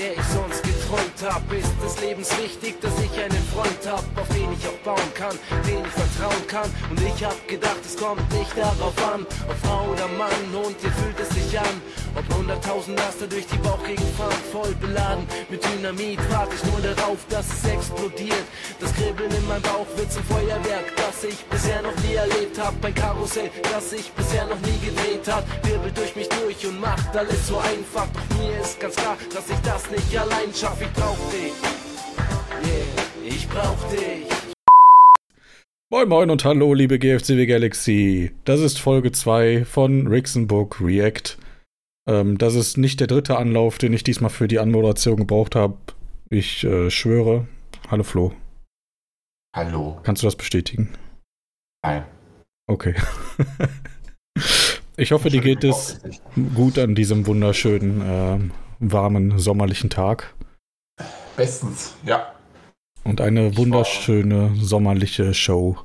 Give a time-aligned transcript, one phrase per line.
[0.00, 1.42] der ich sonst geträumt hab.
[1.52, 5.36] Ist des Lebens wichtig, dass ich einen Freund hab, auf den ich auch bauen kann,
[5.66, 6.70] den ich vertrauen kann.
[6.90, 10.92] Und ich hab gedacht, es kommt nicht darauf an, ob Frau oder Mann, und ihr
[10.92, 11.76] fühlt es sich an.
[12.16, 17.18] Ob hunderttausend Laster durch die Bauchgegend fahren, voll beladen mit Dynamit, warte ich nur darauf,
[17.28, 18.44] dass es explodiert.
[18.80, 22.84] Das Kribbeln in meinem Bauch wird zum Feuerwerk, das ich bisher noch nie erlebt hab.
[22.84, 27.16] Ein Karussell, das ich bisher noch nie gedreht hat, wirbelt durch mich durch und macht
[27.16, 28.08] alles so einfach.
[28.12, 30.80] Doch mir ist ganz klar, dass ich das nicht allein schaff.
[30.80, 31.52] Ich brauch dich.
[32.62, 34.26] Yeah, ich brauch dich.
[35.92, 38.32] Moin Moin und hallo, liebe GFCW Galaxy.
[38.44, 41.36] Das ist Folge 2 von Rixenbook React.
[42.10, 45.76] Ähm, das ist nicht der dritte Anlauf, den ich diesmal für die Anmoderation gebraucht habe.
[46.28, 47.46] Ich äh, schwöre.
[47.88, 48.32] Hallo Flo.
[49.54, 50.00] Hallo.
[50.02, 50.90] Kannst du das bestätigen?
[51.84, 52.04] Nein.
[52.66, 52.94] Okay.
[54.96, 56.00] ich hoffe, dir geht es
[56.54, 58.38] gut an diesem wunderschönen, äh,
[58.80, 60.34] warmen, sommerlichen Tag.
[61.36, 62.34] Bestens, ja.
[63.04, 65.78] Und eine wunderschöne sommerliche Show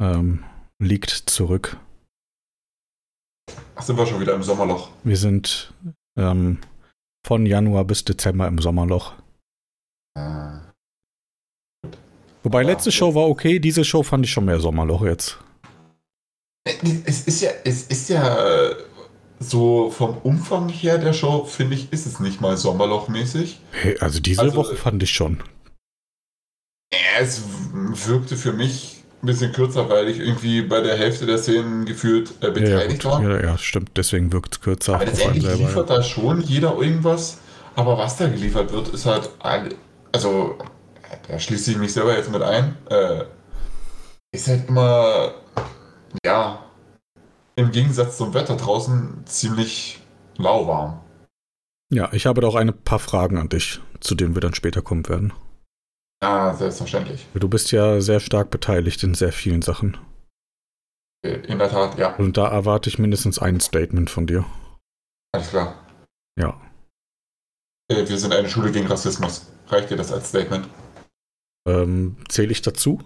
[0.00, 0.44] ähm,
[0.78, 1.78] liegt zurück.
[3.76, 4.90] Ach, sind wir schon wieder im Sommerloch?
[5.04, 5.72] Wir sind
[6.16, 6.58] ähm,
[7.26, 9.14] von Januar bis Dezember im Sommerloch.
[10.16, 10.58] Äh,
[12.42, 12.92] Wobei Ja, letzte.
[12.92, 15.38] Show war okay, diese Show fand ich schon mehr Sommerloch jetzt.
[16.64, 18.76] es ist ja, es ist ja äh,
[19.40, 23.60] so vom Umfang her der Show, finde ich, ist es nicht mal Sommerlochmäßig.
[23.72, 25.42] Hey, also diese Also, Woche fand ich schon.
[27.20, 27.42] Es
[28.06, 32.32] wirkte für mich ein bisschen kürzer, weil ich irgendwie bei der Hälfte der Szenen gefühlt
[32.42, 33.12] äh, Ja, ja, beteiligt gut.
[33.12, 33.22] war.
[33.22, 33.90] ja, ja, stimmt.
[33.96, 34.94] Deswegen wirkt es kürzer.
[34.94, 37.38] Aber letztendlich selber, liefert da schon jeder irgendwas.
[37.74, 39.30] Aber was da geliefert wird, ist halt,
[40.12, 40.58] also,
[41.28, 43.24] da schließe ich mich selber jetzt mit ein, äh,
[44.32, 45.32] ist halt immer,
[46.24, 46.64] ja,
[47.56, 50.00] im Gegensatz zum Wetter draußen ziemlich
[50.36, 51.00] lauwarm.
[51.90, 52.04] ja.
[52.04, 54.82] ja, ich habe da auch ein paar Fragen an dich, zu denen wir dann später
[54.82, 55.32] kommen werden.
[56.20, 57.26] Ah, selbstverständlich.
[57.34, 59.96] Du bist ja sehr stark beteiligt in sehr vielen Sachen.
[61.24, 64.44] In der Tat, ja, Und da erwarte ich mindestens ein Statement von dir.
[65.34, 65.74] alles klar.
[66.38, 66.60] Ja.
[67.90, 69.50] Äh, Wir sind eine Schule gegen Rassismus.
[69.68, 70.68] Reicht dir das als Statement?
[71.68, 73.00] Ähm, Zähle ich dazu?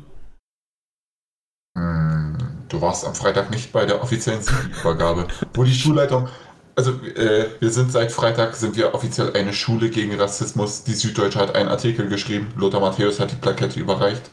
[1.77, 2.37] Hm,
[2.69, 6.29] Du warst am Freitag nicht bei der offiziellen Siegelübergabe, wo die Schulleitung,
[6.77, 10.85] also äh, wir sind seit Freitag, sind wir offiziell eine Schule gegen Rassismus.
[10.85, 14.31] Die Süddeutsche hat einen Artikel geschrieben, Lothar Matthäus hat die Plakette überreicht.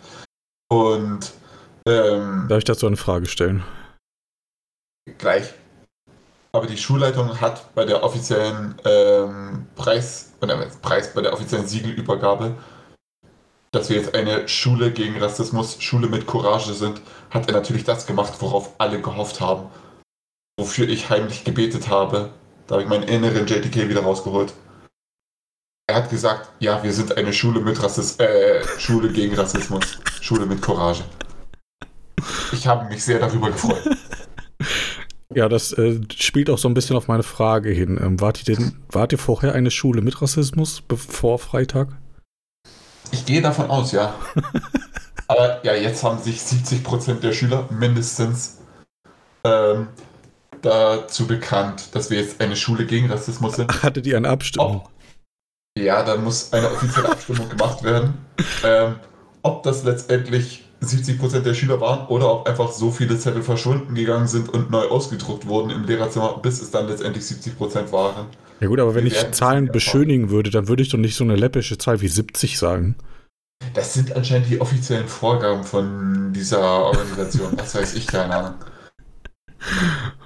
[0.69, 1.31] Und
[1.87, 3.63] ähm, Darf ich dazu eine Frage stellen?
[5.17, 5.53] gleich.
[6.51, 10.33] Aber die Schulleitung hat bei der offiziellen ähm, Preis,
[10.81, 12.55] Preis, bei der offiziellen Siegelübergabe,
[13.71, 18.07] dass wir jetzt eine Schule gegen Rassismus, Schule mit Courage sind, hat er natürlich das
[18.07, 19.69] gemacht, worauf alle gehofft haben.
[20.59, 22.31] Wofür ich heimlich gebetet habe.
[22.67, 24.53] Da habe ich meinen inneren JTK wieder rausgeholt.
[25.87, 30.45] Er hat gesagt, ja, wir sind eine Schule mit Rassismus, äh, Schule gegen Rassismus, Schule
[30.45, 31.05] mit Courage.
[32.51, 33.81] Ich habe mich sehr darüber gefreut.
[35.31, 37.99] Ja, das äh, spielt auch so ein bisschen auf meine Frage hin.
[38.01, 41.89] Ähm, wart, ihr denn, wart ihr vorher eine Schule mit Rassismus bevor Freitag?
[43.11, 44.15] Ich gehe davon aus, ja.
[45.27, 48.57] Aber ja, jetzt haben sich 70% der Schüler mindestens
[49.43, 49.89] ähm,
[50.61, 53.83] dazu bekannt, dass wir jetzt eine Schule gegen Rassismus sind.
[53.83, 54.81] Hattet ihr eine Abstimmung?
[54.85, 54.89] Ob,
[55.77, 58.13] ja, dann muss eine offizielle Abstimmung gemacht werden.
[58.63, 58.95] Ähm,
[59.41, 64.27] ob das letztendlich 70% der Schüler waren oder ob einfach so viele Zettel verschwunden gegangen
[64.27, 68.27] sind und neu ausgedruckt wurden im Lehrerzimmer, bis es dann letztendlich 70% waren.
[68.59, 71.23] Ja gut, aber wenn Wir ich Zahlen beschönigen würde, dann würde ich doch nicht so
[71.23, 72.95] eine läppische Zahl wie 70 sagen.
[73.73, 77.53] Das sind anscheinend die offiziellen Vorgaben von dieser Organisation.
[77.57, 78.53] Was weiß ich, keine Ahnung.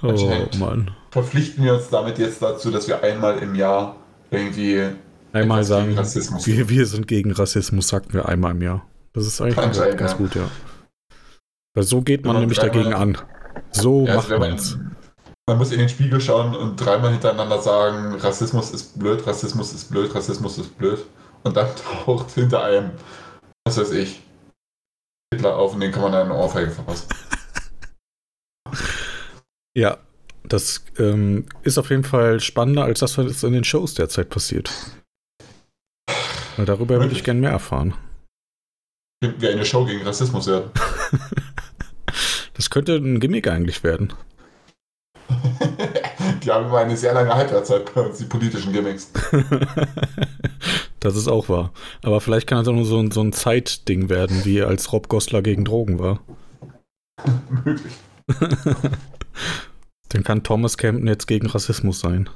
[0.02, 0.48] Oh.
[0.60, 0.92] Mann.
[1.12, 3.96] verpflichten wir uns damit jetzt dazu, dass wir einmal im Jahr
[4.32, 4.90] irgendwie
[5.34, 8.88] Einmal sagen, gegen Rassismus wir, wir sind gegen Rassismus, sagten wir einmal im Jahr.
[9.14, 10.18] Das ist eigentlich ganz, ganz ja.
[10.18, 10.50] gut, ja.
[11.74, 13.18] Weil so geht man nämlich dagegen an.
[13.72, 14.76] So Ja, macht also man's.
[14.76, 14.96] man,
[15.48, 19.90] man muss in den Spiegel schauen und dreimal hintereinander sagen, Rassismus ist blöd, Rassismus ist
[19.90, 21.00] blöd, Rassismus ist blöd.
[21.44, 21.68] Und dann
[22.06, 22.92] taucht hinter einem,
[23.66, 24.22] was weiß ich,
[25.34, 27.08] Hitler auf und den kann man dann eine Ohrfeige verpassen.
[29.76, 29.98] Ja,
[30.44, 34.72] das ähm, ist auf jeden Fall spannender als das, was in den Shows derzeit passiert.
[36.58, 37.94] Weil darüber würde ich gern mehr erfahren.
[39.24, 40.72] Könnten wir eine Show gegen Rassismus werden.
[42.56, 44.14] Das könnte ein Gimmick eigentlich werden.
[46.44, 49.12] die haben immer eine sehr lange Halbwertszeit bei uns, die politischen Gimmicks.
[51.00, 51.74] das ist auch wahr.
[52.04, 55.10] Aber vielleicht kann das auch nur so, ein- so ein Zeitding werden, wie als Rob
[55.10, 56.20] Goslar gegen Drogen war.
[57.66, 57.94] Möglich.
[60.14, 62.30] Dann kann Thomas Campton jetzt gegen Rassismus sein.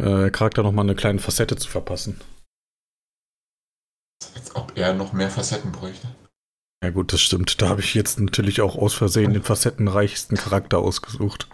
[0.00, 2.20] äh, Charakter nochmal eine kleine Facette zu verpassen.
[4.34, 6.06] Als ob er noch mehr Facetten bräuchte.
[6.84, 7.60] Ja gut, das stimmt.
[7.60, 11.48] Da habe ich jetzt natürlich auch aus Versehen den facettenreichsten Charakter ausgesucht.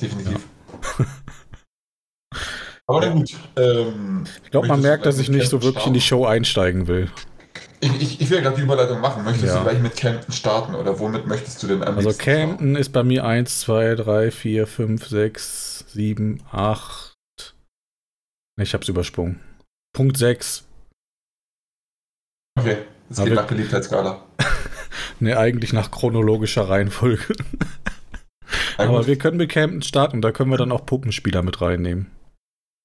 [0.00, 0.46] Definitiv.
[0.98, 1.06] Ja.
[2.86, 3.36] Aber na gut.
[3.56, 7.10] Ähm, ich glaube, man merkt, dass ich nicht so wirklich in die Show einsteigen will.
[7.80, 9.24] Ich, ich, ich will gerade die Überleitung machen.
[9.24, 9.58] Möchtest ja.
[9.58, 13.02] du gleich mit Camden starten oder womit möchtest du denn am Also Camden ist bei
[13.02, 17.16] mir 1, 2, 3, 4, 5, 6, 7, 8.
[18.60, 19.40] Ich hab's übersprungen.
[19.94, 20.64] Punkt 6.
[22.58, 22.78] Okay,
[23.08, 24.22] es geht nach Beliebtheitsskala.
[25.20, 27.34] ne, eigentlich nach chronologischer Reihenfolge.
[28.76, 32.10] Aber wir können mit Camden starten, da können wir dann auch Puppenspieler mit reinnehmen.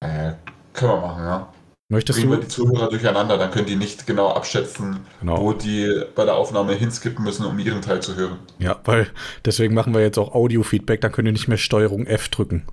[0.02, 0.34] Äh,
[0.74, 1.54] können wir machen, ja.
[1.90, 2.38] Möchtest Bringen du?
[2.38, 5.40] wir die Zuhörer durcheinander, dann können die nicht genau abschätzen, genau.
[5.40, 8.40] wo die bei der Aufnahme hinskippen müssen, um ihren Teil zu hören.
[8.58, 9.08] Ja, weil
[9.44, 12.66] deswegen machen wir jetzt auch Audio-Feedback, dann könnt ihr nicht mehr Steuerung F drücken.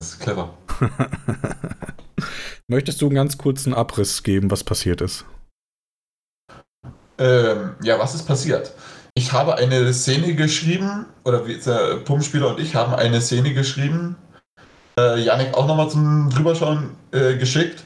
[0.00, 0.52] Das ist clever.
[2.68, 5.24] Möchtest du einen ganz kurzen Abriss geben, was passiert ist?
[7.16, 8.74] Ähm, ja, was ist passiert?
[9.14, 14.16] Ich habe eine Szene geschrieben, oder der Pumpenspieler und ich haben eine Szene geschrieben,
[14.98, 17.84] äh, Janik auch nochmal zum Drüberschauen äh, geschickt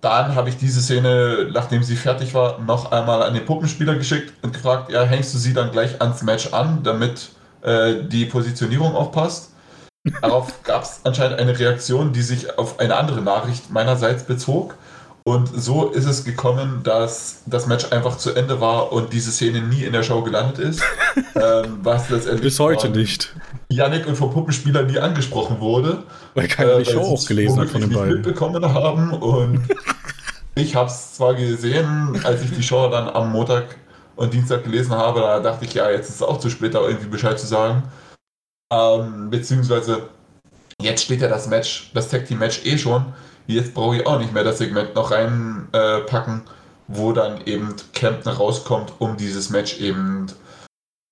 [0.00, 4.32] dann habe ich diese Szene, nachdem sie fertig war, noch einmal an den Puppenspieler geschickt
[4.42, 7.30] und gefragt, ja, hängst du sie dann gleich ans Match an, damit
[7.62, 9.52] äh, die Positionierung auch passt?
[10.20, 14.74] Darauf gab es anscheinend eine Reaktion, die sich auf eine andere Nachricht meinerseits bezog.
[15.24, 19.60] Und so ist es gekommen, dass das Match einfach zu Ende war und diese Szene
[19.60, 20.82] nie in der Show gelandet ist.
[21.36, 23.32] ähm, was letztendlich Bis heute nicht.
[23.74, 26.02] Yannick und vom Puppenspieler nie angesprochen wurde.
[26.34, 28.14] Weil keiner äh, die Show auch gelesen hat von den beiden.
[28.14, 29.12] mitbekommen haben.
[29.12, 29.62] Und
[30.54, 33.76] ich habe es zwar gesehen, als ich die Show dann am Montag
[34.16, 36.80] und Dienstag gelesen habe, da dachte ich, ja, jetzt ist es auch zu spät, da
[36.80, 37.82] irgendwie Bescheid zu sagen.
[38.72, 40.08] Ähm, beziehungsweise
[40.80, 43.06] jetzt steht ja das Match, das Tag Team Match eh schon
[43.46, 46.50] jetzt brauche ich auch nicht mehr das Segment noch reinpacken, äh,
[46.88, 50.26] wo dann eben Campton rauskommt, um dieses Match eben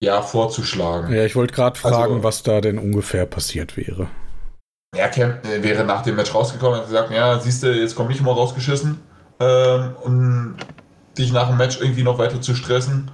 [0.02, 1.12] ja vorzuschlagen.
[1.12, 4.08] Ja, ich wollte gerade also fragen, also, was da denn ungefähr passiert wäre.
[4.96, 8.12] Ja, Campton äh, wäre nach dem Match rausgekommen und gesagt, ja, siehst du, jetzt komme
[8.12, 9.00] ich mal rausgeschissen,
[9.38, 10.56] ähm, um
[11.16, 13.10] dich nach dem Match irgendwie noch weiter zu stressen.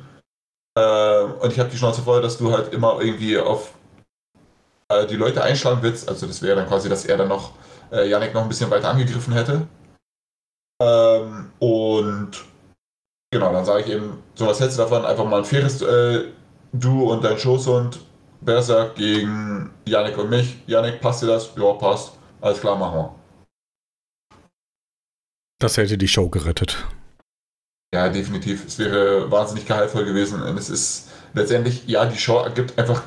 [0.78, 3.74] Ähm, und ich habe die Chance voll, dass du halt immer irgendwie auf
[4.88, 6.08] äh, die Leute einschlagen willst.
[6.08, 7.52] Also das wäre dann quasi, dass er dann noch
[7.90, 9.66] äh, Yannick noch ein bisschen weiter angegriffen hätte.
[10.80, 12.30] Ähm, und
[13.30, 15.04] genau, dann sage ich eben, so was hältst du davon?
[15.04, 16.26] Einfach mal ein faires äh,
[16.72, 18.00] Du und dein Schoßhund
[18.40, 20.56] Berserk gegen Yannick und mich.
[20.66, 21.52] Yannick, passt dir das?
[21.56, 22.12] Ja, passt.
[22.40, 23.14] Alles klar, machen wir.
[25.58, 26.86] Das hätte die Show gerettet.
[27.94, 28.66] Ja, definitiv.
[28.66, 30.42] Es wäre wahnsinnig gehaltvoll gewesen.
[30.42, 33.02] Und es ist letztendlich, ja, die Show ergibt einfach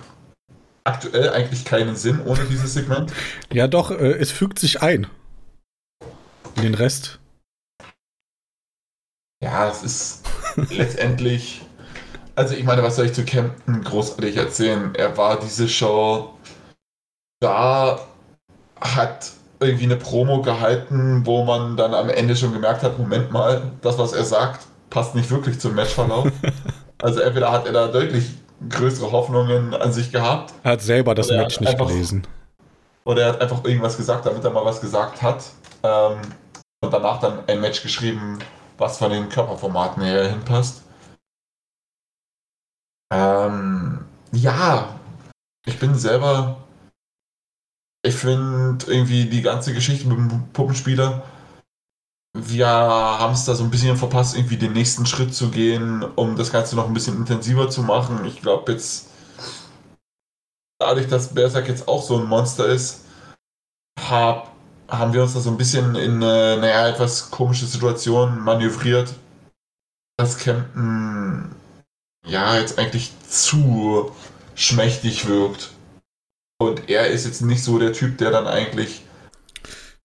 [0.83, 3.13] aktuell eigentlich keinen Sinn ohne dieses Segment.
[3.53, 5.07] Ja, doch, äh, es fügt sich ein.
[6.55, 7.19] In den Rest.
[9.43, 10.23] Ja, es ist
[10.69, 11.61] letztendlich.
[12.39, 14.95] Also, ich meine, was soll ich zu Camden großartig erzählen?
[14.95, 16.35] Er war diese Show
[17.41, 17.99] da,
[18.79, 23.63] hat irgendwie eine Promo gehalten, wo man dann am Ende schon gemerkt hat: Moment mal,
[23.81, 26.31] das, was er sagt, passt nicht wirklich zum Matchverlauf.
[27.01, 28.29] also, entweder hat er da deutlich
[28.69, 30.53] größere Hoffnungen an sich gehabt.
[30.63, 32.25] Er hat selber das Match nicht einfach, gelesen.
[33.03, 35.43] Oder er hat einfach irgendwas gesagt, damit er mal was gesagt hat.
[35.83, 36.21] Ähm,
[36.79, 38.39] und danach dann ein Match geschrieben,
[38.77, 40.83] was von den Körperformaten her hinpasst.
[43.11, 44.99] Ähm, ja,
[45.65, 46.57] ich bin selber.
[48.03, 51.23] Ich finde irgendwie die ganze Geschichte mit dem Puppenspieler
[52.33, 56.35] wir haben es da so ein bisschen verpasst, irgendwie den nächsten Schritt zu gehen, um
[56.35, 58.23] das Ganze noch ein bisschen intensiver zu machen.
[58.25, 59.07] Ich glaube jetzt,
[60.79, 63.05] dadurch, dass Berserk jetzt auch so ein Monster ist,
[63.99, 64.51] hab,
[64.87, 69.13] haben wir uns da so ein bisschen in eine, naja, etwas komische Situation manövriert,
[70.17, 71.55] dass Camden
[72.29, 74.11] ja jetzt eigentlich zu
[74.55, 75.71] schmächtig wirkt.
[76.61, 79.03] Und er ist jetzt nicht so der Typ, der dann eigentlich.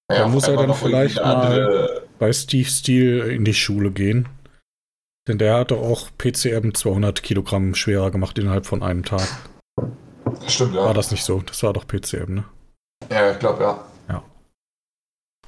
[0.08, 4.28] Naja, da muss er dann vielleicht mal bei Steve Steele in die Schule gehen.
[5.26, 9.26] Denn der hat doch auch PCM 200 Kilogramm schwerer gemacht innerhalb von einem Tag.
[10.46, 10.84] Stimmt, ja.
[10.84, 11.40] War das nicht so?
[11.40, 12.44] Das war doch PCM, ne?
[13.10, 13.84] Ja, ich glaube, ja.
[14.08, 14.22] Ja.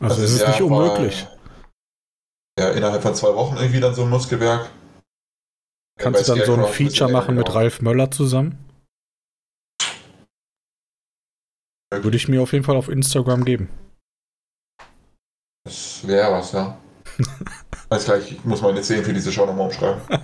[0.00, 1.26] Also, es ist ja nicht unmöglich.
[2.59, 4.71] ja, innerhalb von zwei Wochen irgendwie dann so ein Muskelwerk.
[5.99, 7.55] Kannst du dann so ein Feature machen mit.
[7.55, 8.59] Ralf Möller zusammen?
[11.91, 13.69] Würde ich mir auf jeden Fall auf Instagram geben.
[15.65, 16.79] Das wäre was, ja.
[17.88, 20.03] Alles gleich, ich muss meine 10 für diese Show nochmal umschreiben.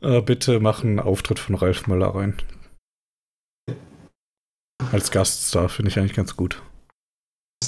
[0.00, 2.36] äh, bitte mach einen Auftritt von Ralf Möller rein.
[4.92, 6.62] Als Gaststar finde ich eigentlich ganz gut.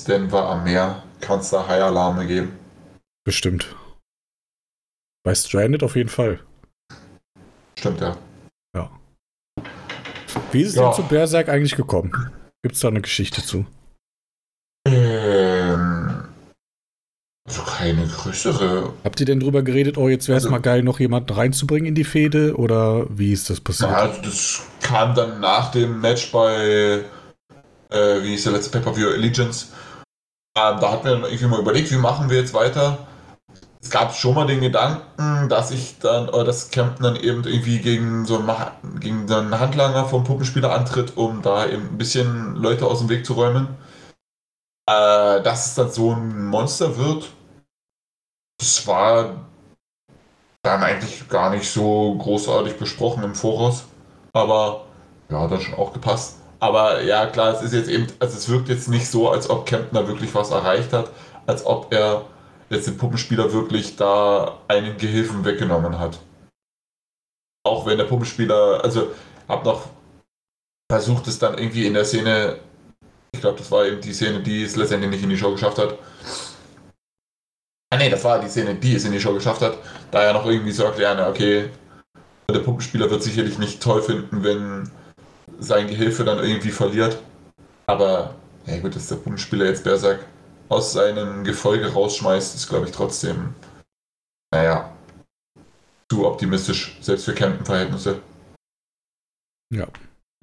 [0.06, 1.02] Denver am Meer.
[1.20, 2.58] Kannst da High Alarme geben.
[3.24, 3.74] Bestimmt.
[5.28, 6.40] Bei Stranded auf jeden Fall.
[7.78, 8.16] Stimmt, ja.
[8.74, 8.90] Ja.
[10.52, 10.84] Wie ist es Ja.
[10.86, 12.30] denn zu Berserk eigentlich gekommen?
[12.62, 13.66] Gibt es da eine Geschichte zu?
[14.86, 16.24] Ähm,
[17.46, 18.94] also keine größere.
[19.04, 21.88] Habt ihr denn drüber geredet, oh, jetzt wäre es Also- mal geil, noch jemanden reinzubringen
[21.88, 22.56] in die Fehde?
[22.56, 23.90] Oder wie ist das passiert?
[23.90, 27.04] Na, also das kam dann nach dem Match bei,
[27.90, 29.66] äh, wie hieß der letzte Pay-Per-View, Allegiance.
[30.56, 33.06] Ähm, da hatten wir dann irgendwie mal überlegt, wie machen wir jetzt weiter.
[33.80, 37.78] Es gab schon mal den Gedanken, dass ich dann, oder dass Campton dann eben irgendwie
[37.78, 42.86] gegen so einen, gegen einen Handlanger vom Puppenspieler antritt, um da eben ein bisschen Leute
[42.86, 43.68] aus dem Weg zu räumen.
[44.88, 47.30] Äh, dass es dann so ein Monster wird,
[48.58, 49.46] das war
[50.62, 53.84] dann eigentlich gar nicht so großartig besprochen im Voraus.
[54.32, 54.86] Aber
[55.28, 56.38] ja, hat dann schon auch gepasst.
[56.60, 59.66] Aber ja, klar, es ist jetzt eben, also es wirkt jetzt nicht so, als ob
[59.66, 61.10] Kempner wirklich was erreicht hat,
[61.46, 62.24] als ob er
[62.70, 66.18] jetzt den Puppenspieler wirklich da einen Gehilfen weggenommen hat.
[67.66, 69.12] Auch wenn der Puppenspieler, also
[69.48, 69.88] hab noch
[70.90, 72.58] versucht es dann irgendwie in der Szene,
[73.32, 75.78] ich glaube, das war eben die Szene, die es letztendlich nicht in die Show geschafft
[75.78, 75.98] hat.
[77.90, 79.78] Ah nee, das war die Szene, die es in die Show geschafft hat,
[80.10, 81.70] da ja noch irgendwie so erklären, okay,
[82.50, 84.90] der Puppenspieler wird sicherlich nicht toll finden, wenn
[85.58, 87.18] sein Gehilfe dann irgendwie verliert.
[87.86, 88.34] Aber,
[88.66, 90.24] ja gut, dass der Puppenspieler jetzt Berserk
[90.68, 93.54] aus seinem Gefolge rausschmeißt, ist glaube ich trotzdem,
[94.52, 94.92] naja,
[96.10, 98.20] zu optimistisch, selbst für Campen-Verhältnisse.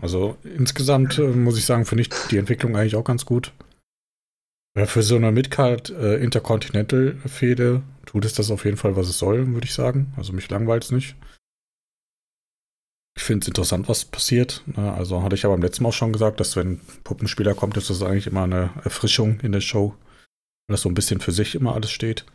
[0.01, 3.53] Also insgesamt äh, muss ich sagen, finde ich die Entwicklung eigentlich auch ganz gut.
[4.77, 9.07] Ja, für so eine Midcard äh, Intercontinental Fehde tut es das auf jeden Fall, was
[9.07, 10.13] es soll, würde ich sagen.
[10.17, 11.15] Also mich langweilt es nicht.
[13.17, 14.63] Ich finde es interessant, was passiert.
[14.65, 14.93] Ne?
[14.93, 17.77] Also hatte ich ja beim letzten Mal auch schon gesagt, dass wenn ein Puppenspieler kommt,
[17.77, 19.95] ist das eigentlich immer eine Erfrischung in der Show.
[20.67, 22.25] Weil das so ein bisschen für sich immer alles steht.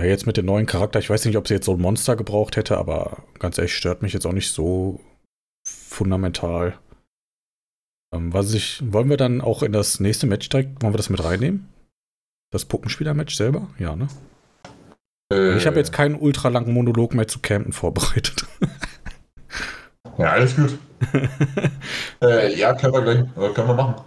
[0.00, 2.16] Ja, jetzt mit dem neuen Charakter, ich weiß nicht, ob sie jetzt so ein Monster
[2.16, 5.00] gebraucht hätte, aber ganz ehrlich, stört mich jetzt auch nicht so
[5.66, 6.78] fundamental.
[8.12, 11.10] Ähm, was ich, wollen wir dann auch in das nächste Match direkt, wollen wir das
[11.10, 11.68] mit reinnehmen?
[12.52, 13.68] Das Puppenspieler-Match selber?
[13.78, 14.08] Ja, ne?
[15.32, 18.46] Äh, Ich habe jetzt keinen ultra langen Monolog mehr zu Campen vorbereitet.
[20.18, 20.78] Ja, alles gut.
[22.22, 24.04] äh, ja, können wir gleich, äh, können wir machen.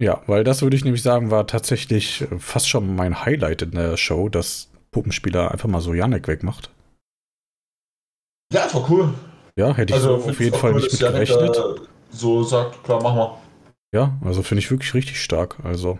[0.00, 3.70] Ja, weil das würde ich nämlich sagen, war tatsächlich äh, fast schon mein Highlight in
[3.72, 6.70] der Show, dass Puppenspieler einfach mal so Janek wegmacht.
[8.52, 9.14] Ja, das war cool.
[9.56, 11.56] Ja, hätte ich so auf jeden Fall cool, nicht mit Janik gerechnet.
[11.56, 11.74] da
[12.10, 13.38] So sagt, klar, machen wir.
[13.94, 15.58] Ja, also finde ich wirklich richtig stark.
[15.62, 15.98] Also,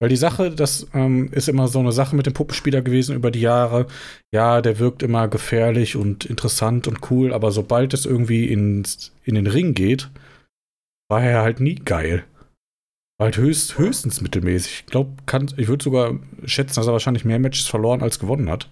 [0.00, 3.30] weil die Sache, das ähm, ist immer so eine Sache mit dem Puppenspieler gewesen über
[3.30, 3.86] die Jahre.
[4.32, 9.36] Ja, der wirkt immer gefährlich und interessant und cool, aber sobald es irgendwie ins, in
[9.36, 10.10] den Ring geht,
[11.08, 12.24] war er halt nie geil.
[13.18, 14.80] War halt höchst, höchstens mittelmäßig.
[14.80, 15.16] Ich glaube,
[15.56, 18.70] ich würde sogar schätzen, dass er wahrscheinlich mehr Matches verloren als gewonnen hat.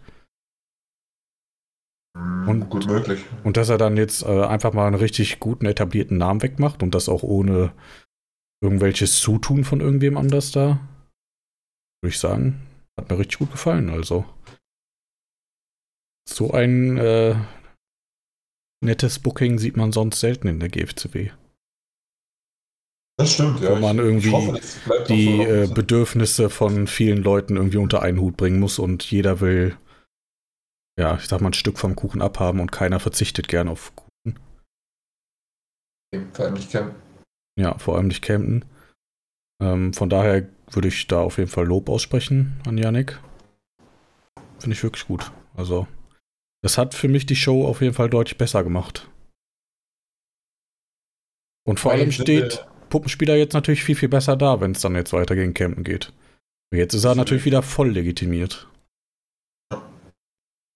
[2.17, 3.25] Hm, Und- gut möglich.
[3.43, 6.95] Und dass er dann jetzt äh, einfach mal einen richtig guten, etablierten Namen wegmacht und
[6.95, 7.73] das auch ohne
[8.63, 10.81] irgendwelches Zutun von irgendwem anders da,
[12.03, 12.61] würde ich sagen,
[12.99, 13.89] hat mir richtig gut gefallen.
[13.91, 14.25] Also
[16.29, 17.35] so ein äh,
[18.83, 21.31] nettes Booking sieht man sonst selten in der GFCW.
[23.17, 23.71] Das stimmt, ja.
[23.71, 24.61] Wo man irgendwie hoffe,
[25.09, 25.69] Die äh.
[25.73, 29.77] Bedürfnisse von vielen Leuten irgendwie unter einen Hut bringen muss und jeder will,
[30.99, 34.39] ja, ich sag mal, ein Stück vom Kuchen abhaben und keiner verzichtet gern auf Kuchen.
[36.33, 36.95] Vor allem nicht kennen.
[37.59, 38.65] Ja, vor allem nicht Camden.
[39.63, 43.21] Ähm, von daher würde ich da auf jeden Fall Lob aussprechen an Yannick.
[44.59, 45.31] Finde ich wirklich gut.
[45.55, 45.87] Also,
[46.63, 49.09] das hat für mich die Show auf jeden Fall deutlich besser gemacht.
[51.67, 54.95] Und vor Weil allem steht Puppenspieler jetzt natürlich viel, viel besser da, wenn es dann
[54.95, 56.13] jetzt weiter gegen Camden geht.
[56.73, 58.69] Jetzt ist er natürlich wieder voll legitimiert.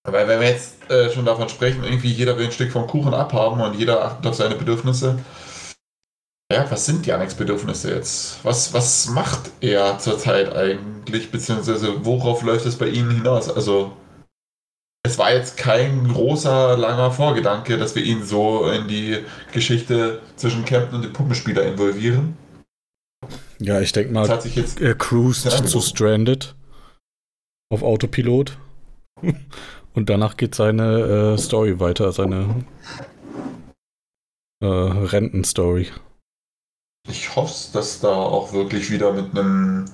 [0.05, 3.15] Aber wenn wir jetzt äh, schon davon sprechen, irgendwie jeder will ein Stück vom Kuchen
[3.15, 5.17] abhaben und jeder achtet auf seine Bedürfnisse.
[6.53, 8.45] Ja, was sind Janeks Bedürfnisse jetzt?
[8.45, 13.49] Was, was macht er zurzeit eigentlich, beziehungsweise worauf läuft es bei Ihnen hinaus?
[13.49, 13.93] Also,
[15.02, 19.19] es war jetzt kein großer, langer Vorgedanke, dass wir ihn so in die
[19.52, 22.37] Geschichte zwischen Captain und dem Puppenspieler involvieren.
[23.59, 25.81] Ja, ich denke Das mal, hat sich jetzt er cruised zu.
[25.81, 26.55] Stranded
[27.73, 28.59] auf Autopilot.
[29.95, 32.64] Und danach geht seine äh, Story weiter, seine
[34.62, 35.88] äh, Rentenstory.
[37.09, 39.87] Ich hoffe, dass da auch wirklich wieder mit einem,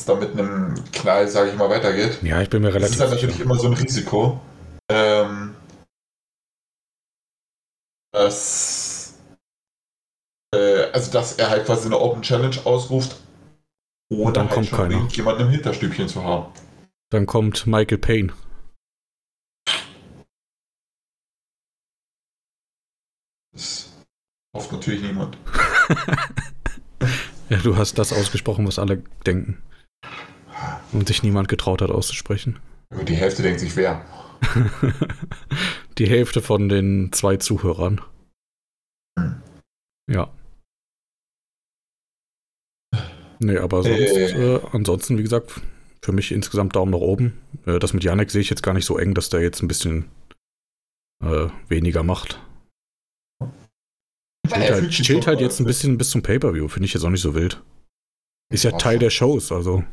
[0.00, 2.22] dass da mit einem Knall, sage ich mal, weitergeht.
[2.22, 3.44] Ja, ich bin mir Das relativ ist halt natürlich sicher.
[3.44, 4.40] immer so ein Risiko,
[4.90, 5.54] ähm,
[8.12, 9.18] dass
[10.54, 13.16] äh, also dass er halt quasi eine Open Challenge ausruft,
[14.10, 14.94] ohne Und dann halt kommt keiner.
[14.94, 16.52] irgendjemanden im Hinterstübchen zu haben.
[17.10, 18.32] Dann kommt Michael Payne.
[23.52, 23.92] Das
[24.56, 25.36] hofft natürlich niemand.
[27.48, 29.60] Ja, du hast das ausgesprochen, was alle denken.
[30.92, 32.58] Und sich niemand getraut hat auszusprechen.
[33.06, 34.04] Die Hälfte denkt sich wer.
[35.98, 38.00] Die Hälfte von den zwei Zuhörern.
[39.18, 39.42] Hm.
[40.10, 40.32] Ja.
[43.38, 44.54] Nee, aber sonst, Äh.
[44.56, 45.60] äh, ansonsten, wie gesagt,
[46.02, 47.40] für mich insgesamt Daumen nach oben.
[47.66, 49.68] Äh, das mit Janek sehe ich jetzt gar nicht so eng, dass der jetzt ein
[49.68, 50.10] bisschen
[51.22, 52.40] äh, weniger macht.
[54.48, 57.04] Weil Chillt halt, chillt halt äh, jetzt ein bisschen bis zum Pay-Per-View, finde ich jetzt
[57.04, 57.62] auch nicht so wild.
[58.52, 59.84] Ist ja Teil der Shows, also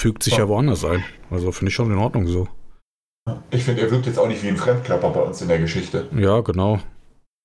[0.00, 1.04] fügt sich ja woanders ein.
[1.30, 2.48] Also finde ich schon in Ordnung so.
[3.50, 6.08] Ich finde, er wirkt jetzt auch nicht wie ein Fremdkörper bei uns in der Geschichte.
[6.14, 6.80] Ja, genau.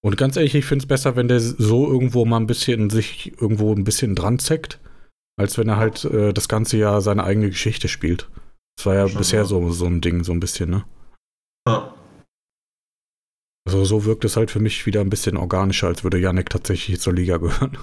[0.02, 3.34] Und ganz ehrlich, ich finde es besser, wenn der so irgendwo mal ein bisschen sich
[3.42, 4.80] irgendwo ein bisschen dran zeckt,
[5.38, 8.30] als wenn er halt äh, das ganze Jahr seine eigene Geschichte spielt.
[8.78, 10.86] Das war ja Schon, bisher so, so ein Ding, so ein bisschen, ne?
[11.68, 11.94] Ja.
[13.66, 17.00] Also so wirkt es halt für mich wieder ein bisschen organischer, als würde Yannick tatsächlich
[17.00, 17.78] zur Liga gehören.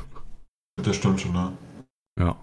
[0.83, 1.57] Das stimmt schon, ne?
[2.19, 2.41] Ja.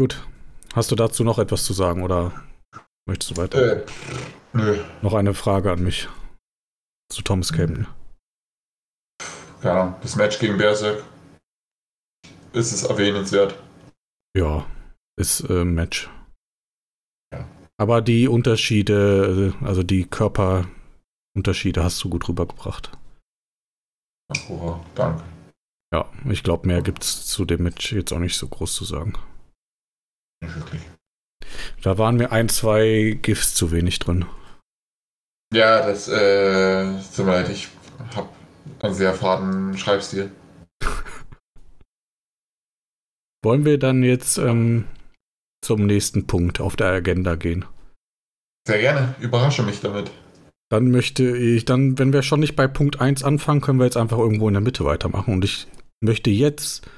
[0.00, 0.26] Gut.
[0.72, 2.32] Hast du dazu noch etwas zu sagen oder
[3.06, 3.82] möchtest du weiter?
[3.82, 3.86] Äh,
[4.54, 6.08] nö, Noch eine Frage an mich.
[7.12, 7.86] Zu Thomas Camden.
[9.60, 9.94] keine Ahnung.
[10.00, 11.04] Das Match gegen Berserk
[12.54, 13.62] ist es erwähnenswert.
[14.34, 14.64] Ja,
[15.18, 16.08] ist äh, ein Match.
[17.30, 17.46] Ja.
[17.76, 22.90] Aber die Unterschiede, äh, also die Körperunterschiede hast du gut rübergebracht.
[24.48, 25.22] Oh, danke.
[25.92, 29.12] Ja, ich glaube, mehr gibt's zu dem Match jetzt auch nicht so groß zu sagen.
[30.40, 30.82] Wirklich.
[31.82, 34.26] Da waren mir ein, zwei GIFs zu wenig drin.
[35.52, 36.84] Ja, das, äh,
[37.14, 37.68] tut mir leid, ich
[38.14, 38.28] habe
[38.80, 40.30] einen sehr faden Schreibstil.
[43.42, 44.84] Wollen wir dann jetzt ähm,
[45.64, 47.64] zum nächsten Punkt auf der Agenda gehen?
[48.66, 50.10] Sehr gerne, überrasche mich damit.
[50.70, 53.96] Dann möchte ich, dann, wenn wir schon nicht bei Punkt 1 anfangen, können wir jetzt
[53.96, 55.34] einfach irgendwo in der Mitte weitermachen.
[55.34, 55.66] Und ich
[56.00, 56.88] möchte jetzt,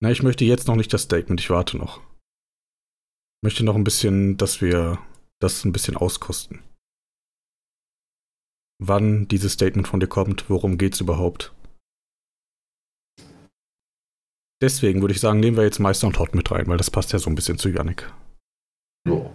[0.00, 2.00] na, ich möchte jetzt noch nicht das Statement, ich warte noch.
[3.40, 4.98] Ich möchte noch ein bisschen, dass wir
[5.40, 6.60] das ein bisschen auskosten.
[8.82, 11.54] Wann dieses Statement von dir kommt, worum geht's überhaupt?
[14.60, 17.12] Deswegen würde ich sagen, nehmen wir jetzt Meister und Hot mit rein, weil das passt
[17.12, 18.12] ja so ein bisschen zu Yannick.
[19.06, 19.32] Jo.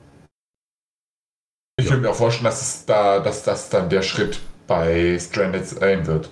[1.80, 1.92] Ich Ja.
[1.92, 6.06] könnte mir auch vorstellen, dass, es da, dass das dann der Schritt bei Stranded sein
[6.06, 6.30] wird.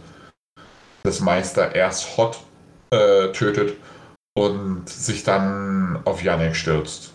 [1.04, 2.44] Dass Meister erst Hot
[2.92, 3.78] äh, tötet
[4.38, 7.14] und sich dann auf Yannick stürzt.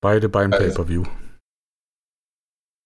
[0.00, 1.04] Beide beim Also- Pay-Per-View.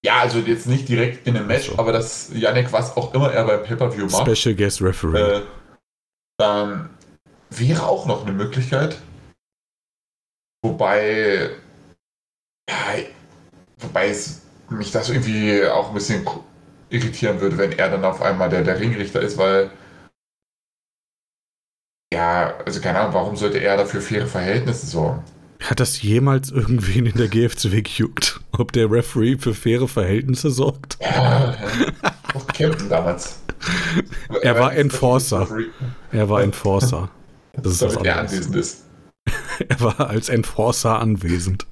[0.04, 1.78] Ja, also jetzt nicht direkt in einem Match, so.
[1.78, 5.38] aber dass Yannick, was auch immer er beim Pay-Per-View macht, Special Guest Referee.
[5.38, 5.42] äh,
[6.40, 6.90] dann
[7.50, 9.00] wäre auch noch eine Möglichkeit.
[10.64, 11.50] Wobei,
[12.68, 12.94] ja,
[13.78, 16.26] wobei es mich das irgendwie auch ein bisschen
[16.90, 19.70] irritieren würde, wenn er dann auf einmal der, der Ringrichter ist, weil
[22.12, 25.22] ja, also keine Ahnung, warum sollte er dafür faire Verhältnisse sorgen?
[25.62, 28.40] Hat das jemals irgendwen in der GFCW gejuckt?
[28.52, 30.98] Ob der Referee für faire Verhältnisse sorgt?
[31.00, 31.54] Ja,
[32.34, 33.40] auch Captain damals.
[34.42, 35.48] Er war Enforcer.
[36.10, 37.10] Er war Enforcer.
[37.52, 38.32] Das ist was damit er anderes.
[38.32, 38.84] anwesend ist.
[39.68, 41.66] Er war als Enforcer anwesend.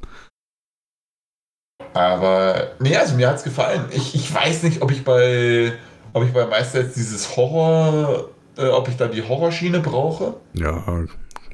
[1.95, 3.87] Aber, nee, also mir hat's gefallen.
[3.91, 5.73] Ich, ich weiß nicht, ob ich bei,
[6.13, 10.35] ob ich bei Meister jetzt dieses Horror, äh, ob ich da die Horrorschiene brauche.
[10.53, 10.85] Ja,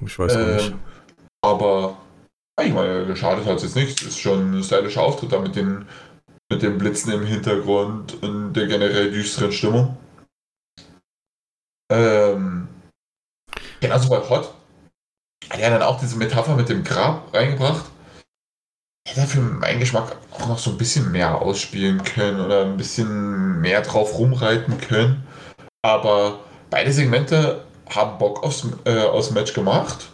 [0.05, 0.71] ich weiß auch nicht.
[0.71, 0.79] Ähm,
[1.43, 1.97] aber,
[2.63, 4.01] ich meine, geschadet hat es jetzt nicht.
[4.01, 5.87] Es ist schon ein stylischer Auftritt da mit den,
[6.51, 9.97] mit den Blitzen im Hintergrund und der generell düsteren Stimmung.
[11.93, 12.69] Ähm,
[13.81, 14.55] genauso bei Hot
[15.51, 17.85] hat er dann auch diese Metapher mit dem Grab reingebracht.
[19.07, 22.77] Hätte er für meinen Geschmack auch noch so ein bisschen mehr ausspielen können oder ein
[22.77, 25.27] bisschen mehr drauf rumreiten können.
[25.83, 26.41] Aber
[26.71, 30.11] beide Segmente haben Bock aufs, äh, aufs Match gemacht.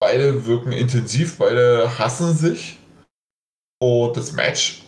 [0.00, 2.78] Beide wirken intensiv, beide hassen sich.
[3.82, 4.82] Und das Match,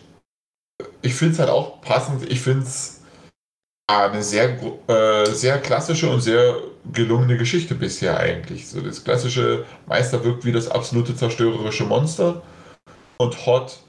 [1.01, 2.29] ich finde es halt auch passend.
[2.31, 3.01] Ich finde es
[3.87, 6.57] eine sehr, äh, sehr klassische und sehr
[6.91, 8.67] gelungene Geschichte bisher eigentlich.
[8.67, 12.41] So das klassische Meister wirkt wie das absolute zerstörerische Monster
[13.17, 13.79] und Hot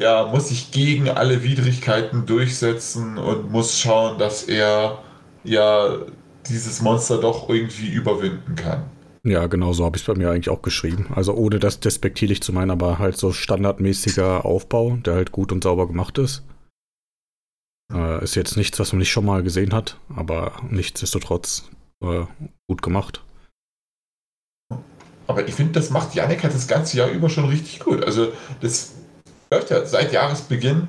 [0.00, 4.98] ja, muss sich gegen alle Widrigkeiten durchsetzen und muss schauen, dass er
[5.44, 5.98] ja
[6.48, 8.84] dieses Monster doch irgendwie überwinden kann.
[9.22, 11.08] Ja, genau so habe ich es bei mir eigentlich auch geschrieben.
[11.14, 15.62] Also ohne das despektierlich zu meinen, aber halt so standardmäßiger Aufbau, der halt gut und
[15.62, 16.42] sauber gemacht ist.
[17.92, 21.68] Äh, ist jetzt nichts, was man nicht schon mal gesehen hat, aber nichtsdestotrotz
[22.02, 22.24] äh,
[22.66, 23.22] gut gemacht.
[25.26, 28.02] Aber ich finde, das macht Yannick halt das ganze Jahr über schon richtig gut.
[28.04, 28.94] Also das
[29.52, 30.88] läuft ja seit Jahresbeginn,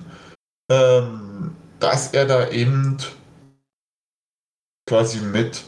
[0.71, 2.97] ähm, dass er da eben
[4.87, 5.63] quasi mit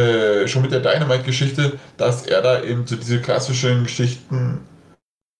[0.00, 4.66] äh, schon mit der Dynamite-Geschichte, dass er da eben so diese klassischen Geschichten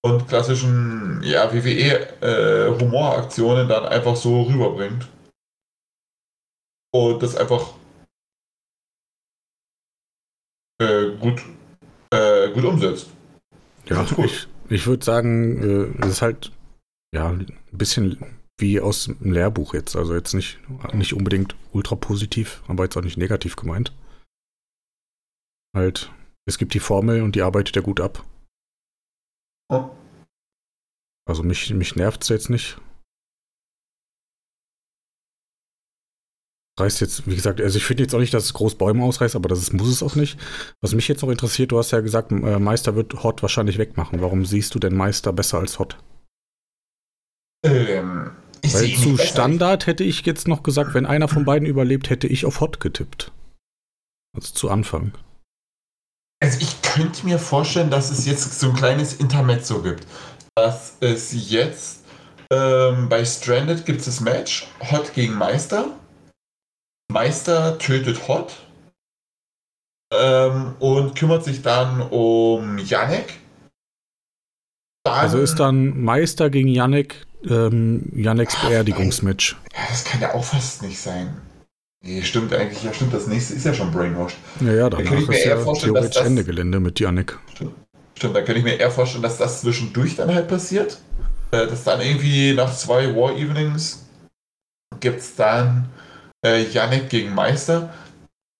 [0.03, 5.07] und klassischen ja, WWE-Humoraktionen äh, dann einfach so rüberbringt.
[6.93, 7.73] Und das einfach
[10.81, 11.41] äh, gut,
[12.11, 13.09] äh, gut umsetzt.
[13.85, 16.51] Ja, ich, ich würde sagen, es ist halt
[17.13, 18.17] ja ein bisschen
[18.57, 19.95] wie aus dem Lehrbuch jetzt.
[19.95, 20.59] Also jetzt nicht,
[20.93, 23.91] nicht unbedingt ultra positiv, aber jetzt auch nicht negativ gemeint.
[25.75, 26.11] Halt,
[26.45, 28.25] es gibt die Formel und die arbeitet er gut ab.
[29.69, 29.89] Oh.
[31.25, 32.77] Also mich, mich nervt es jetzt nicht.
[36.79, 39.35] Reißt jetzt, wie gesagt, also ich finde jetzt auch nicht, dass es groß Bäume ausreißt,
[39.35, 40.39] aber das ist, muss es auch nicht.
[40.81, 44.21] Was mich jetzt noch interessiert, du hast ja gesagt, äh, Meister wird Hot wahrscheinlich wegmachen.
[44.21, 45.97] Warum siehst du denn Meister besser als Hot?
[47.63, 48.31] Ähm,
[48.61, 52.27] ich Weil zu Standard hätte ich jetzt noch gesagt, wenn einer von beiden überlebt, hätte
[52.27, 53.31] ich auf Hot getippt.
[54.33, 55.13] Also zu Anfang.
[56.41, 60.07] Also ich könnte mir vorstellen, dass es jetzt so ein kleines Intermezzo gibt.
[60.55, 62.03] Dass es jetzt
[62.51, 65.97] ähm, bei Stranded gibt es das Match Hot gegen Meister.
[67.11, 68.57] Meister tötet Hot
[70.13, 73.39] ähm, und kümmert sich dann um Yannick.
[75.03, 79.57] Dann, also ist dann Meister gegen Yannick ähm, Yannicks Beerdigungsmatch.
[79.73, 81.41] Ja, das kann ja auch fast nicht sein.
[82.03, 82.83] Nee, stimmt eigentlich.
[82.83, 83.13] Ja, stimmt.
[83.13, 84.37] Das nächste ist ja schon Brainwashed.
[84.59, 87.37] Ja, ja, danach da ist ja theoretisch das, Ende Gelände mit Yannick.
[87.53, 87.75] Stimmt.
[88.17, 90.99] stimmt, da könnte ich mir eher vorstellen, dass das zwischendurch dann halt passiert.
[91.51, 94.05] Äh, dass dann irgendwie nach zwei War Evenings
[94.99, 95.89] gibt es dann
[96.45, 97.93] äh, Yannick gegen Meister.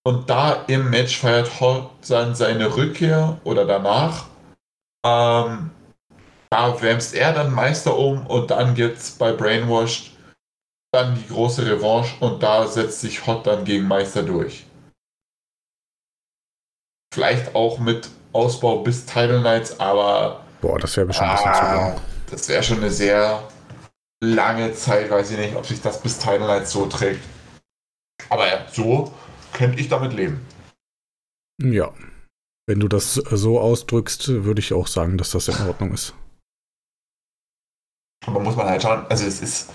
[0.03, 4.25] Und da im Match feiert Hot dann seine Rückkehr oder danach.
[5.05, 5.71] Ähm,
[6.49, 10.10] da wärmst er dann Meister um und dann gibt's bei Brainwashed
[10.93, 14.65] dann die große Revanche und da setzt sich Hot dann gegen Meister durch.
[17.13, 20.45] Vielleicht auch mit Ausbau bis Title Nights, aber.
[20.61, 21.97] Boah, das wäre bestimmt ein bisschen zu lang.
[21.97, 23.47] Ah, das wäre schon eine sehr
[24.23, 27.23] lange Zeit, weiß ich nicht, ob sich das bis Title Nights so trägt.
[28.29, 29.11] Aber ja, so
[29.53, 30.45] könnte ich damit leben.
[31.61, 31.93] Ja.
[32.67, 36.13] Wenn du das so ausdrückst, würde ich auch sagen, dass das in Ordnung ist.
[38.25, 39.71] Aber muss man halt schauen, also es ist,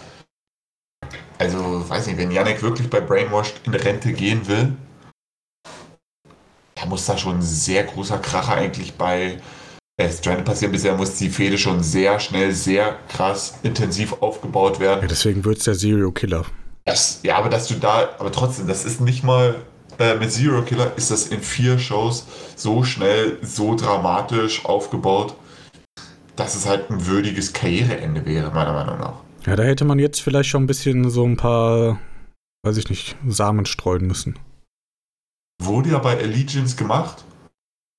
[1.39, 4.73] also weiß nicht, wenn Yannick wirklich bei Brainwashed in Rente gehen will,
[6.75, 9.39] da muss da schon ein sehr großer Kracher eigentlich bei
[9.97, 10.73] äh, Stranded passieren.
[10.73, 15.03] Bisher muss die Fehde schon sehr schnell, sehr krass, intensiv aufgebaut werden.
[15.03, 16.45] Ja, deswegen wird es der Serial Killer.
[16.85, 19.57] Das, ja, aber dass du da, aber trotzdem, das ist nicht mal
[19.99, 25.35] äh, mit Zero Killer ist das in vier Shows so schnell, so dramatisch aufgebaut
[26.37, 29.15] dass es halt ein würdiges Karriereende wäre, meiner Meinung nach.
[29.47, 32.01] Ja, da hätte man jetzt vielleicht schon ein bisschen so ein paar,
[32.65, 34.37] weiß ich nicht, Samen streuen müssen.
[35.63, 37.25] Wurde ja bei Allegiance gemacht.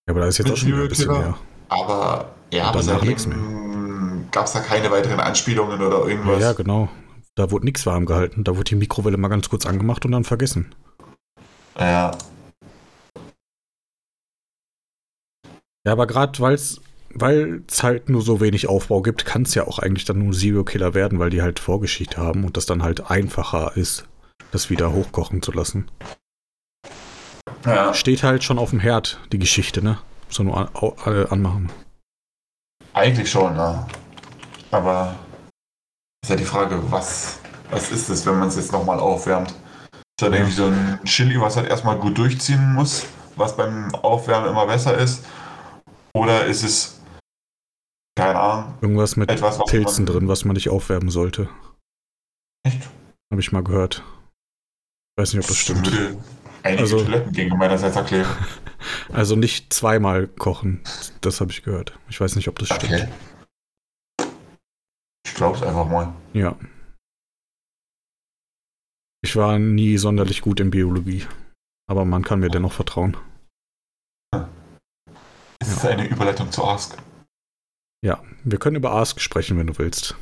[0.08, 1.38] Ja, aber da ist jetzt auch schon ein bisschen mehr.
[1.70, 6.42] Aber ja, aber seitdem gab es da keine weiteren Anspielungen oder irgendwas.
[6.42, 6.90] Ja, ja, genau.
[7.36, 8.44] Da wurde nichts warm gehalten.
[8.44, 10.76] Da wurde die Mikrowelle mal ganz kurz angemacht und dann vergessen.
[11.80, 12.12] Ja.
[15.86, 16.82] Ja, aber gerade weil es
[17.20, 20.34] weil es halt nur so wenig Aufbau gibt, kann es ja auch eigentlich dann nur
[20.34, 24.06] Zero Killer werden, weil die halt Vorgeschichte haben und das dann halt einfacher ist,
[24.52, 25.90] das wieder hochkochen zu lassen.
[27.66, 27.94] Ja.
[27.94, 29.98] Steht halt schon auf dem Herd, die Geschichte, ne?
[30.30, 30.70] So nur an,
[31.04, 31.72] an, anmachen.
[32.94, 33.86] Eigentlich schon, ne?
[34.72, 35.16] Aber
[36.24, 37.40] ist ja die Frage, was,
[37.72, 39.52] was ist es, wenn man es jetzt nochmal aufwärmt?
[39.92, 44.50] Ist ja, irgendwie so ein Chili, was halt erstmal gut durchziehen muss, was beim Aufwärmen
[44.50, 45.26] immer besser ist?
[46.14, 46.97] Oder ist es
[48.18, 48.74] keine Ahnung.
[48.82, 51.50] Irgendwas mit Etwas, Pilzen drin, was man nicht aufwärmen sollte.
[52.64, 52.90] Echt?
[53.32, 54.04] Habe ich mal gehört.
[55.18, 55.86] Weiß nicht, ob das stimmt.
[55.86, 56.18] Würde
[56.64, 58.28] einige also, Toilettengänge meinerseits erklären.
[59.12, 60.82] Also nicht zweimal kochen.
[61.22, 61.98] Das habe ich gehört.
[62.10, 62.86] Ich weiß nicht, ob das okay.
[62.86, 63.12] stimmt.
[65.26, 66.14] Ich glaube es einfach mal.
[66.34, 66.56] Ja.
[69.24, 71.26] Ich war nie sonderlich gut in Biologie.
[71.90, 73.18] Aber man kann mir dennoch vertrauen.
[75.60, 76.98] Es ist eine Überleitung zu Ask.
[78.04, 80.16] Ja, wir können über Ask sprechen, wenn du willst.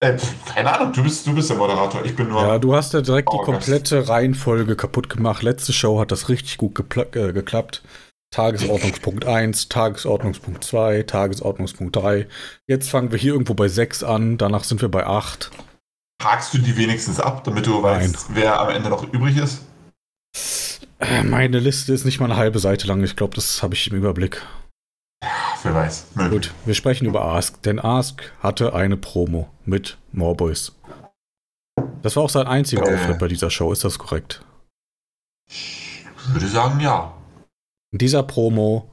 [0.00, 2.42] Äh, keine Ahnung, du bist, du bist der Moderator, ich bin nur.
[2.42, 5.42] Ja, du hast ja direkt die komplette Reihenfolge kaputt gemacht.
[5.42, 7.82] Letzte Show hat das richtig gut äh, geklappt.
[8.34, 12.26] Tagesordnungspunkt 1, Tagesordnungspunkt 2, Tagesordnungspunkt 3.
[12.66, 15.50] Jetzt fangen wir hier irgendwo bei 6 an, danach sind wir bei 8.
[16.22, 19.62] Hakst du die wenigstens ab, damit du weißt, wer am Ende noch übrig ist?
[20.98, 23.02] Äh, Meine Liste ist nicht mal eine halbe Seite lang.
[23.04, 24.42] Ich glaube, das habe ich im Überblick.
[25.66, 26.06] Wer weiß.
[26.14, 26.30] Möglich.
[26.30, 30.72] Gut, wir sprechen über Ask, denn Ask hatte eine Promo mit Morboys.
[32.02, 32.94] Das war auch sein einziger Äh.
[32.94, 34.44] Auftritt bei dieser Show, ist das korrekt?
[35.50, 37.12] Ich würde sagen, ja.
[37.92, 38.88] In dieser Promo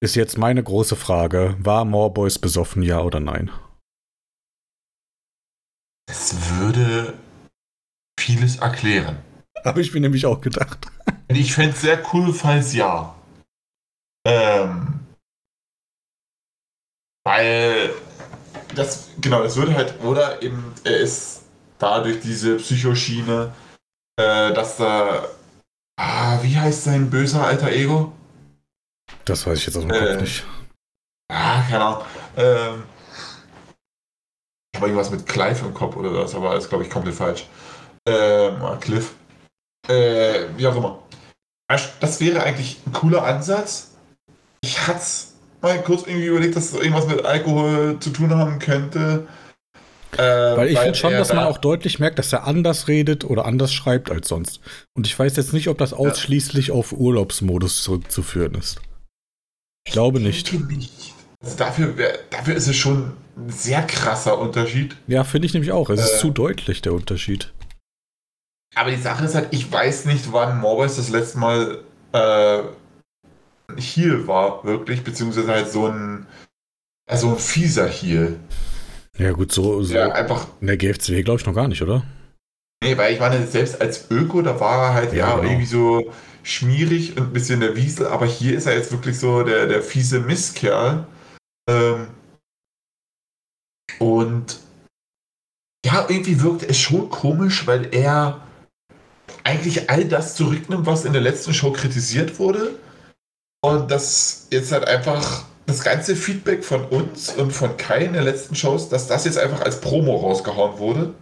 [0.00, 3.50] ist jetzt meine große Frage: War Morboys besoffen, ja oder nein?
[6.10, 7.12] Es würde
[8.18, 9.18] vieles erklären.
[9.64, 10.86] Habe ich mir nämlich auch gedacht.
[11.28, 13.14] Ich fände es sehr cool, falls ja.
[14.26, 15.00] Ähm,
[17.24, 17.94] weil
[18.74, 21.42] das, genau, das würde halt, oder eben, er ist
[21.78, 23.52] da durch diese Psychoschiene,
[24.16, 25.28] äh, dass da,
[25.98, 28.12] ah, wie heißt sein böser alter Ego?
[29.24, 30.12] Das weiß ich jetzt aus dem Äh.
[30.12, 30.44] Kopf nicht.
[31.32, 32.04] Ah, keine Ahnung.
[32.36, 32.84] Ähm,
[34.72, 37.14] ich habe irgendwas mit Clive im Kopf oder das, aber das ist, glaube ich, komplett
[37.14, 37.46] falsch.
[38.06, 39.14] Ähm, ah, Cliff.
[39.88, 41.02] Äh, wie auch immer.
[42.00, 43.92] Das wäre eigentlich ein cooler Ansatz.
[44.60, 45.00] Ich hatte
[45.64, 49.26] mal kurz irgendwie überlegt, dass es irgendwas mit Alkohol zu tun haben könnte.
[50.12, 50.18] Äh,
[50.56, 53.46] Weil ich finde schon, dass man da- auch deutlich merkt, dass er anders redet oder
[53.46, 54.60] anders schreibt als sonst.
[54.96, 58.80] Und ich weiß jetzt nicht, ob das ausschließlich auf Urlaubsmodus zurückzuführen ist.
[59.86, 60.52] Ich glaube nicht.
[60.52, 61.12] denke nicht.
[61.42, 64.96] Also dafür, wär, dafür ist es schon ein sehr krasser Unterschied.
[65.08, 65.90] Ja, finde ich nämlich auch.
[65.90, 66.18] Es ist Äh.
[66.20, 67.52] zu deutlich, der Unterschied.
[68.76, 71.80] Aber die Sache ist halt, ich weiß nicht, wann Morbius das letzte Mal
[72.12, 72.62] äh,
[73.76, 76.26] Heal war, wirklich, beziehungsweise halt so ein,
[77.10, 78.38] also ein fieser Heal.
[79.18, 82.02] Ja, gut, so, so Ja, einfach, in der GFCW glaube ich noch gar nicht, oder?
[82.82, 85.48] nee, weil ich meine, selbst als Öko, da war er halt, Ja, ja, genau.
[85.48, 89.42] irgendwie so schmierig und ein bisschen der Wiesel, aber hier ist er jetzt wirklich so
[89.42, 91.06] der, der fiese Mistkerl.
[91.70, 92.08] Ähm,
[93.98, 94.60] und
[95.86, 98.46] ja, irgendwie wirkt es schon komisch, weil er
[99.44, 102.78] eigentlich all das zurücknimmt, was in der letzten Show kritisiert wurde.
[103.64, 108.24] Und das jetzt halt einfach das ganze Feedback von uns und von Kai in den
[108.24, 111.14] letzten Shows, dass das jetzt einfach als Promo rausgehauen wurde.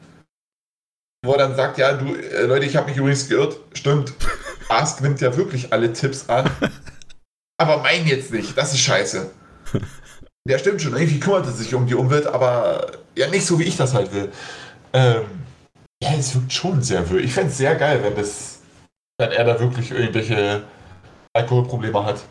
[1.24, 3.60] Wo er dann sagt, ja, du, äh, Leute, ich habe mich übrigens geirrt.
[3.74, 4.14] Stimmt.
[4.68, 6.50] Ask nimmt ja wirklich alle Tipps an.
[7.58, 8.58] Aber mein jetzt nicht.
[8.58, 9.30] Das ist scheiße.
[10.44, 13.64] Der stimmt schon, irgendwie kümmert er sich um die Umwelt, aber ja nicht so, wie
[13.64, 14.32] ich das halt will.
[14.92, 15.26] Ähm,
[16.02, 17.20] ja, es wirkt schon sehr wirr.
[17.20, 18.58] Ich fände es sehr geil, wenn das,
[19.20, 20.64] wenn er da wirklich irgendwelche
[21.34, 22.22] Alkoholprobleme hat.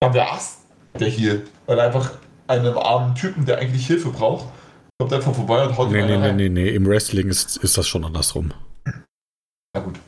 [0.00, 0.60] Dann wäre Ast
[0.98, 4.46] der hier, weil er einfach einem armen Typen, der eigentlich Hilfe braucht,
[4.98, 6.36] kommt einfach vorbei und haut Nee, nee, einen nee, rein.
[6.36, 6.68] nee, nee.
[6.70, 8.52] Im Wrestling ist, ist das schon andersrum.
[9.74, 10.00] Na gut.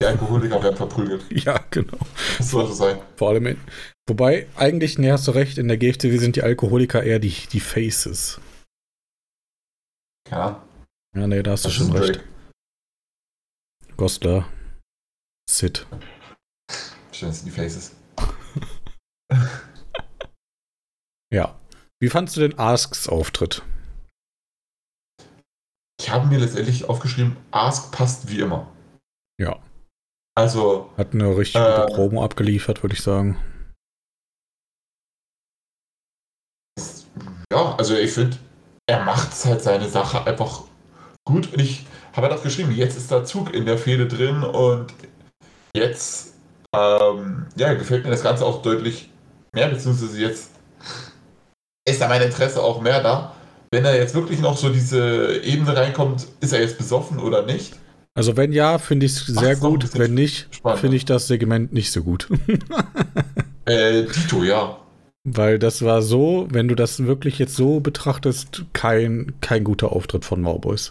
[0.00, 1.24] Die Alkoholiker werden verprügelt.
[1.44, 1.98] Ja, genau.
[2.38, 3.00] Das soll so sein.
[3.16, 3.60] Vor allem in,
[4.08, 7.60] Wobei, eigentlich, nee, hast du recht, in der GFCW sind die Alkoholiker eher die, die
[7.60, 8.38] Faces.
[10.30, 10.62] Ja.
[11.16, 12.14] Ja, nee, da hast du Das schon ist recht.
[12.16, 12.28] Drake.
[13.96, 14.46] Gosler,
[15.48, 15.86] Sid.
[17.24, 17.92] Stellen Sie die Faces.
[21.32, 21.58] Ja.
[22.00, 23.62] Wie fandst du den Asks Auftritt?
[25.98, 28.70] Ich habe mir letztendlich aufgeschrieben, Ask passt wie immer.
[29.40, 29.60] Ja.
[30.36, 31.80] Also, Hat eine richtig Äh.
[31.80, 33.36] gute Promo abgeliefert, würde ich sagen.
[37.50, 38.36] ja, also ich finde,
[38.86, 40.64] er macht halt seine Sache einfach
[41.26, 41.52] gut.
[41.52, 44.94] Und ich habe halt auch geschrieben, jetzt ist der Zug in der Fehde drin und
[45.74, 46.33] jetzt
[46.74, 49.10] ähm, ja, gefällt mir das Ganze auch deutlich
[49.52, 50.50] mehr, beziehungsweise jetzt
[51.86, 53.34] ist da mein Interesse auch mehr da.
[53.70, 57.74] Wenn er jetzt wirklich noch so diese Ebene reinkommt, ist er jetzt besoffen oder nicht?
[58.14, 59.98] Also wenn ja, finde ich es sehr gut.
[59.98, 62.28] Wenn nicht, finde ich das Segment nicht so gut.
[63.66, 64.76] Äh, Dito, ja.
[65.24, 70.26] Weil das war so, wenn du das wirklich jetzt so betrachtest, kein, kein guter Auftritt
[70.26, 70.90] von Mauboys.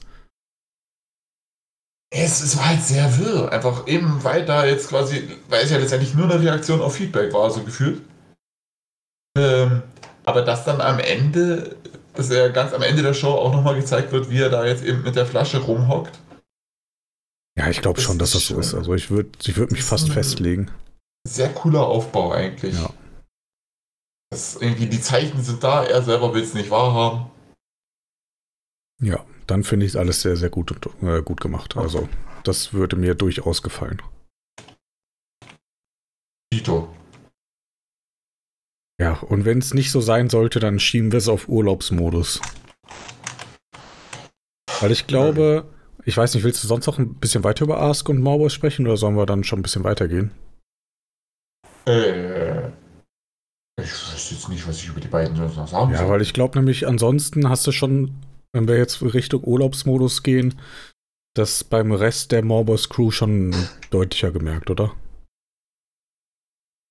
[2.15, 3.51] Es, es war halt sehr wirr.
[3.51, 7.33] Einfach eben, weil da jetzt quasi, weil es ja letztendlich nur eine Reaktion auf Feedback
[7.33, 8.03] war, so gefühlt.
[9.35, 9.81] Ähm,
[10.23, 11.75] aber dass dann am Ende,
[12.13, 14.83] dass er ganz am Ende der Show auch nochmal gezeigt wird, wie er da jetzt
[14.83, 16.19] eben mit der Flasche rumhockt.
[17.57, 18.75] Ja, ich glaube schon, dass das so ist.
[18.75, 20.69] Also ich würde ich würd mich fast festlegen.
[21.27, 22.75] Sehr cooler Aufbau eigentlich.
[22.75, 22.91] Ja.
[24.29, 27.31] Das irgendwie, die Zeichen sind da, er selber will es nicht wahrhaben.
[29.01, 31.75] Ja, dann finde ich es alles sehr, sehr gut, und, äh, gut gemacht.
[31.77, 32.07] Also
[32.43, 34.01] das würde mir durchaus gefallen.
[36.53, 36.93] Dito.
[39.01, 42.39] Ja, und wenn es nicht so sein sollte, dann schieben wir es auf Urlaubsmodus.
[44.79, 45.65] Weil ich glaube,
[46.05, 48.85] ich weiß nicht, willst du sonst noch ein bisschen weiter über Ask und Mauboys sprechen
[48.85, 50.31] oder sollen wir dann schon ein bisschen weitergehen?
[51.85, 52.67] Äh,
[53.77, 56.09] ich weiß jetzt nicht, was ich über die beiden sonst noch sagen Ja, soll.
[56.09, 58.13] weil ich glaube nämlich, ansonsten hast du schon
[58.53, 60.59] wenn wir jetzt Richtung Urlaubsmodus gehen,
[61.35, 63.53] das beim Rest der Morbos Crew schon
[63.89, 64.95] deutlicher gemerkt, oder?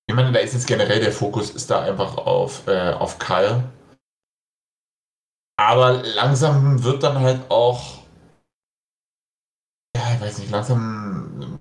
[0.09, 3.73] Ich meine, da ist jetzt generell der Fokus ist da einfach auf, äh, auf Kyle.
[5.57, 8.03] Aber langsam wird dann halt auch,
[9.97, 11.61] ja, ich weiß nicht, langsam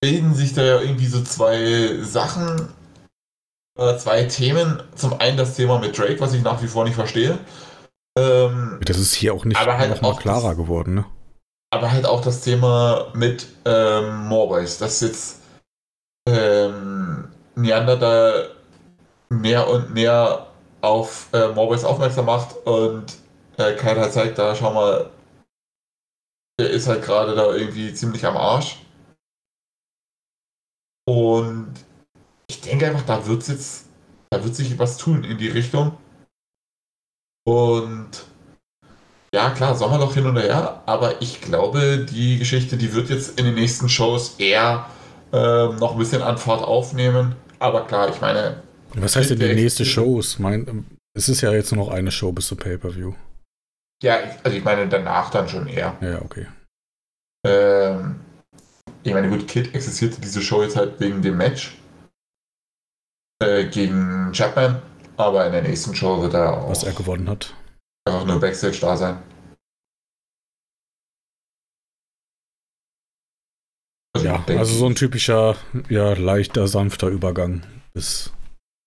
[0.00, 2.72] bilden sich da ja irgendwie so zwei Sachen,
[3.76, 4.80] äh, zwei Themen.
[4.94, 7.38] Zum einen das Thema mit Drake, was ich nach wie vor nicht verstehe.
[8.18, 11.04] Ähm, das ist hier auch nicht aber halt mal klarer das, geworden, ne?
[11.70, 15.40] Aber halt auch das Thema mit ähm, Morboys, dass jetzt
[16.28, 18.44] ähm, Neander da
[19.30, 20.46] mehr und mehr
[20.80, 23.16] auf äh, Morboys aufmerksam macht und
[23.56, 25.10] äh, keiner zeigt, da schau mal,
[26.60, 28.80] der ist halt gerade da irgendwie ziemlich am Arsch.
[31.06, 31.74] Und
[32.48, 33.86] ich denke einfach, da wird jetzt,
[34.30, 35.96] da wird sich was tun in die Richtung.
[37.44, 38.10] Und
[39.34, 43.46] ja, klar, Sommerloch hin und her, aber ich glaube, die Geschichte, die wird jetzt in
[43.46, 44.86] den nächsten Shows eher
[45.32, 47.34] ähm, noch ein bisschen an Fahrt aufnehmen.
[47.58, 48.62] Aber klar, ich meine.
[48.94, 50.38] Was heißt denn die nächste Shows?
[50.38, 53.12] Mein, es ist ja jetzt nur noch eine Show bis zum Pay-Per-View.
[54.02, 55.96] Ja, also ich meine danach dann schon eher.
[56.00, 56.46] Ja, okay.
[57.44, 58.20] Ähm,
[59.02, 61.76] ich meine, gut, Kid existierte diese Show jetzt halt wegen dem Match
[63.42, 64.80] äh, gegen Chapman,
[65.16, 66.70] aber in der nächsten Show wird er auch.
[66.70, 67.54] Was er gewonnen hat.
[68.06, 69.22] Einfach nur Backstage da sein.
[74.14, 75.56] Also ja, also so ein typischer,
[75.88, 77.66] ja, leichter, sanfter Übergang.
[77.94, 78.32] Ist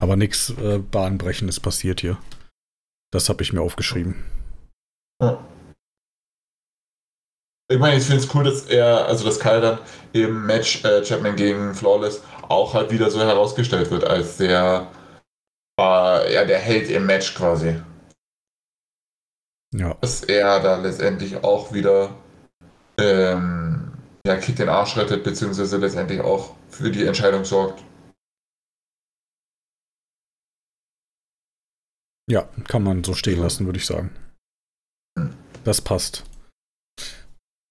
[0.01, 2.17] aber nichts äh, Bahnbrechendes passiert hier.
[3.11, 4.23] Das habe ich mir aufgeschrieben.
[5.21, 5.43] Ja.
[7.69, 9.79] Ich meine, ich finde es cool, dass er, also dass Kyle dann
[10.13, 14.89] im Match äh, Chapman gegen Flawless auch halt wieder so herausgestellt wird, als der,
[15.79, 17.81] äh, ja, der Held im Match quasi.
[19.73, 19.93] Ja.
[19.95, 22.15] Dass er da letztendlich auch wieder
[22.99, 23.93] ähm,
[24.25, 27.83] ja, Kid den Arsch rettet, beziehungsweise letztendlich auch für die Entscheidung sorgt.
[32.29, 34.13] Ja, kann man so stehen lassen, würde ich sagen.
[35.17, 35.33] Hm.
[35.63, 36.25] Das passt.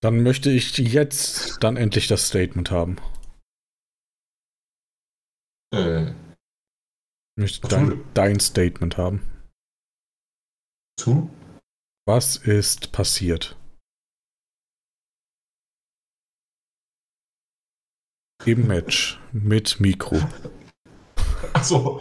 [0.03, 2.97] Dann möchte ich jetzt dann endlich das Statement haben.
[5.75, 6.13] Äh.
[7.39, 9.21] Möchte dein, dein Statement haben.
[10.99, 11.31] Zu?
[12.09, 13.59] Was ist passiert?
[18.47, 20.17] Im Match mit Mikro.
[21.53, 22.01] Achso.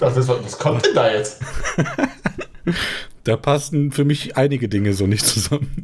[0.00, 1.42] was, was kommt denn da jetzt?
[3.22, 5.82] Da passen für mich einige Dinge so nicht zusammen.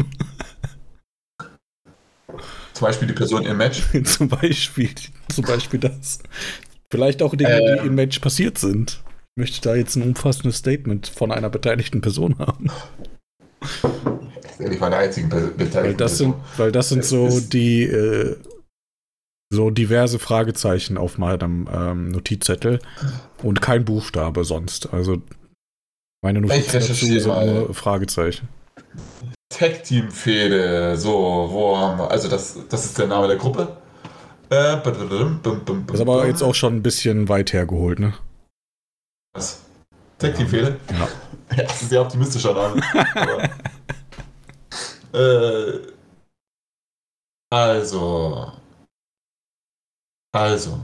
[2.72, 3.82] Zum Beispiel die Person im Match?
[4.04, 4.90] zum, Beispiel,
[5.28, 6.20] zum Beispiel das.
[6.92, 9.02] Vielleicht auch Dinge, äh, die im Match passiert sind.
[9.34, 12.70] Ich möchte da jetzt ein umfassendes Statement von einer beteiligten Person haben.
[14.58, 18.36] Ich war der einzige beteiligte weil das sind, Weil das sind so die äh,
[19.50, 22.78] so diverse Fragezeichen auf meinem ähm, Notizzettel
[23.42, 24.92] und kein Buchstabe sonst.
[24.92, 25.22] Also
[26.22, 28.48] meine Notizen dazu sind nur Fragezeichen.
[29.48, 33.78] Tag Team Fehde, so, wo haben wir, also das, das ist der Name der Gruppe.
[34.52, 38.12] Äh, das ist aber jetzt auch schon ein bisschen weit hergeholt, ne?
[39.32, 39.62] Was?
[40.18, 40.78] Tag Team Fehde?
[40.90, 41.08] Ja.
[41.56, 42.82] ja, das ist sehr optimistischer Name.
[45.14, 45.92] äh,
[47.50, 48.52] also.
[50.34, 50.80] Also.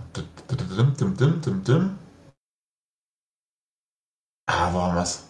[4.46, 5.28] Ah, wo haben wir es?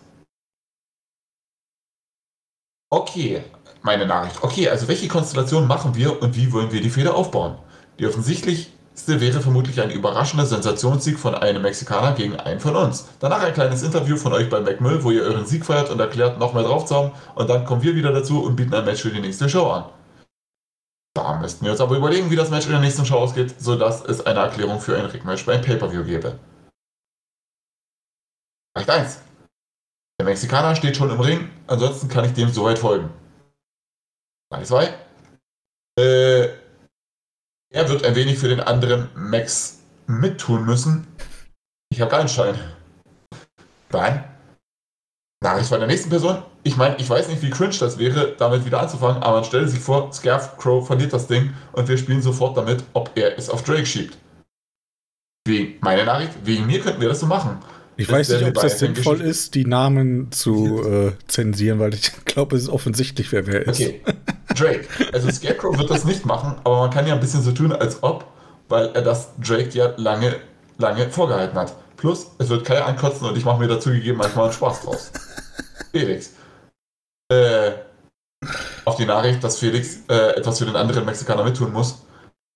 [2.91, 3.43] Okay,
[3.83, 4.41] meine Nachricht.
[4.45, 7.59] Okay, also welche Konstellation machen wir und wie wollen wir die Fehler aufbauen?
[7.99, 13.09] Die offensichtlichste wäre vermutlich ein überraschender Sensationssieg von einem Mexikaner gegen einen von uns.
[13.19, 16.39] Danach ein kleines Interview von euch bei McMill, wo ihr euren Sieg feiert und erklärt,
[16.39, 17.13] noch mehr drauf zu haben.
[17.35, 19.91] Und dann kommen wir wieder dazu und bieten ein Match für die nächste Show an.
[21.15, 24.05] Da müssten wir uns aber überlegen, wie das Match in der nächsten Show ausgeht, sodass
[24.05, 26.39] es eine Erklärung für ein Ringmatch beim Pay-Per-View gäbe.
[28.77, 29.23] Recht 1.
[30.21, 33.11] Der Mexikaner steht schon im Ring, ansonsten kann ich dem soweit folgen.
[34.53, 34.95] Frage 2.
[35.99, 36.49] Äh,
[37.71, 41.07] er wird ein wenig für den anderen Max mittun müssen.
[41.91, 42.55] Ich habe keinen Schein.
[43.91, 44.25] Dann.
[45.43, 46.43] Nachricht von der nächsten Person.
[46.65, 49.69] Ich meine, ich weiß nicht, wie cringe das wäre, damit wieder anzufangen, aber man stelle
[49.69, 53.63] sich vor, Scarecrow verliert das Ding und wir spielen sofort damit, ob er es auf
[53.63, 54.19] Drake schiebt.
[55.47, 57.59] Wegen, meine Nachricht, wegen mir könnten wir das so machen.
[57.97, 62.57] Ich weiß nicht, ob es sinnvoll ist, die Namen zu äh, zensieren, weil ich glaube,
[62.57, 63.81] es ist offensichtlich, wer wer ist.
[63.81, 64.03] Okay.
[64.59, 64.89] Drake.
[65.13, 68.03] Also Scarecrow wird das nicht machen, aber man kann ja ein bisschen so tun, als
[68.03, 68.25] ob,
[68.69, 70.37] weil er das Drake ja lange,
[70.79, 71.75] lange vorgehalten hat.
[71.97, 75.11] Plus, es wird Kai ankotzen und ich mache mir dazu gegeben manchmal einen Spaß draus.
[75.91, 76.33] Felix.
[77.31, 77.73] Äh,
[78.85, 82.03] auf die Nachricht, dass Felix äh, etwas für den anderen Mexikaner mittun muss.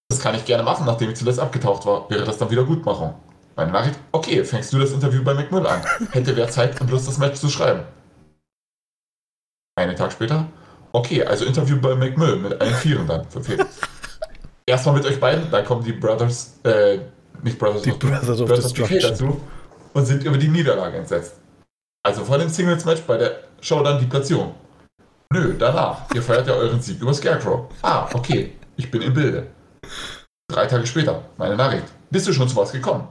[0.08, 2.08] Das kann ich gerne machen, nachdem ich zuletzt abgetaucht war.
[2.08, 3.14] Wäre das dann wieder Gutmachung?
[3.56, 5.82] Meine Nachricht, okay, fängst du das Interview bei McMill an.
[6.10, 7.84] Hätte wer Zeit, um bloß das Match zu schreiben.
[9.76, 10.46] Einen Tag später,
[10.92, 13.66] okay, also Interview bei McMill mit allen Vieren dann für.
[14.66, 16.98] Erstmal mit euch beiden, dann kommen die Brothers, äh,
[17.42, 19.00] nicht Brothers, Die of- Brothers of Brothers Destruction.
[19.00, 19.40] dazu
[19.94, 21.34] und sind über die Niederlage entsetzt.
[22.04, 24.54] Also vor dem Singles-Match bei der Show dann die Platzierung.
[25.32, 26.02] Nö, danach.
[26.14, 27.66] Ihr feiert ja euren Sieg über Scarecrow.
[27.82, 28.52] Ah, okay.
[28.76, 29.46] Ich bin im Bilde.
[30.48, 31.84] Drei Tage später, meine Nachricht.
[32.10, 33.08] Bist du schon zu was gekommen?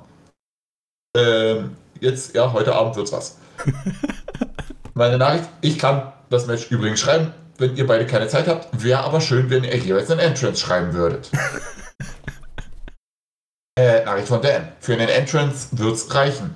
[1.18, 3.38] Ähm, jetzt, ja, heute Abend wird's was.
[4.94, 8.84] Meine Nachricht, ich kann das Match übrigens schreiben, wenn ihr beide keine Zeit habt.
[8.84, 11.30] Wäre aber schön, wenn ihr jeweils einen Entrance schreiben würdet.
[13.78, 14.72] äh, Nachricht von Dan.
[14.80, 16.56] Für einen Entrance wird's reichen.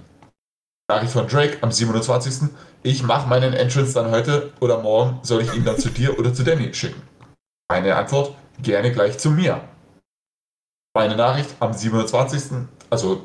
[0.90, 2.50] Nachricht von Drake am 27.
[2.84, 5.20] Ich mache meinen Entrance dann heute oder morgen.
[5.24, 7.02] Soll ich ihn dann zu dir oder zu Danny schicken?
[7.68, 9.62] Meine Antwort, gerne gleich zu mir.
[10.96, 12.68] Meine Nachricht am 27.
[12.90, 13.24] Also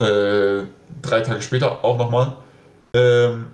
[0.00, 0.62] äh,
[1.02, 2.36] drei Tage später auch nochmal.
[2.94, 3.50] Ähm,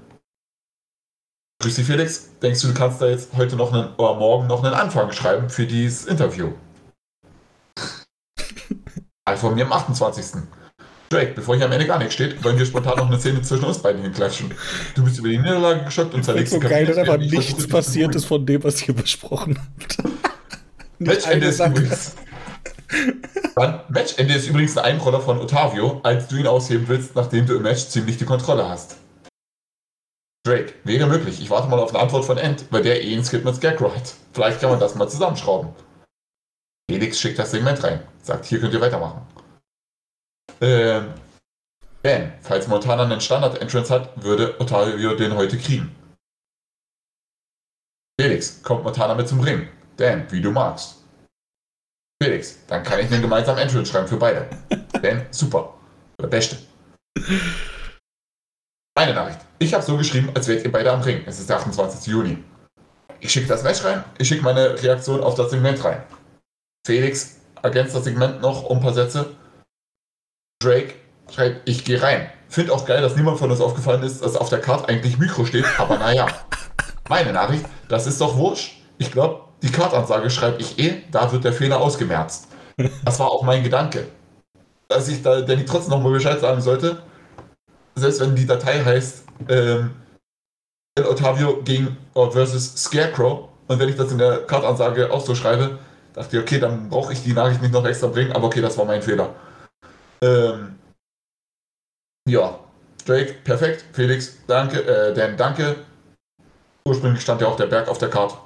[1.64, 2.28] Grüß dich, Felix.
[2.42, 5.48] Denkst du, du kannst da jetzt heute noch einen oder morgen noch einen Anfang schreiben
[5.48, 6.52] für dieses Interview?
[9.24, 10.42] Also von mir am 28.
[11.08, 13.64] Drake, bevor hier am Ende gar nichts steht, wollen wir spontan noch eine Szene zwischen
[13.64, 14.52] uns beiden hinklatschen.
[14.94, 18.26] Du bist über die Niederlage geschockt und zerlegst so geil, dass einfach nichts passiert ist
[18.26, 19.96] von dem, was ihr besprochen habt.
[20.98, 22.14] Matchende ist, übrigens,
[23.56, 27.54] Dann, Matchende ist übrigens ein Einroller von Otavio, als du ihn ausheben willst, nachdem du
[27.54, 28.98] im Match ziemlich die Kontrolle hast.
[30.44, 31.40] Drake, wäre möglich.
[31.40, 33.94] Ich warte mal auf eine Antwort von End, weil der eh einen Skip mit Scarecrow
[33.94, 34.14] hat.
[34.32, 35.74] Vielleicht kann man das mal zusammenschrauben.
[36.90, 38.06] Felix schickt das Segment rein.
[38.22, 39.26] Sagt, hier könnt ihr weitermachen.
[40.60, 41.14] Ähm,
[42.02, 45.96] Dan, falls Montana einen Standard-Entrance hat, würde Otavio den heute kriegen.
[48.20, 49.68] Felix, kommt Montana mit zum Ring.
[49.96, 51.02] Dan, wie du magst.
[52.22, 54.48] Felix, dann kann ich einen gemeinsamen Entrance schreiben für beide.
[55.02, 55.74] Dan, super.
[56.20, 56.58] Der Beste.
[58.94, 59.43] Meine Nachricht.
[59.58, 61.22] Ich habe so geschrieben, als wärt ihr beide am Ring.
[61.26, 62.06] Es ist der 28.
[62.06, 62.42] Juni.
[63.20, 66.02] Ich schicke das Match rein, ich schicke meine Reaktion auf das Segment rein.
[66.86, 69.34] Felix ergänzt das Segment noch um ein paar Sätze.
[70.62, 70.94] Drake
[71.32, 72.28] schreibt, ich gehe rein.
[72.48, 75.46] Find auch geil, dass niemand von uns aufgefallen ist, dass auf der Karte eigentlich Mikro
[75.46, 76.26] steht, aber naja.
[77.08, 78.76] Meine Nachricht, das ist doch wurscht.
[78.98, 82.48] Ich glaube, die Kartansage schreibe ich eh, da wird der Fehler ausgemerzt.
[83.04, 84.06] Das war auch mein Gedanke.
[84.88, 87.02] Dass ich da Danny trotzdem nochmal Bescheid sagen sollte,
[87.94, 89.94] selbst wenn die Datei heißt ähm,
[90.96, 95.34] El Otavio gegen oh, versus Scarecrow und wenn ich das in der Kartansage auch so
[95.34, 95.78] schreibe,
[96.12, 98.78] dachte ich, okay, dann brauche ich die Nachricht nicht noch extra bringen, aber okay, das
[98.78, 99.34] war mein Fehler.
[100.22, 100.78] Ähm,
[102.28, 102.58] ja,
[103.04, 103.84] Drake, perfekt.
[103.92, 104.82] Felix, danke.
[104.82, 105.76] Äh, Dan, danke.
[106.86, 108.36] Ursprünglich stand ja auch der Berg auf der Karte.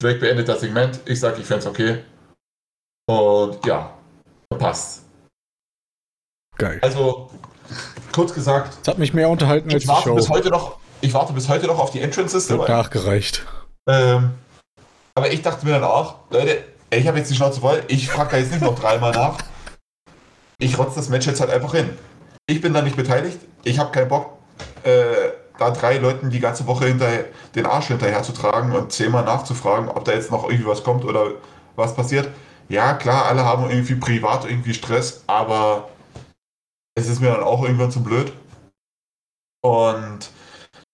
[0.00, 1.00] Drake beendet das Segment.
[1.06, 2.04] Ich sage, ich fände es okay.
[3.08, 3.96] Und ja,
[4.58, 5.04] passt.
[6.56, 6.78] Geil.
[6.82, 7.30] Also,
[8.12, 10.14] kurz gesagt, Das hat mich mehr unterhalten als ich warte, Show.
[10.14, 12.48] bis heute noch, ich warte bis heute noch auf die Entrances.
[12.48, 13.44] Wird nachgereicht.
[13.88, 14.30] Ähm,
[15.14, 18.30] aber ich dachte mir dann auch, Leute, ich habe jetzt die Schnauze voll, ich frage
[18.32, 19.38] da jetzt nicht noch dreimal nach.
[20.58, 21.90] Ich rotze das Match jetzt halt einfach hin.
[22.46, 24.38] Ich bin da nicht beteiligt, ich habe keinen Bock,
[24.84, 25.02] äh,
[25.58, 27.08] da drei Leuten die ganze Woche hinter
[27.54, 31.04] den Arsch hinterher zu tragen und zehnmal nachzufragen, ob da jetzt noch irgendwie was kommt
[31.04, 31.32] oder
[31.76, 32.28] was passiert.
[32.68, 35.88] Ja, klar, alle haben irgendwie privat irgendwie Stress, aber
[36.98, 38.32] es ist mir dann auch irgendwann zu blöd.
[39.62, 40.30] Und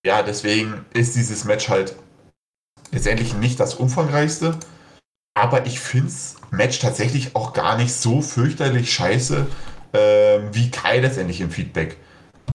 [0.05, 1.96] ja, deswegen ist dieses Match halt
[2.92, 4.59] letztendlich nicht das umfangreichste,
[5.34, 9.46] aber ich finde das Match tatsächlich auch gar nicht so fürchterlich scheiße,
[9.94, 11.96] ähm, wie Kai letztendlich im Feedback.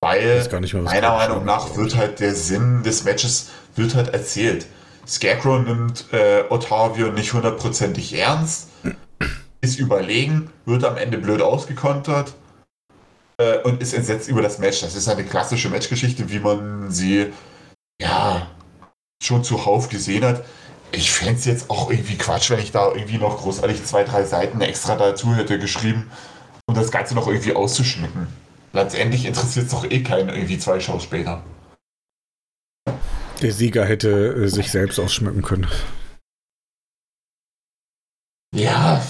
[0.02, 3.96] Weil weiß gar nicht mehr, meiner Meinung nach wird halt der Sinn des Matches wird
[3.96, 4.66] halt erzählt.
[5.08, 8.70] Scarecrow nimmt äh, Otavio nicht hundertprozentig ernst,
[9.62, 12.34] ist überlegen, wird am Ende blöd ausgekontert
[13.40, 14.82] äh, und ist entsetzt über das Match.
[14.82, 17.34] Das ist eine klassische Matchgeschichte, wie man sie
[18.00, 18.48] ja
[19.24, 20.46] schon zuhauf gesehen hat.
[20.92, 24.24] Ich fände es jetzt auch irgendwie Quatsch, wenn ich da irgendwie noch großartig zwei, drei
[24.24, 26.10] Seiten extra dazu hätte geschrieben,
[26.68, 28.28] um das Ganze noch irgendwie auszuschmücken.
[28.74, 31.44] Letztendlich interessiert es doch eh keinen irgendwie zwei Shows später.
[33.42, 35.68] Der Sieger hätte äh, sich selbst ausschmücken können.
[38.54, 39.06] Ja,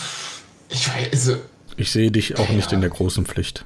[0.69, 1.37] ich weiß, also,
[1.77, 3.65] Ich sehe dich auch nicht in der großen Pflicht.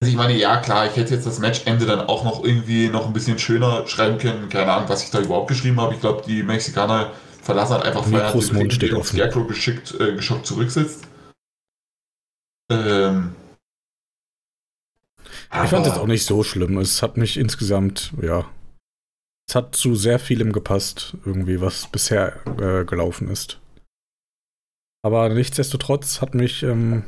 [0.00, 3.06] Also ich meine, ja klar, ich hätte jetzt das Matchende dann auch noch irgendwie noch
[3.06, 4.48] ein bisschen schöner schreiben können.
[4.48, 5.94] Keine Ahnung, was ich da überhaupt geschrieben habe.
[5.94, 9.16] Ich glaube, die Mexikaner verlassen halt einfach Ring, steht offen.
[9.16, 11.08] Scarecrow geschickt, äh, geschockt zurücksitzt.
[12.70, 13.34] Ähm,
[15.50, 16.78] Ich fand es auch nicht so schlimm.
[16.78, 18.48] Es hat mich insgesamt, ja.
[19.48, 23.58] Es hat zu sehr vielem gepasst, irgendwie, was bisher äh, gelaufen ist.
[25.02, 27.04] Aber nichtsdestotrotz hat mich ähm,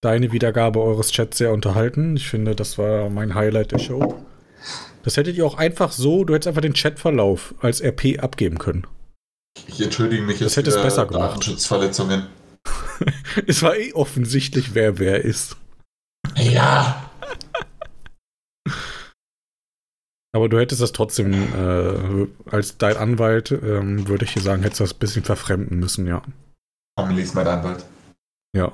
[0.00, 2.16] deine Wiedergabe eures Chats sehr unterhalten.
[2.16, 4.24] Ich finde, das war mein Highlight der Show.
[5.02, 8.86] Das hättet ihr auch einfach so, du hättest einfach den Chatverlauf als RP abgeben können.
[9.66, 11.30] Ich entschuldige mich Das jetzt hätte es besser gemacht.
[11.30, 12.26] Datenschutzverletzungen.
[13.46, 15.56] es war eh offensichtlich, wer wer ist.
[16.36, 17.10] Ja.
[20.32, 24.80] Aber du hättest das trotzdem, äh, als dein Anwalt, ähm, würde ich hier sagen, hättest
[24.80, 26.22] du das ein bisschen verfremden müssen, ja.
[26.96, 27.84] Amelie ist mein Anwalt.
[28.54, 28.70] Ja.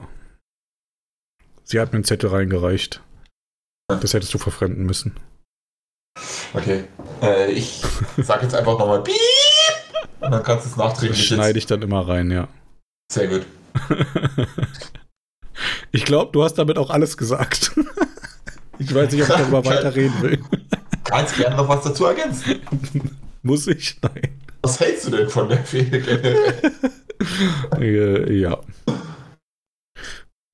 [1.69, 3.03] Sie hat mir einen Zettel reingereicht.
[3.89, 5.17] Das hättest du verfremden müssen.
[6.55, 6.85] Okay.
[7.21, 7.83] Äh, ich
[8.19, 9.17] sag jetzt einfach nochmal Piep.
[10.21, 12.47] Und dann kannst du es Das nachträglich schneide ich dann immer rein, ja.
[13.12, 13.47] Sehr gut.
[15.91, 17.73] ich glaube, du hast damit auch alles gesagt.
[18.79, 20.39] ich weiß nicht, ob ich darüber weiter reden will.
[21.05, 22.61] Kannst gerne noch was dazu ergänzen.
[23.43, 23.97] Muss ich?
[24.03, 24.41] Nein.
[24.62, 26.55] Was hältst du denn von der Fehde?
[27.79, 28.59] Äh, ja.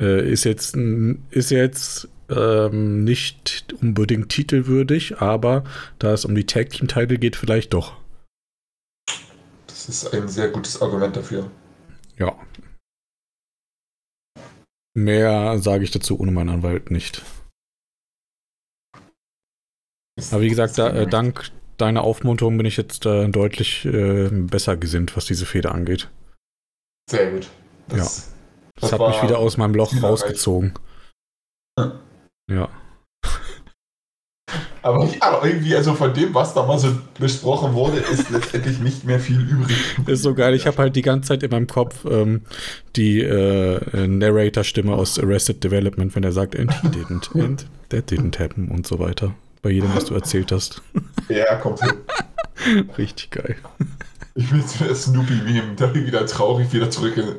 [0.02, 5.62] Äh, ist jetzt, ist jetzt ähm, nicht unbedingt titelwürdig, aber
[6.00, 7.96] da es um die Tag Team Title geht, vielleicht doch.
[9.68, 11.50] Das ist ein sehr gutes Argument dafür.
[12.18, 12.36] Ja.
[14.94, 17.22] Mehr sage ich dazu ohne meinen Anwalt nicht.
[20.30, 24.76] Aber wie gesagt, da, äh, dank deiner Aufmunterung bin ich jetzt äh, deutlich äh, besser
[24.76, 26.10] gesinnt, was diese Feder angeht.
[27.08, 27.48] Sehr gut.
[27.88, 28.31] Das,
[28.80, 30.74] Das, Das hat mich wieder aus meinem Loch rausgezogen.
[31.78, 31.92] Ja.
[32.50, 32.68] Ja.
[34.82, 39.04] Aber, aber irgendwie, also von dem, was da mal so besprochen wurde, ist letztendlich nicht
[39.04, 39.76] mehr viel übrig.
[40.06, 40.54] Ist so geil.
[40.54, 42.42] Ich habe halt die ganze Zeit in meinem Kopf ähm,
[42.96, 48.40] die äh, Narrator-Stimme aus Arrested Development, wenn er sagt, and he didn't, and that didn't
[48.40, 49.34] happen und so weiter.
[49.62, 50.82] Bei jedem, was du erzählt hast.
[51.28, 52.88] Ja, kommt hin.
[52.98, 53.56] Richtig geil.
[54.34, 57.36] Ich will jetzt wieder Snoopy-Meme, der wieder traurig wieder zurück, in,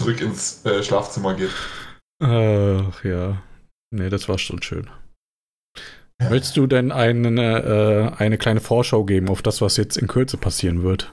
[0.00, 1.50] zurück ins äh, Schlafzimmer geht.
[2.22, 3.42] Ach ja.
[3.90, 4.88] Nee, das war schon schön.
[6.18, 10.36] Willst du denn eine, äh, eine kleine Vorschau geben auf das, was jetzt in Kürze
[10.36, 11.12] passieren wird?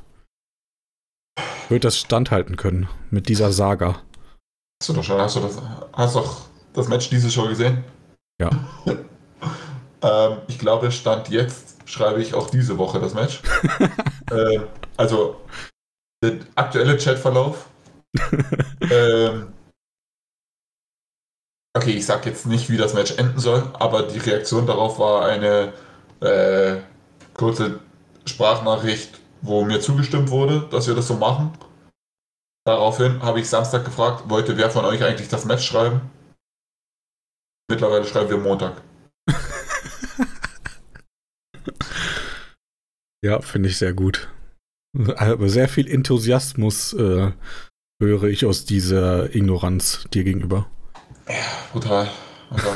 [1.69, 4.01] Wird das standhalten können mit dieser Saga?
[4.81, 5.61] Hast du doch schon, hast du das,
[5.93, 7.83] hast doch das Match diese Show gesehen?
[8.39, 8.49] Ja.
[10.01, 13.41] ähm, ich glaube, Stand jetzt schreibe ich auch diese Woche das Match.
[14.31, 14.63] ähm,
[14.97, 15.41] also,
[16.23, 17.69] der aktuelle Chatverlauf.
[18.91, 19.53] ähm,
[21.75, 25.25] okay, ich sag jetzt nicht, wie das Match enden soll, aber die Reaktion darauf war
[25.25, 25.73] eine
[26.21, 26.81] äh,
[27.33, 27.79] kurze
[28.25, 31.57] Sprachnachricht, wo mir zugestimmt wurde, dass wir das so machen.
[32.65, 36.01] Daraufhin habe ich Samstag gefragt, wollte wer von euch eigentlich das Match schreiben?
[37.69, 38.81] Mittlerweile schreiben wir Montag.
[43.23, 44.29] Ja, finde ich sehr gut.
[45.15, 47.31] Aber sehr viel Enthusiasmus äh,
[47.99, 50.67] höre ich aus dieser Ignoranz dir gegenüber.
[51.71, 52.09] Brutal.
[52.49, 52.67] Also,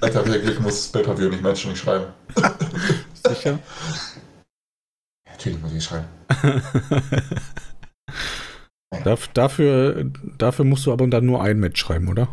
[0.00, 2.06] Alter, wer Glück muss das Pay-Per-View nicht matchen, nicht schreiben.
[3.26, 3.58] Sicher?
[5.30, 6.06] Natürlich muss ich schreiben.
[9.04, 12.28] Darf, dafür, dafür musst du aber dann nur ein Match schreiben, oder?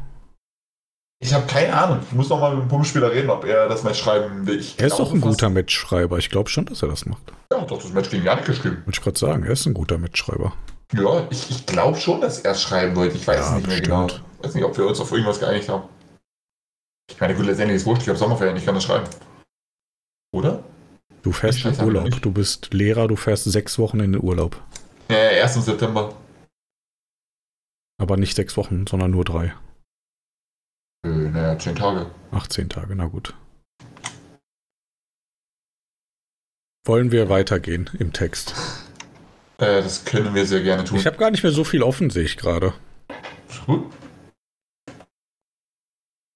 [1.20, 1.99] Ich habe keine Ahnung.
[2.01, 4.63] Ich muss noch mal mit dem Pummelspieler reden, ob er das Match schreiben will.
[4.78, 6.18] Er ist doch ein guter Matchschreiber.
[6.18, 7.34] Ich glaube schon, dass er das macht.
[7.51, 8.78] Ja, doch, das Match gegen Janik geschrieben.
[8.86, 10.53] Wollte ich gerade sagen, er ist ein guter Matchschreiber.
[10.93, 13.15] Ja, ich, ich glaube schon, dass er es schreiben wollte.
[13.15, 13.88] Ich weiß Ja, nicht mehr bestimmt.
[13.88, 14.07] genau.
[14.39, 15.89] Ich weiß nicht, ob wir uns auf irgendwas geeinigt haben.
[17.09, 18.03] Ich meine, gut, letztendlich ist wurscht.
[18.03, 19.07] Ich habe Sommerferien, ich kann das schreiben.
[20.33, 20.63] Oder?
[21.23, 22.03] Du fährst in Urlaub.
[22.05, 22.23] nicht.
[22.23, 24.61] Du bist Lehrer, du fährst sechs Wochen in den Urlaub.
[25.09, 25.55] Ja, ja, 1.
[25.65, 26.15] September.
[27.97, 29.55] Aber nicht sechs Wochen, sondern nur drei.
[31.05, 32.11] Äh, naja, 10 Tage.
[32.31, 33.33] 18 Tage, na gut.
[36.86, 38.53] Wollen wir weitergehen im Text?
[39.58, 40.97] Äh, das können wir sehr gerne tun.
[40.97, 42.74] Ich habe gar nicht mehr so viel offen, sehe ich gerade.
[43.66, 43.91] Gut.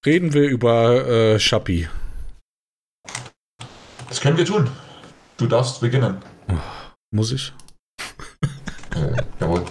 [0.04, 1.88] Reden wir über äh, Schappi.
[4.08, 4.68] Das können wir tun.
[5.36, 6.18] Du darfst beginnen.
[7.10, 7.52] Muss ich?
[8.96, 9.64] Äh, jawohl.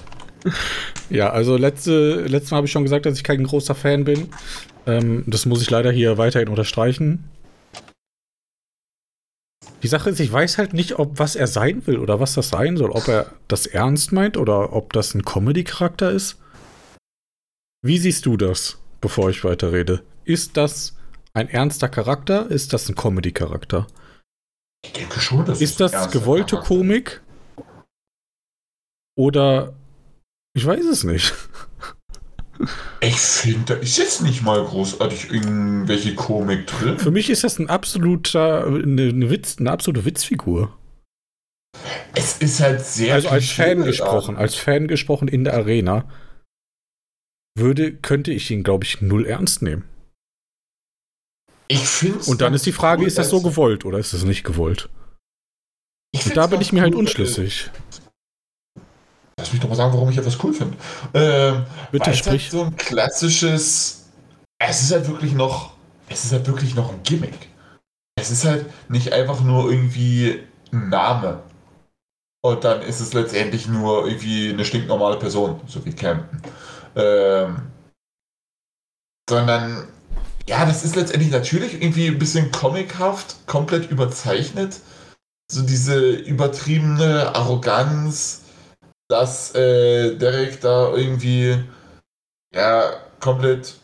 [1.10, 4.30] Ja, also letzte, letztes Mal habe ich schon gesagt, dass ich kein großer Fan bin.
[4.88, 7.26] Ähm, das muss ich leider hier weiterhin unterstreichen.
[9.82, 12.49] Die Sache ist, ich weiß halt nicht, ob was er sein will oder was das
[12.49, 12.91] sein soll.
[12.91, 16.38] Ob er das ernst meint oder ob das ein Comedy-Charakter ist.
[17.82, 20.03] Wie siehst du das, bevor ich weiterrede?
[20.25, 20.97] Ist das
[21.34, 22.51] ein ernster Charakter?
[22.51, 23.88] Ist das ein Comedy-Charakter?
[24.84, 27.21] Ich denke schon, dass Ist das gewollte Charakter Komik?
[29.17, 29.73] Oder
[30.53, 31.34] ich weiß es nicht.
[32.99, 36.99] Ich finde, da ist jetzt nicht mal großartig irgendwelche Komik drin.
[36.99, 40.78] Für mich ist das ein absoluter, eine, eine, Witz, eine absolute Witzfigur.
[42.16, 43.14] Es ist halt sehr.
[43.14, 46.10] Also als Fan gesprochen, als Fan gesprochen in der Arena,
[47.55, 49.86] würde, könnte ich ihn, glaube ich, null ernst nehmen.
[51.70, 54.24] Ich finde Und dann ist die Frage, cool, ist das so gewollt oder ist das
[54.24, 54.89] nicht gewollt?
[56.14, 57.70] Und da bin ich mir halt cool, halt unschlüssig.
[59.39, 60.77] Lass mich doch mal sagen, warum ich etwas cool finde.
[61.13, 62.43] Ähm, Bitte sprich.
[62.43, 64.09] Halt so ein klassisches.
[64.59, 65.73] Es ist halt wirklich noch.
[66.09, 67.47] Es ist halt wirklich noch ein Gimmick.
[68.19, 71.41] Es ist halt nicht einfach nur irgendwie ein Name.
[72.41, 76.41] Und dann ist es letztendlich nur irgendwie eine stinknormale Person, so wie Campen.
[76.95, 77.61] Ähm,
[79.29, 79.87] sondern,
[80.47, 84.79] ja, das ist letztendlich natürlich irgendwie ein bisschen comichaft, komplett überzeichnet.
[85.51, 88.41] So diese übertriebene Arroganz,
[89.10, 91.64] dass äh, Derek da irgendwie,
[92.53, 93.76] ja, komplett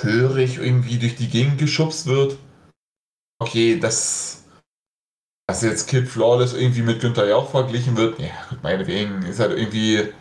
[0.00, 2.38] hörig irgendwie durch die Gegend geschubst wird.
[3.38, 4.36] Okay, das
[5.48, 8.30] dass jetzt Kid Flawless irgendwie mit Günther Jauch verglichen wird, ja,
[8.62, 10.12] meinetwegen ist halt irgendwie,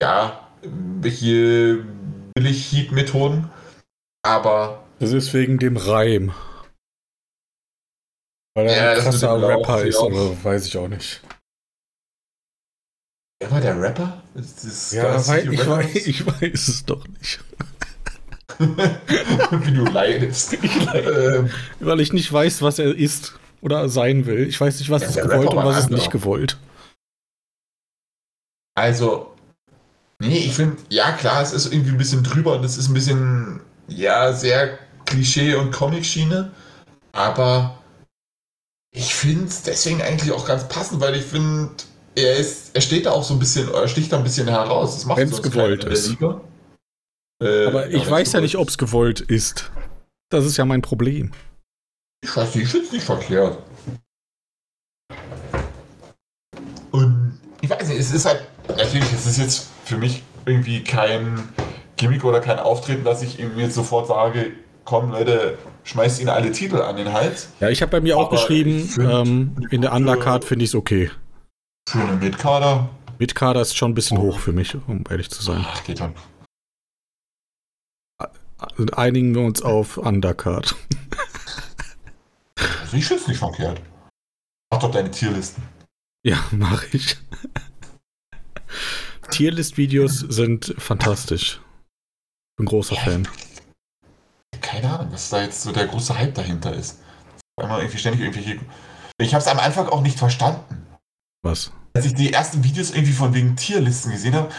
[0.00, 1.84] ja, welche
[2.34, 3.50] Billig-Heat-Methoden,
[4.22, 4.84] aber.
[5.00, 6.32] Das ist wegen dem Reim.
[8.54, 11.20] Weil er ja, ein krasser Rapper ist, oder weiß ich auch nicht.
[13.40, 14.22] Wer war der Rapper?
[14.34, 17.40] Das, das ja, weil, ich, weiß, ich weiß es doch nicht.
[18.58, 20.54] Wie du leidest.
[20.54, 24.48] Ich leide, ähm, weil ich nicht weiß, was er ist oder sein will.
[24.48, 26.58] Ich weiß nicht, was ja, ist gewollt und was ist nicht gewollt.
[28.74, 29.34] Also,
[30.18, 32.94] nee, ich finde, ja klar, es ist irgendwie ein bisschen drüber und es ist ein
[32.94, 36.50] bisschen, ja, sehr Klischee- und Comic-Schiene,
[37.12, 37.78] aber
[38.90, 41.70] ich finde es deswegen eigentlich auch ganz passend, weil ich finde,
[42.18, 45.06] er ist, er steht da auch so ein bisschen, er sticht da ein bisschen heraus.
[45.08, 46.16] Wenn es gewollt ist.
[47.40, 49.70] Äh, aber ich weiß ja nicht, ob es gewollt ist.
[50.30, 51.30] Das ist ja mein Problem.
[52.22, 53.58] Ich weiß nicht, ich finde es nicht verkehrt.
[56.90, 61.48] Und ich weiß nicht, es ist halt, natürlich, es ist jetzt für mich irgendwie kein
[61.96, 64.52] Gimmick oder kein Auftreten, dass ich ihm jetzt sofort sage,
[64.84, 67.50] komm Leute, schmeißt ihnen alle Titel an den Hals.
[67.60, 71.10] Ja, ich habe bei mir auch geschrieben, ähm, in der Undercard finde ich es okay.
[71.88, 72.90] Für eine Midkader?
[73.18, 74.24] Midkader ist schon ein bisschen oh.
[74.24, 75.64] hoch für mich, um ehrlich zu sein.
[75.66, 76.14] Ach, geht dann.
[78.92, 80.76] Einigen wir uns auf Undercard.
[82.56, 83.80] Also ich es nicht verkehrt.
[84.70, 85.62] Mach doch deine Tierlisten.
[86.26, 87.16] Ja, mache ich.
[89.30, 91.62] Tierlist-Videos sind fantastisch.
[92.58, 93.28] Bin großer ja, Fan.
[94.60, 97.00] Keine Ahnung, was da jetzt so der große Hype dahinter ist.
[97.58, 98.60] Einmal irgendwie ständig irgendwelche.
[99.18, 100.87] Ich habe es am Anfang auch nicht verstanden.
[101.42, 101.72] Was?
[101.94, 104.50] Als ich die ersten Videos irgendwie von wegen Tierlisten gesehen habe,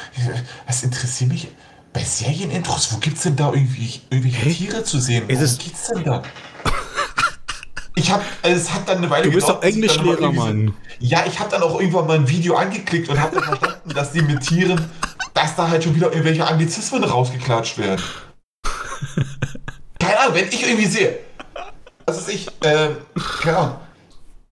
[0.66, 1.48] was interessiert mich
[1.94, 2.94] bei Serienintros?
[2.94, 4.54] Wo gibt es denn da irgendwie irgendwelche hey?
[4.54, 5.26] Tiere zu sehen?
[5.28, 6.24] Worum geht's denn da?
[7.96, 10.74] Ich habe, es hat dann eine Weile Du bist doch Englischlehrer, Mann.
[11.00, 14.14] Ja, ich habe dann auch irgendwann mal ein Video angeklickt und habe dann verstanden, dass
[14.14, 14.90] die mit Tieren,
[15.34, 18.02] dass da halt schon wieder irgendwelche Anglizismen rausgeklatscht werden.
[20.00, 21.20] Keine Ahnung, wenn ich irgendwie sehe,
[22.08, 22.90] ist ich, äh,
[23.42, 23.76] keine Ahnung,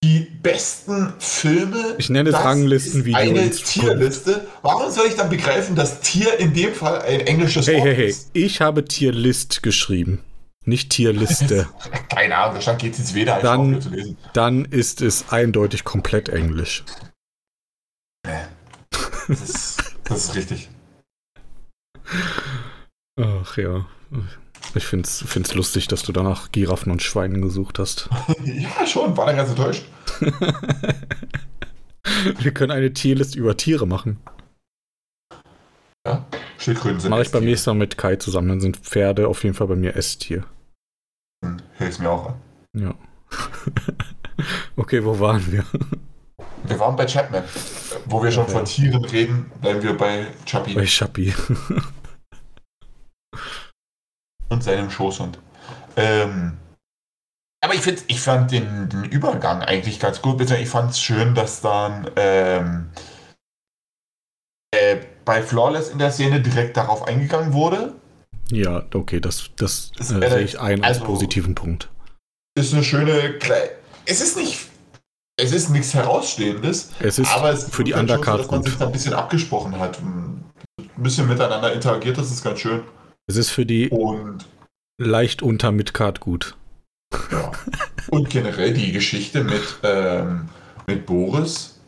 [0.08, 1.96] die besten Filme.
[1.98, 3.20] Ich nenne es Ranglistenvideo.
[3.20, 4.48] Eine Tierliste.
[4.62, 7.96] Warum soll ich dann begreifen, dass Tier in dem Fall ein englisches hey, Wort hey,
[7.96, 8.10] hey.
[8.10, 8.30] ist?
[8.32, 10.24] Ich habe Tierlist geschrieben.
[10.64, 11.68] Nicht Tierliste.
[12.10, 14.18] Keine Ahnung, da stand jetzt weder als dann, zu lesen.
[14.34, 16.86] Dann ist es eindeutig komplett Englisch.
[19.28, 20.70] Das ist, das ist richtig.
[23.20, 23.86] Ach ja.
[24.76, 28.10] Ich finde es find's lustig, dass du danach Giraffen und Schweinen gesucht hast.
[28.44, 29.86] ja, schon, war dann ganz enttäuscht.
[32.40, 34.20] Wir können eine Tierlist über Tiere machen.
[36.06, 36.26] Ja,
[36.58, 39.56] Schildkröten sind Mache ich beim nächsten Mal mit Kai zusammen, dann sind Pferde auf jeden
[39.56, 40.46] Fall bei mir S-Tier.
[41.78, 42.36] Höre ich mir auch an.
[42.74, 42.96] Ja.
[44.78, 45.66] okay, wo waren wir?
[46.64, 47.44] Wir waren bei Chapman.
[48.06, 48.54] Wo wir schon okay.
[48.54, 50.74] von Tieren reden, bleiben wir bei Chappie.
[50.74, 51.34] Bei Chappie.
[54.50, 55.40] Und seinem Schoßhund.
[55.96, 56.58] Ähm,
[57.62, 60.40] aber ich, find, ich fand den, den Übergang eigentlich ganz gut.
[60.40, 62.90] Ich fand es schön, dass dann ähm,
[64.72, 67.96] äh, bei Flawless in der Szene direkt darauf eingegangen wurde.
[68.52, 71.90] Ja, okay, das, das, das äh, sehe ich ein also, als positiven Punkt.
[72.56, 73.38] Ist eine schöne.
[74.06, 74.70] Es ist nicht.
[75.40, 76.92] Es ist nichts Herausstehendes.
[77.00, 79.78] Es ist aber es für die Undercard so, dass man sich da ein bisschen abgesprochen
[79.80, 80.00] hat.
[80.00, 80.44] Ein
[80.96, 82.84] bisschen miteinander interagiert, das ist ganz schön.
[83.28, 84.46] Es ist für die Und
[85.02, 86.56] leicht unter Midcard gut.
[87.32, 87.52] Ja.
[88.10, 90.50] Und generell die Geschichte mit, ähm,
[90.88, 91.80] mit Boris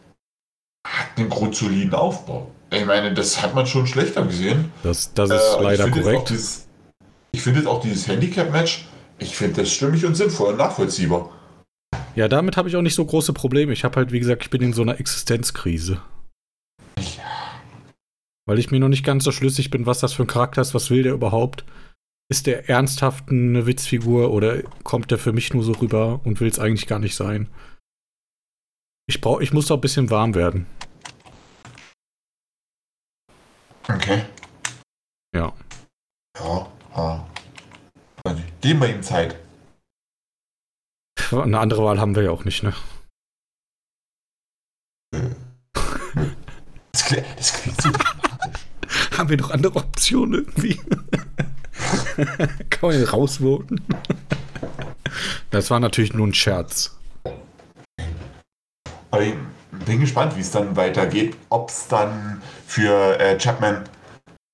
[0.85, 2.51] hat einen grundsoliden Aufbau.
[2.71, 4.71] ich meine, das hat man schon schlechter gesehen.
[4.83, 6.29] Das, das ist Äh, leider ich korrekt.
[6.29, 6.67] dieses-
[7.31, 8.87] Ich finde auch dieses Handicap-Match,
[9.17, 11.31] ich finde das stimmig und sinnvoll und nachvollziehbar.
[12.15, 13.71] Ja, damit habe ich auch nicht so große Probleme.
[13.73, 16.01] Ich habe halt, wie gesagt, ich bin in so einer Existenzkrise.
[18.49, 20.73] Weil ich mir noch nicht ganz so schlüssig bin, was das für ein Charakter ist,
[20.73, 21.65] was will der überhaupt?
[22.31, 26.47] Ist der ernsthaft eine Witzfigur oder kommt der für mich nur so rüber und will
[26.47, 27.47] es eigentlich gar nicht sein?
[29.07, 30.65] Ich brauch, ich muss doch ein bisschen warm werden.
[33.87, 34.25] Okay.
[35.35, 35.53] Ja.
[36.39, 37.27] Ja, ja.
[38.23, 39.37] Also, Geben wir ihm Zeit.
[41.31, 42.73] Eine andere Wahl haben wir ja auch nicht, ne?
[46.91, 47.91] Das klingt, das klingt so
[49.19, 50.79] Haben wir noch andere Optionen irgendwie?
[52.69, 53.81] Kann man den rausvoten?
[55.51, 56.97] Das war natürlich nur ein Scherz.
[59.11, 59.33] Aber ich
[59.85, 61.35] bin gespannt, wie es dann weitergeht.
[61.49, 63.83] Ob es dann für äh, Chapman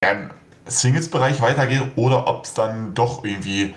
[0.01, 0.31] im
[0.65, 3.75] Singles-Bereich weitergeht oder ob es dann doch irgendwie,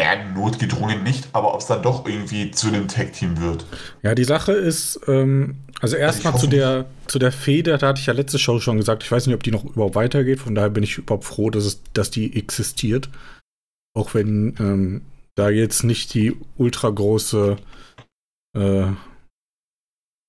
[0.00, 3.66] ja, notgedrungen nicht, aber ob es dann doch irgendwie zu einem Tag-Team wird.
[4.02, 8.00] Ja, die Sache ist, ähm, also erstmal ich zu der, zu der Feder, da hatte
[8.00, 10.54] ich ja letzte Show schon gesagt, ich weiß nicht, ob die noch überhaupt weitergeht, von
[10.54, 13.10] daher bin ich überhaupt froh, dass, es, dass die existiert.
[13.96, 15.02] Auch wenn ähm,
[15.34, 17.56] da jetzt nicht die ultra große,
[18.56, 18.86] äh,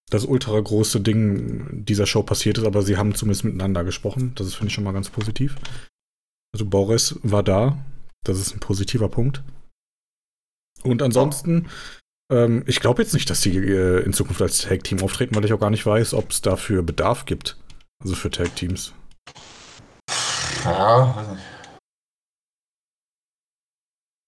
[0.10, 4.32] das ultra große Ding dieser Show passiert ist, aber sie haben zumindest miteinander gesprochen.
[4.34, 5.56] Das ist, finde ich, schon mal ganz positiv.
[6.52, 7.78] Also Boris war da.
[8.24, 9.44] Das ist ein positiver Punkt.
[10.84, 11.68] Und ansonsten,
[12.32, 15.54] ähm, ich glaube jetzt nicht, dass die äh, in Zukunft als Tag-Team auftreten, weil ich
[15.54, 17.58] auch gar nicht weiß, ob es dafür Bedarf gibt.
[18.02, 18.94] Also für Tag-Teams.
[20.64, 21.44] Ja, weiß nicht.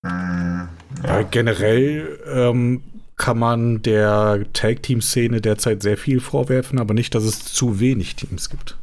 [0.05, 0.69] Hm,
[1.01, 1.27] Weil ja.
[1.29, 2.83] generell ähm,
[3.17, 8.49] kann man der Tag-Team-Szene derzeit sehr viel vorwerfen, aber nicht, dass es zu wenig Teams
[8.49, 8.77] gibt.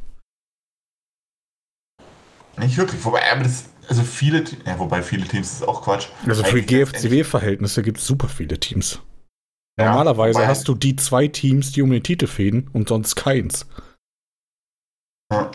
[2.57, 3.05] Nicht wirklich.
[3.05, 6.09] Wobei, aber das, also viele, ja, wobei viele Teams ist auch Quatsch.
[6.27, 9.01] Also für GFCW-Verhältnisse gibt es super viele Teams.
[9.79, 13.67] Ja, Normalerweise hast du die zwei Teams, die um den Titel fäden und sonst keins.
[15.33, 15.51] Ja.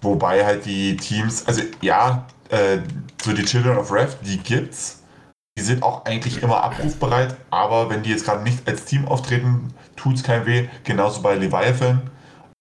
[0.00, 2.78] Wobei halt die Teams, also ja, äh,
[3.22, 5.02] so die Children of Rev, die gibt's.
[5.58, 9.74] Die sind auch eigentlich immer abrufbereit, aber wenn die jetzt gerade nicht als Team auftreten,
[9.96, 10.66] tut's kein weh.
[10.82, 12.10] Genauso bei Leviathan.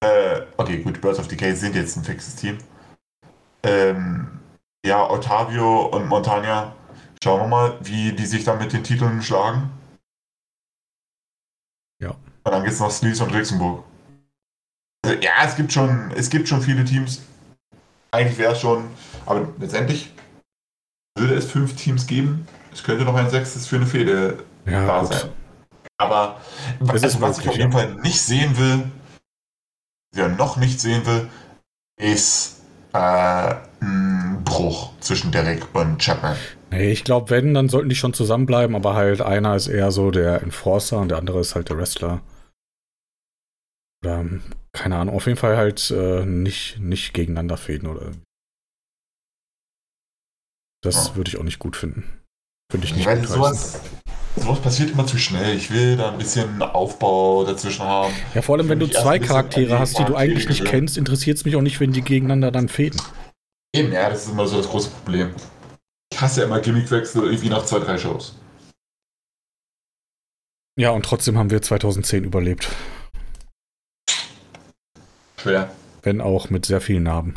[0.03, 2.57] Äh, okay, gut, Birds of Decay sind jetzt ein fixes Team.
[3.64, 4.39] Ähm,
[4.86, 6.76] ja, Otavio und Montagna,
[7.24, 9.70] schauen wir mal, wie die sich dann mit den Titeln schlagen.
[12.01, 12.12] Ja.
[12.43, 13.84] Und dann geht's noch Sleaze und Rixenburg.
[15.05, 17.22] Also, ja, es gibt schon, es gibt schon viele Teams.
[18.12, 18.89] Eigentlich wäre es schon,
[19.26, 20.12] aber letztendlich
[21.18, 22.47] würde es fünf Teams geben.
[22.74, 25.14] Es könnte noch ein sechstes für eine Fehde Ja, da gut.
[25.14, 25.30] sein.
[25.97, 26.41] Aber
[26.82, 27.72] Es ist also, was ich auf jeden.
[27.72, 28.89] Fall nicht sehen will,
[30.16, 31.30] ja noch nicht sehen will,
[31.99, 32.61] ist
[32.93, 36.35] äh, ein Bruch zwischen Derek und Chapman.
[36.71, 40.11] Nee, ich glaube, wenn, dann sollten die schon zusammenbleiben, aber halt einer ist eher so
[40.11, 42.21] der Enforcer und der andere ist halt der Wrestler.
[44.03, 48.11] Oder, ähm, keine Ahnung, auf jeden Fall halt äh, nicht, nicht gegeneinander fäden oder.
[50.83, 51.15] Das Ja.
[51.15, 52.20] würde ich auch nicht gut finden.
[52.72, 53.80] Würde ich nicht Weil sowas,
[54.36, 55.55] sowas passiert immer zu schnell.
[55.55, 58.13] Ich will da ein bisschen Aufbau dazwischen haben.
[58.34, 60.80] Ja, vor allem, wenn du zwei Charaktere hast, die du eigentlich nicht Charaktere.
[60.80, 63.01] kennst, interessiert es mich auch nicht, wenn die gegeneinander dann fäden.
[63.74, 65.30] Eben, ja, das ist immer so das große Problem.
[66.13, 68.36] Ich hasse ja immer Gimmickwechsel irgendwie nach zwei, drei Shows.
[70.78, 72.69] Ja, und trotzdem haben wir 2010 überlebt.
[75.38, 75.72] Schwer.
[76.03, 77.36] Wenn auch mit sehr vielen Narben.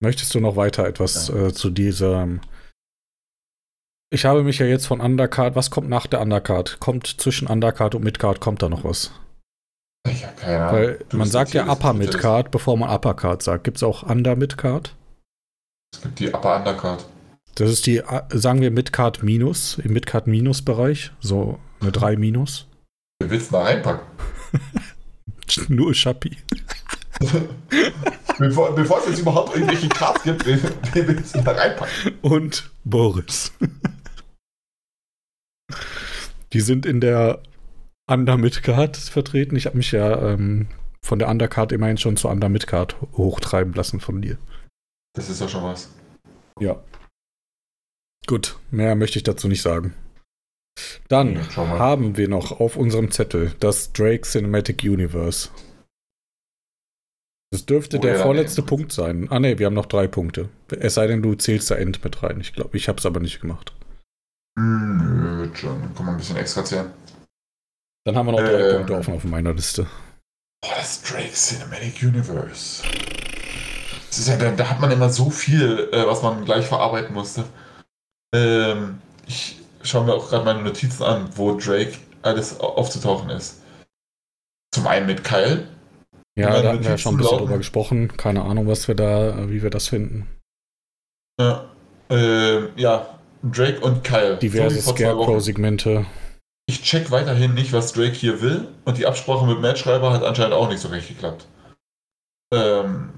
[0.00, 2.40] Möchtest du noch weiter etwas äh, zu diesem.
[4.12, 5.54] Ich habe mich ja jetzt von Undercard.
[5.54, 6.80] Was kommt nach der Undercard?
[6.80, 9.12] Kommt zwischen Undercard und Midcard, kommt da noch was?
[10.08, 10.80] Ich habe keine Ahnung.
[10.80, 11.92] Weil Du man sagt ja Upper.
[11.92, 13.64] Midcard, bevor man Uppercard sagt.
[13.64, 14.96] Gibt es auch Under Midcard?
[15.94, 17.04] Es gibt die Upper Undercard.
[17.56, 21.12] Das ist die, äh, sagen wir Midcard Minus, im Midcard Minus Bereich.
[21.20, 22.66] So eine 3 Minus.
[23.20, 24.06] Wer willst du da reinpacken?
[25.68, 26.38] Nur Schappi.
[28.38, 30.60] bevor, bevor es jetzt überhaupt irgendwelche Cards gibt, wen,
[30.94, 32.18] willst du da reinpacken?
[32.22, 33.52] und Boris.
[36.52, 37.42] Die sind in der
[38.10, 39.54] Under Midcard vertreten.
[39.56, 40.68] Ich habe mich ja ähm,
[41.04, 44.38] von der Undercard immerhin schon zur Under Midcard hochtreiben lassen von dir.
[45.14, 45.90] Das ist ja schon was.
[46.58, 46.82] Ja.
[48.26, 49.94] Gut, mehr möchte ich dazu nicht sagen.
[51.08, 55.50] Dann Ja, haben wir noch auf unserem Zettel das Drake Cinematic Universe.
[57.52, 58.66] Das dürfte Oh der ja, vorletzte nee.
[58.68, 59.26] Punkt sein.
[59.30, 60.48] Ah ne, wir haben noch drei Punkte.
[60.68, 62.40] Es sei denn, du zählst da End mit rein.
[62.40, 63.72] Ich glaube, ich habe es aber nicht gemacht.
[64.58, 65.94] Nö, wird schon.
[65.94, 66.92] Kann man ein bisschen extra zählen.
[68.04, 68.76] Dann haben wir noch drei Ähm.
[68.76, 69.86] Punkte offen auf meiner Liste.
[70.62, 72.82] Boah, das Drake Cinematic Universe.
[74.08, 77.14] Das ist ja, da, da hat man immer so viel, äh, was man gleich verarbeiten
[77.14, 77.44] musste.
[78.34, 83.62] Ähm, ich schaue mir auch gerade meine Notizen an, wo Drake alles au- aufzutauchen ist.
[84.72, 85.66] Zum einen mit Kyle.
[86.38, 88.16] Ja, meine da hatten wir ja schon ein bisschen drüber gesprochen.
[88.16, 90.28] Keine Ahnung, was wir da, wie wir das finden.
[91.40, 91.70] Ja,
[92.08, 94.36] ähm, ja Drake und Kyle.
[94.36, 94.80] Diverse.
[94.80, 96.06] Scarecrow-Segmente.
[96.66, 98.68] Ich check weiterhin nicht, was Drake hier will.
[98.84, 101.46] Und die Absprache mit Matt Schreiber hat anscheinend auch nicht so recht geklappt.
[102.52, 103.10] Ähm,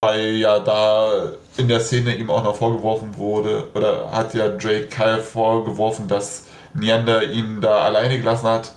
[0.00, 4.88] weil ja da in der Szene ihm auch noch vorgeworfen wurde, oder hat ja Drake
[4.88, 8.74] Kyle vorgeworfen, dass Neander ihn da alleine gelassen hat.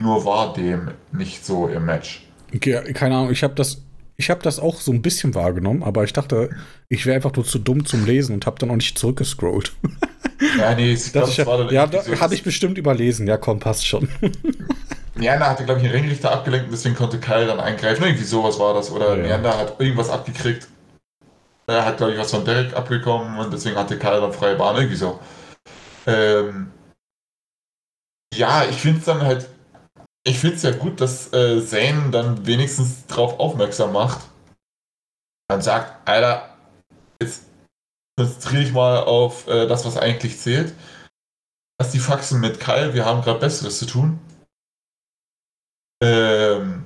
[0.00, 2.26] Nur war dem nicht so im Match.
[2.54, 3.82] Okay, keine Ahnung, ich habe das,
[4.16, 6.50] ich habe das auch so ein bisschen wahrgenommen, aber ich dachte,
[6.88, 9.72] ich wäre einfach nur zu dumm zum Lesen und habe dann auch nicht zurückgescrollt.
[10.58, 13.26] Ja, nee, ich glaub, Das es war dann ja, da so, habe ich bestimmt überlesen.
[13.26, 14.08] Ja, komm, passt schon.
[15.14, 18.04] Neander hatte, glaube ich, einen Ringrichter abgelenkt und deswegen konnte Kyle dann eingreifen.
[18.04, 18.90] Irgendwie sowas war das.
[18.90, 19.22] Oder Ja.
[19.22, 20.66] Neander hat irgendwas abgekriegt.
[21.66, 24.76] Er hat, glaube ich, was von Derek abbekommen und deswegen hatte Kyle dann freie Bahn.
[24.76, 25.20] Irgendwie so.
[26.06, 26.70] Ähm,
[28.34, 29.48] ja, ich finde es dann halt.
[30.30, 34.20] Ich finde es ja gut, dass äh, Zane dann wenigstens darauf aufmerksam macht.
[35.48, 36.56] Man sagt, Alter,
[37.20, 37.46] jetzt
[38.16, 40.72] konzentriere ich mal auf äh, das, was eigentlich zählt.
[41.80, 44.20] Lass die Faxen mit Kyle, wir haben gerade Besseres zu tun.
[46.00, 46.84] Ähm,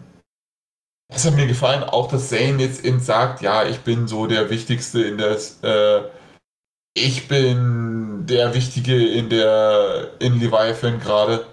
[1.13, 4.49] es hat mir gefallen, auch dass Zane jetzt eben sagt, ja, ich bin so der
[4.49, 6.09] Wichtigste in der, äh,
[6.97, 11.47] ich bin der Wichtige in der, in Leviathan gerade.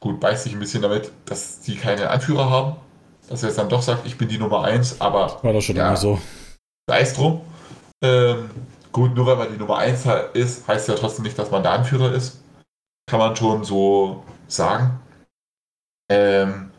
[0.00, 2.76] Gut, beißt sich ein bisschen damit, dass die keine Anführer haben.
[3.28, 5.76] Dass er jetzt dann doch sagt, ich bin die Nummer 1, aber War doch schon
[5.76, 5.88] Ja.
[5.88, 6.20] immer so.
[6.88, 7.40] sei es drum.
[8.02, 8.50] Ähm,
[8.92, 11.72] gut, nur weil man die Nummer 1 ist, heißt ja trotzdem nicht, dass man der
[11.72, 12.40] Anführer ist.
[13.08, 15.00] Kann man schon so sagen.
[16.10, 16.70] Ähm,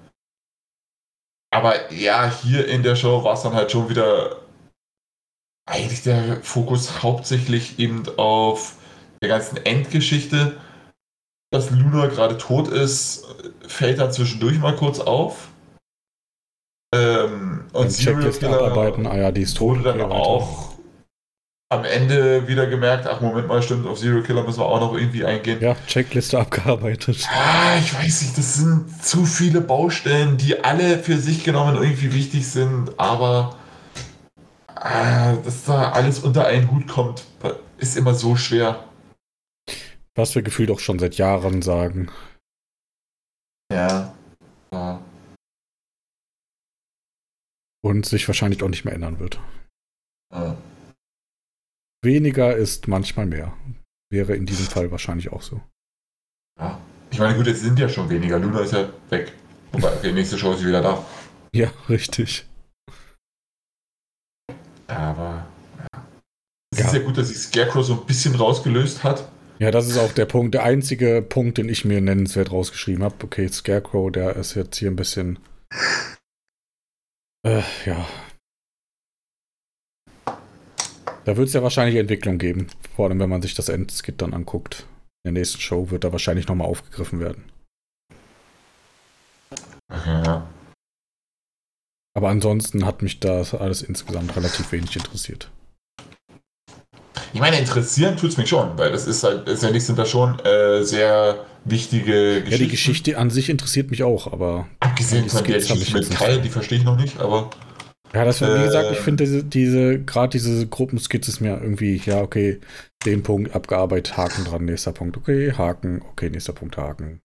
[1.53, 4.37] aber ja, hier in der Show war es dann halt schon wieder
[5.69, 8.75] eigentlich der Fokus hauptsächlich eben auf
[9.21, 10.57] der ganzen Endgeschichte.
[11.51, 13.25] Dass Luna gerade tot ist,
[13.67, 15.49] fällt dann zwischendurch mal kurz auf.
[16.93, 19.07] Ähm, und Serial Killer abarbeiten.
[19.07, 19.77] Ah ja, die ist tot.
[19.77, 20.77] wurde dann Okay, auch
[21.69, 24.93] am Ende wieder gemerkt, ach Moment mal, stimmt, auf Serial Killer müssen wir auch noch
[24.93, 25.59] irgendwie eingehen.
[25.61, 27.27] Ja, Checkliste abgearbeitet.
[27.29, 32.13] Ah, ich weiß nicht, das sind zu viele Baustellen, die alle für sich genommen irgendwie
[32.13, 33.57] wichtig sind, aber
[34.75, 37.25] ah, dass da alles unter einen Hut kommt,
[37.77, 38.79] ist immer so schwer.
[40.17, 42.09] Was wir gefühlt auch schon seit Jahren sagen.
[43.71, 44.15] Ja.
[44.73, 45.01] ja.
[47.83, 49.39] Und sich wahrscheinlich auch nicht mehr ändern wird.
[50.33, 50.57] ja.
[52.03, 53.57] Weniger ist manchmal mehr.
[54.11, 55.61] Wäre in diesem Fall wahrscheinlich auch so.
[56.59, 56.79] ja.
[57.11, 58.37] Ich meine, gut, jetzt sind ja schon weniger.
[58.37, 59.33] Luna ist ja weg.
[59.71, 61.05] Wobei, okay, nächste Show ist sie wieder da.
[61.53, 62.45] Ja, richtig.
[64.87, 65.47] Aber
[65.79, 66.07] ja.
[66.71, 66.85] Es Ja.
[66.87, 69.29] ist ja gut, dass sich Scarecrow so ein bisschen rausgelöst hat.
[69.59, 73.15] Ja, das ist auch der Punkt, der einzige Punkt, den ich mir nennenswert rausgeschrieben habe.
[73.23, 75.39] Okay, Scarecrow, der ist jetzt hier ein bisschen.
[77.43, 78.07] Äh, ja.
[81.25, 82.67] Da wird es ja wahrscheinlich Entwicklung geben.
[82.95, 84.85] Vor allem, wenn man sich das Endskit dann anguckt.
[85.23, 87.51] In der nächsten Show wird er wahrscheinlich nochmal aufgegriffen werden.
[89.89, 90.47] Ja.
[92.15, 95.51] Aber ansonsten hat mich das alles insgesamt relativ wenig interessiert.
[97.37, 100.39] Ich meine, interessieren tut es mich schon, weil das ist halt, letztendlich sind da schon
[100.39, 102.49] äh, sehr wichtige Geschichten.
[102.51, 106.09] Ja, die Geschichte an sich interessiert mich auch, aber Abgesehen von der hab Geschichte ich
[106.09, 107.51] mit Kai, die verstehe ich noch nicht, aber
[108.11, 109.03] Ja, das war, wie gesagt, ich Ähm.
[109.03, 112.59] finde diese, diese gerade diese Gruppenskizze ist mir irgendwie, ja, okay,
[113.05, 117.21] den Punkt abgearbeitet, Haken dran, nächster Punkt, okay, Haken, okay, nächster Punkt, Haken.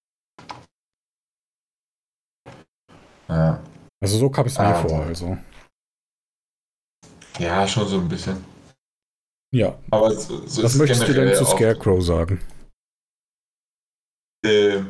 [3.30, 3.62] ja,
[4.04, 5.04] Also so kam es mir Ah, vor, so.
[5.04, 5.38] also.
[7.38, 8.51] ja schon so ein bisschen.
[9.54, 12.40] Ja, Aber so, so was möchtest du denn zu Scarecrow sagen?
[14.44, 14.80] Äh,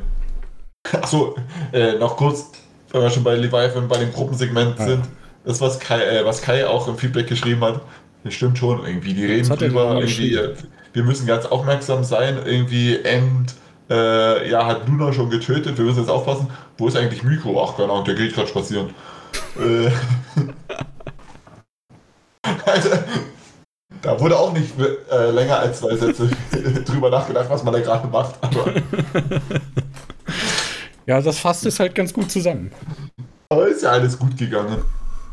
[0.91, 1.35] achso,
[1.71, 2.49] äh, noch kurz,
[2.91, 4.85] wenn wir schon bei Leviathan bei dem Gruppensegment Ah.
[4.87, 5.03] sind,
[5.45, 7.79] das, was Kai, äh, was Kai auch im Feedback geschrieben hat,
[8.23, 9.13] das stimmt schon irgendwie.
[9.13, 10.55] Die reden er drüber, irgendwie, äh,
[10.93, 13.53] wir müssen ganz aufmerksam sein, irgendwie End,
[13.91, 16.49] äh, ja, hat Luna schon getötet, wir müssen jetzt aufpassen.
[16.79, 17.63] Wo ist eigentlich Miko?
[17.63, 18.89] Ach, keine Ahnung, der geht gerade spazieren.
[19.59, 19.91] äh,
[22.65, 22.89] also,
[24.03, 26.29] da wurde auch nicht äh, länger als zwei Sätze
[26.85, 28.73] drüber nachgedacht, was man da gerade macht, aber
[31.05, 32.71] Ja, das fasst es halt ganz gut zusammen.
[33.49, 34.83] Aber ist ja alles gut gegangen.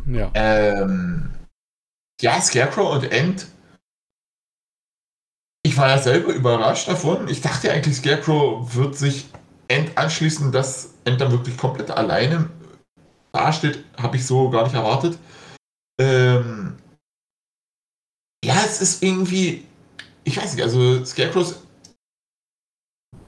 [0.06, 0.30] Ja.
[0.34, 1.30] Ähm,
[2.20, 3.46] ja, Scarecrow und End.
[5.62, 7.28] Ich war ja selber überrascht davon.
[7.28, 9.28] Ich dachte eigentlich, Scarecrow wird sich
[9.68, 12.50] End anschließen, dass End dann wirklich komplett alleine
[13.32, 15.18] dasteht, habe ich so gar nicht erwartet.
[16.00, 16.76] Ähm,
[18.64, 19.64] es ist irgendwie,
[20.24, 21.62] ich weiß nicht, also Scarecrows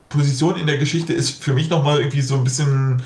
[0.09, 3.03] Position in der Geschichte ist für mich nochmal irgendwie so ein bisschen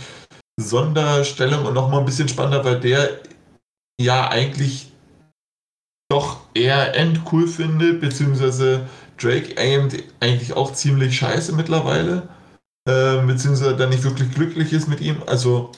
[0.61, 3.23] Sonderstellung und nochmal ein bisschen spannender, weil der
[4.01, 4.93] ja eigentlich
[6.11, 9.57] doch eher End cool findet, beziehungsweise Drake
[10.21, 12.29] eigentlich auch ziemlich scheiße mittlerweile,
[12.89, 15.23] äh, beziehungsweise dann nicht wirklich glücklich ist mit ihm.
[15.27, 15.73] Also,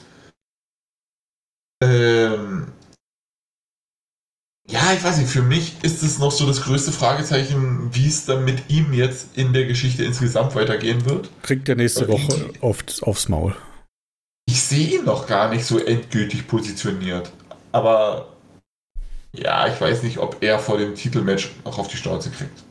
[1.83, 2.71] ähm,
[4.69, 8.25] ja, ich weiß nicht, für mich ist es noch so das größte Fragezeichen, wie es
[8.25, 11.29] dann mit ihm jetzt in der Geschichte insgesamt weitergehen wird.
[11.41, 13.55] Kriegt er nächste Woche oft aufs Maul.
[14.47, 17.31] Ich sehe ihn noch gar nicht so endgültig positioniert.
[17.71, 18.35] Aber
[19.33, 22.63] ja, ich weiß nicht, ob er vor dem Titelmatch auch auf die Schnauze kriegt.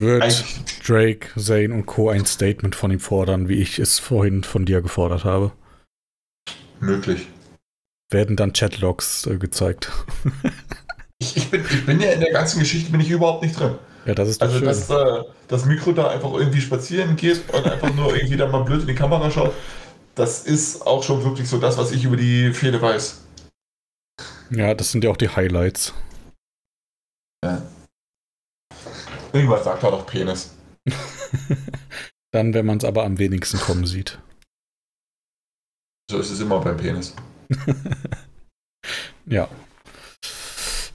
[0.00, 0.80] Wird Eigentlich.
[0.86, 2.10] Drake, Zane und Co.
[2.10, 5.52] ein Statement von ihm fordern, wie ich es vorhin von dir gefordert habe?
[6.80, 7.26] Möglich.
[8.10, 9.90] Werden dann Chatlogs äh, gezeigt.
[11.18, 13.78] ich, ich, bin, ich bin ja in der ganzen Geschichte bin ich überhaupt nicht drin.
[14.06, 14.66] Ja, das ist Also, schön.
[14.66, 18.62] dass äh, das Mikro da einfach irgendwie spazieren geht und einfach nur irgendwie da mal
[18.64, 19.54] blöd in die Kamera schaut,
[20.14, 23.22] das ist auch schon wirklich so das, was ich über die Fehde weiß.
[24.50, 25.94] Ja, das sind ja auch die Highlights.
[27.44, 27.62] Ja.
[29.32, 30.54] Irgendwas sagt er doch Penis.
[32.30, 34.20] Dann, wenn man es aber am wenigsten kommen sieht.
[36.10, 37.14] So ist es immer beim Penis.
[39.26, 39.48] ja.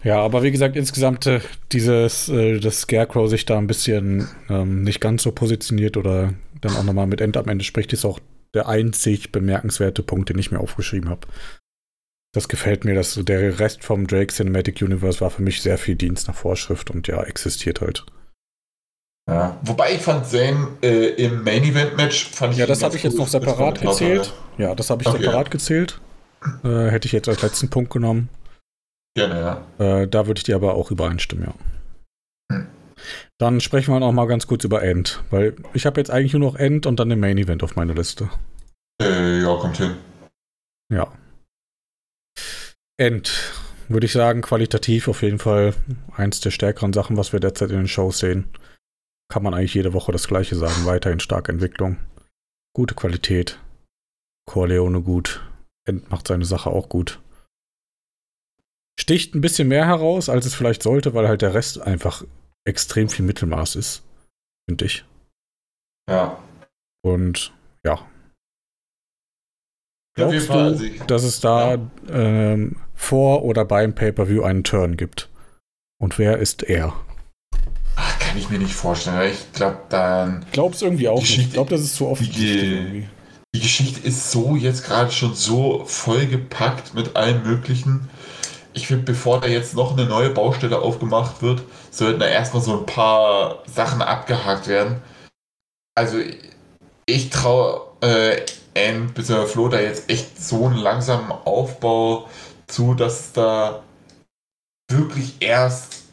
[0.04, 1.42] Ja, aber wie gesagt, insgesamt äh,
[1.72, 6.76] dieses, äh, dass Scarecrow sich da ein bisschen ähm, nicht ganz so positioniert oder dann
[6.76, 8.20] auch nochmal mit End am Ende spricht, ist auch
[8.54, 11.28] der einzig bemerkenswerte Punkt, den ich mir aufgeschrieben habe.
[12.34, 15.96] Das gefällt mir, dass der Rest vom Drake Cinematic Universe war für mich sehr viel
[15.96, 18.06] Dienst nach Vorschrift und ja, existiert halt.
[19.28, 22.60] Ja, wobei ich fand Zane äh, im Main Event Match fand ich.
[22.60, 24.34] Ja, das habe ich jetzt noch separat gezählt.
[24.58, 25.20] Ja, das habe ich okay.
[25.20, 26.00] separat gezählt.
[26.64, 28.30] Äh, hätte ich jetzt als letzten Punkt genommen.
[29.16, 29.40] Gerne,
[29.80, 30.02] ja.
[30.02, 31.54] Äh, da würde ich dir aber auch übereinstimmen, ja.
[32.56, 32.68] Hm.
[33.38, 36.52] Dann sprechen wir noch mal ganz kurz über End, weil ich habe jetzt eigentlich nur
[36.52, 38.30] noch End und dann den Main Event auf meiner Liste.
[39.02, 39.96] Äh, ja, kommt hin.
[40.92, 41.12] Ja.
[42.98, 43.54] End,
[43.88, 45.74] würde ich sagen, qualitativ auf jeden Fall
[46.16, 48.50] eins der stärkeren Sachen, was wir derzeit in den Shows sehen.
[49.32, 50.86] Kann man eigentlich jede Woche das gleiche sagen.
[50.86, 51.98] Weiterhin starke Entwicklung.
[52.76, 53.60] Gute Qualität.
[54.48, 55.42] Corleone gut.
[56.10, 57.22] Macht seine Sache auch gut.
[59.00, 62.24] Sticht ein bisschen mehr heraus, als es vielleicht sollte, weil halt der Rest einfach
[62.66, 64.04] extrem viel Mittelmaß ist.
[64.68, 65.06] Finde ich.
[66.10, 66.44] Ja.
[67.02, 67.54] Und
[67.84, 68.06] ja,
[70.20, 71.80] Glaubst du, dass es da ja.
[72.12, 75.30] ähm, vor oder beim Pay-Per-View einen Turn gibt?
[76.02, 76.94] Und wer ist er?
[77.96, 79.32] Ach, kann ich mir nicht vorstellen.
[79.32, 80.46] Ich glaube, dann.
[80.52, 81.38] Glaubst irgendwie auch nicht.
[81.38, 82.22] Ich glaube, das ist zu oft.
[82.22, 83.08] Die,
[83.56, 88.10] die Geschichte ist so jetzt gerade schon so vollgepackt mit allem Möglichen.
[88.74, 92.78] Ich finde, bevor da jetzt noch eine neue Baustelle aufgemacht wird, sollten da erstmal so
[92.78, 95.02] ein paar Sachen abgehakt werden.
[95.96, 96.20] Also,
[97.06, 98.46] ich traue äh,
[98.76, 99.48] End bzw.
[99.48, 102.30] Flo da jetzt echt so einen langsamen Aufbau
[102.68, 103.84] zu, dass da
[104.92, 106.04] wirklich erst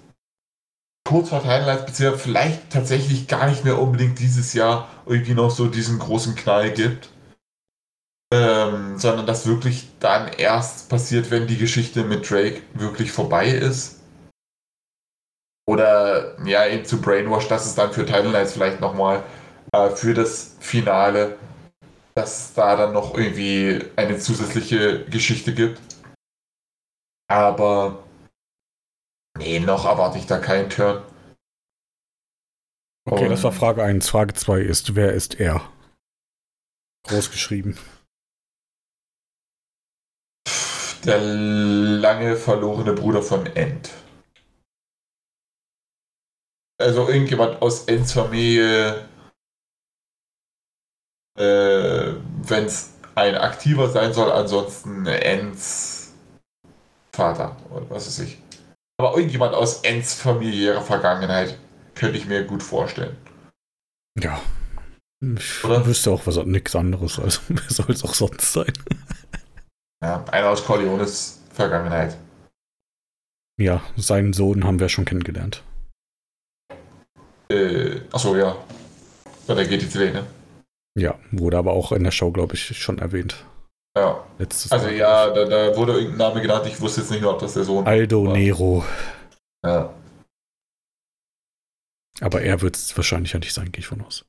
[1.06, 5.66] kurz vor Timeline, beziehungsweise vielleicht tatsächlich gar nicht mehr unbedingt dieses Jahr irgendwie noch so
[5.66, 7.10] diesen großen Knall gibt.
[8.32, 14.00] Ähm, sondern das wirklich dann erst passiert, wenn die Geschichte mit Drake wirklich vorbei ist.
[15.68, 19.24] Oder ja, eben zu Brainwash, dass es dann für Title Nights vielleicht nochmal
[19.72, 21.36] äh, für das Finale
[22.16, 25.80] dass da dann noch irgendwie eine zusätzliche Geschichte gibt.
[27.28, 28.04] Aber
[29.38, 31.04] nee, noch erwarte ich da keinen Turn.
[33.04, 34.08] Okay, Und das war Frage 1.
[34.08, 35.60] Frage 2 ist, wer ist er?
[37.06, 37.76] Groß geschrieben.
[41.06, 43.90] Der lange verlorene Bruder von End.
[46.78, 49.06] Also irgendjemand aus Ends Familie
[51.36, 52.14] äh,
[52.48, 56.14] wenn es ein aktiver sein soll, ansonsten Ends
[57.12, 58.38] Vater oder was weiß ich.
[58.98, 61.58] Aber irgendjemand aus Ends familiärer Vergangenheit
[61.94, 63.16] könnte ich mir gut vorstellen.
[64.18, 64.40] Ja.
[65.20, 65.84] Ich oder?
[65.86, 67.18] wüsste auch was nichts anderes.
[67.18, 68.72] Also wer soll es auch sonst sein?
[70.02, 72.16] Ja, einer aus Corleones Vergangenheit.
[73.58, 75.62] Ja, seinen Sohn haben wir schon kennengelernt.
[77.48, 78.56] Äh, achso, ja.
[79.46, 80.26] Bei der GTC, ne?
[80.98, 83.44] Ja, wurde aber auch in der Show, glaube ich, schon erwähnt.
[83.96, 84.24] Ja.
[84.38, 84.94] Letztes also Mal.
[84.94, 87.64] ja, da, da, wurde irgendein Name genannt, ich wusste jetzt nicht mehr, ob das der
[87.64, 88.32] Sohn Aldo war.
[88.34, 88.84] Nero.
[89.64, 89.94] Ja.
[92.20, 94.24] Aber er wird es wahrscheinlich ja nicht sein, gehe ich von aus.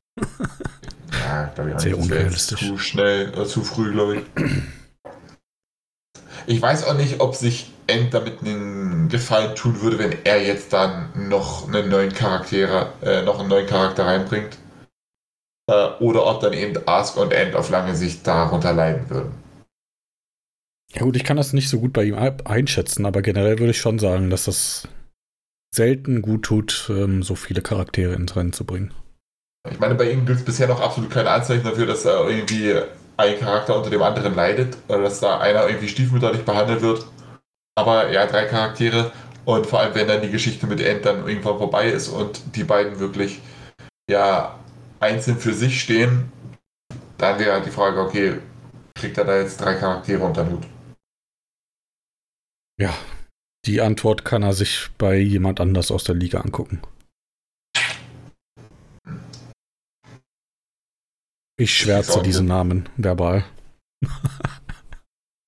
[1.11, 2.59] ja, glaube ich Sehr unrealistisch.
[2.59, 4.23] Zu schnell, äh, zu früh, glaube ich.
[6.47, 10.71] Ich weiß auch nicht, ob sich End damit einen Gefallen tun würde, wenn er jetzt
[10.71, 14.57] dann noch einen neuen Charakter, äh, noch einen neuen Charakter reinbringt.
[15.69, 19.31] Äh, oder ob dann eben Ask und End auf lange Sicht darunter leiden würden.
[20.93, 23.71] Ja gut, ich kann das nicht so gut bei ihm ein- einschätzen, aber generell würde
[23.71, 24.87] ich schon sagen, dass das
[25.75, 28.93] selten gut tut, ähm, so viele Charaktere ins Rennen zu bringen.
[29.69, 32.73] Ich meine, bei ihm gibt es bisher noch absolut keine Anzeichen dafür, dass er irgendwie
[33.17, 37.05] ein Charakter unter dem anderen leidet dass da einer irgendwie stiefmütterlich behandelt wird.
[37.75, 39.11] Aber ja, drei Charaktere
[39.45, 42.63] und vor allem, wenn dann die Geschichte mit End dann irgendwann vorbei ist und die
[42.63, 43.41] beiden wirklich
[44.09, 44.59] ja
[44.99, 46.31] einzeln für sich stehen,
[47.17, 48.39] dann wäre halt die Frage, okay,
[48.95, 50.63] kriegt er da jetzt drei Charaktere unter den Hut?
[52.79, 52.93] Ja,
[53.65, 56.81] die Antwort kann er sich bei jemand anders aus der Liga angucken.
[61.59, 62.53] Ich schwärze diesen nicht.
[62.53, 63.45] Namen verbal.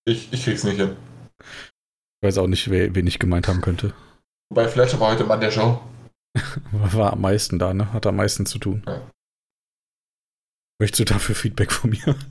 [0.07, 0.95] Ich, ich krieg's nicht hin.
[1.39, 3.93] Ich weiß auch nicht, wer, wen ich gemeint haben könnte.
[4.49, 5.79] Wobei Fletcher war heute Mann der Show.
[6.71, 7.93] War am meisten da, ne?
[7.93, 8.83] Hat am meisten zu tun.
[8.87, 9.07] Ja.
[10.81, 12.15] Möchtest du dafür Feedback von mir?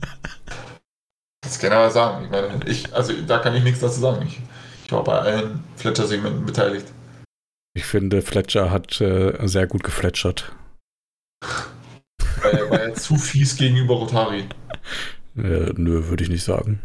[1.41, 2.25] Das kann er aber sagen.
[2.25, 4.27] Ich meine, ich, also da kann ich nichts dazu sagen.
[4.27, 4.41] Ich,
[4.83, 6.91] ich war bei allen Fletcher-Segmenten beteiligt.
[7.73, 10.51] Ich finde, Fletcher hat äh, sehr gut gefletschert.
[12.41, 14.45] Weil er war ja zu fies gegenüber Rotari.
[15.37, 16.81] Äh, nö, würde ich nicht sagen.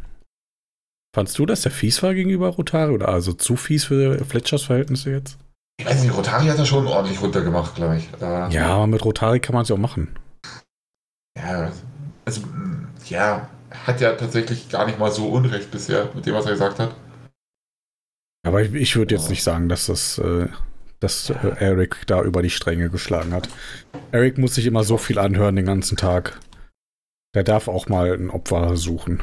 [1.14, 2.92] Fandst du, dass der fies war gegenüber Rotari?
[2.92, 5.38] Oder also zu fies für Fletchers Verhältnisse jetzt?
[5.80, 8.08] Ich weiß nicht, Rotari hat er schon ordentlich runtergemacht, glaube ich.
[8.20, 10.14] Äh, Ja, aber mit Rotari kann man es ja auch machen.
[11.36, 11.72] ja.
[12.26, 12.40] Also,
[13.06, 13.48] ja,
[13.86, 16.94] hat ja tatsächlich gar nicht mal so Unrecht bisher mit dem, was er gesagt hat.
[18.46, 20.48] Aber ich, ich würde jetzt nicht sagen, dass das, äh,
[21.00, 23.48] dass äh, Eric da über die Stränge geschlagen hat.
[24.12, 26.40] Eric muss sich immer so viel anhören den ganzen Tag.
[27.34, 29.22] Der darf auch mal ein Opfer suchen.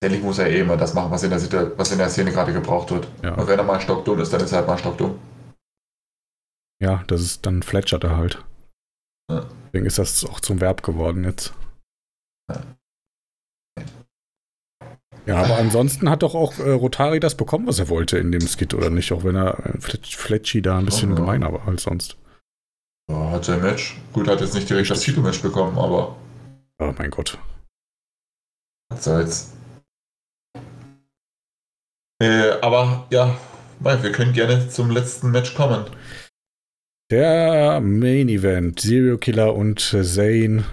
[0.00, 2.52] Letztendlich muss er eh immer das machen, was in der, was in der Szene gerade
[2.52, 3.08] gebraucht wird.
[3.22, 3.34] Ja.
[3.34, 5.18] Und wenn er mal stockdumm ist, dann ist er halt mal stockdumm.
[6.82, 8.44] Ja, das ist dann fletschert er halt.
[9.30, 9.46] Ja.
[9.66, 11.54] Deswegen ist das auch zum Verb geworden jetzt.
[12.50, 12.60] Ja.
[15.26, 18.46] Ja, aber ansonsten hat doch auch äh, Rotari das bekommen, was er wollte in dem
[18.46, 19.10] Skit, oder nicht?
[19.12, 21.16] Auch wenn er äh, Fletch, Fletschi da ein bisschen Ja.
[21.16, 22.16] gemeiner war als sonst.
[23.10, 23.96] Ja, hat sein Match.
[24.12, 26.16] Gut, hat jetzt nicht direkt das Titelmatch bekommen, aber
[26.78, 27.38] Oh mein Gott.
[28.94, 29.52] soll's.
[32.22, 33.36] Äh, aber ja,
[33.80, 35.84] wir können gerne zum letzten Match kommen.
[37.10, 40.64] Der Main Event, Serial Killer und Zane,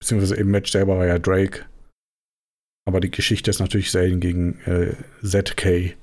[0.00, 1.66] beziehungsweise im Match selber war ja Drake.
[2.84, 5.96] Aber die Geschichte ist natürlich Zane gegen äh, ZK.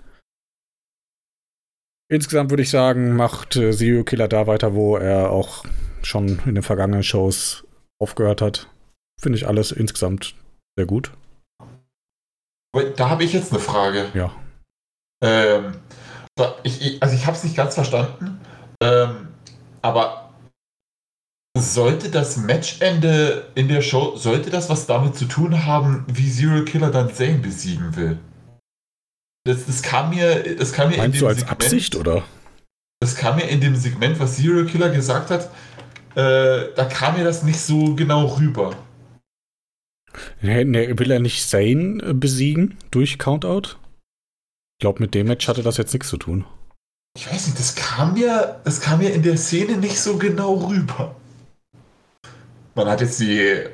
[2.12, 5.66] Insgesamt würde ich sagen, macht äh, Serial Killer da weiter, wo er auch
[6.02, 7.66] schon in den vergangenen Shows
[8.02, 8.70] aufgehört hat.
[9.20, 10.36] Finde ich alles insgesamt
[10.78, 11.12] sehr gut.
[12.74, 14.06] Aber da habe ich jetzt eine Frage.
[14.14, 14.34] Ja.
[15.22, 15.74] Ähm,
[16.64, 18.40] ich, ich, also ich habe es nicht ganz verstanden,
[18.82, 19.28] ähm,
[19.82, 20.29] aber
[21.62, 26.64] sollte das Matchende in der Show, sollte das was damit zu tun haben, wie Zero
[26.66, 28.18] Killer dann Zane besiegen will?
[29.46, 32.24] Das, das kam mir, das kam mir in Meinst dem du als Segment, Absicht oder?
[33.00, 35.50] Das kam mir in dem Segment, was Zero Killer gesagt hat,
[36.16, 38.76] äh, da kam mir das nicht so genau rüber.
[40.42, 43.78] Nee, nee, will er nicht Zane äh, besiegen durch Countout?
[44.78, 46.46] Ich glaube, mit dem Match hatte das jetzt nichts zu tun.
[47.18, 50.56] Ich weiß nicht, das kam mir, das kam mir in der Szene nicht so genau
[50.56, 51.16] rüber.
[52.80, 53.66] Man hat jetzt die,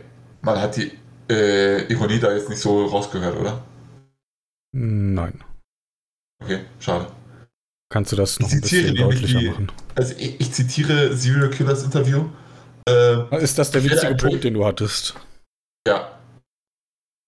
[0.42, 0.92] man hat die
[1.30, 3.64] äh, Ironie da jetzt nicht so rausgehört, oder?
[4.74, 5.44] Nein.
[6.44, 7.06] Okay, schade.
[7.94, 9.72] Kannst du das noch Ich ein bisschen deutlicher die- machen?
[9.94, 12.26] Also ich, ich zitiere Serial Killers Interview.
[12.90, 15.16] Äh, Ist das der witzige Punkt, den du hattest?
[15.88, 16.12] ja.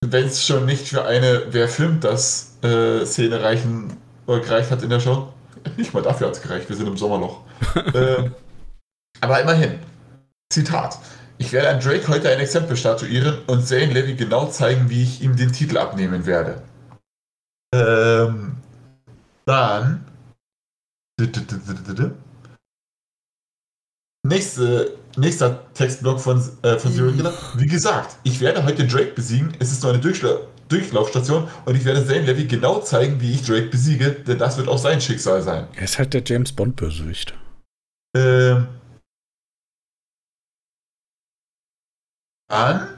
[0.04, 3.96] Wenn es schon nicht für eine Wer filmt das äh, Szene reichen
[4.26, 5.32] oder gereicht hat in der Show.
[5.76, 7.40] Nicht mal dafür hat es gereicht, wir sind im Sommerloch.
[7.94, 8.32] ähm,
[9.20, 9.80] aber immerhin.
[10.52, 10.98] Zitat.
[11.38, 15.22] Ich werde an Drake heute ein Exempel statuieren und Zane Levy genau zeigen, wie ich
[15.22, 16.62] ihm den Titel abnehmen werde.
[17.72, 18.56] Ähm,
[19.46, 20.04] dann.
[24.26, 27.32] Nächste, nächster Textblock von, äh, von Zero Killer.
[27.56, 29.54] Wie gesagt, ich werde heute Drake besiegen.
[29.60, 30.38] Es ist nur eine Durchla
[30.68, 34.68] Durchlaufstation und ich werde Zane Levy genau zeigen, wie ich Drake besiege, denn das wird
[34.68, 35.66] auch sein Schicksal sein.
[35.74, 37.32] Er ist halt der James Bond-Bösewicht.
[38.14, 38.66] Ähm.
[42.48, 42.88] An.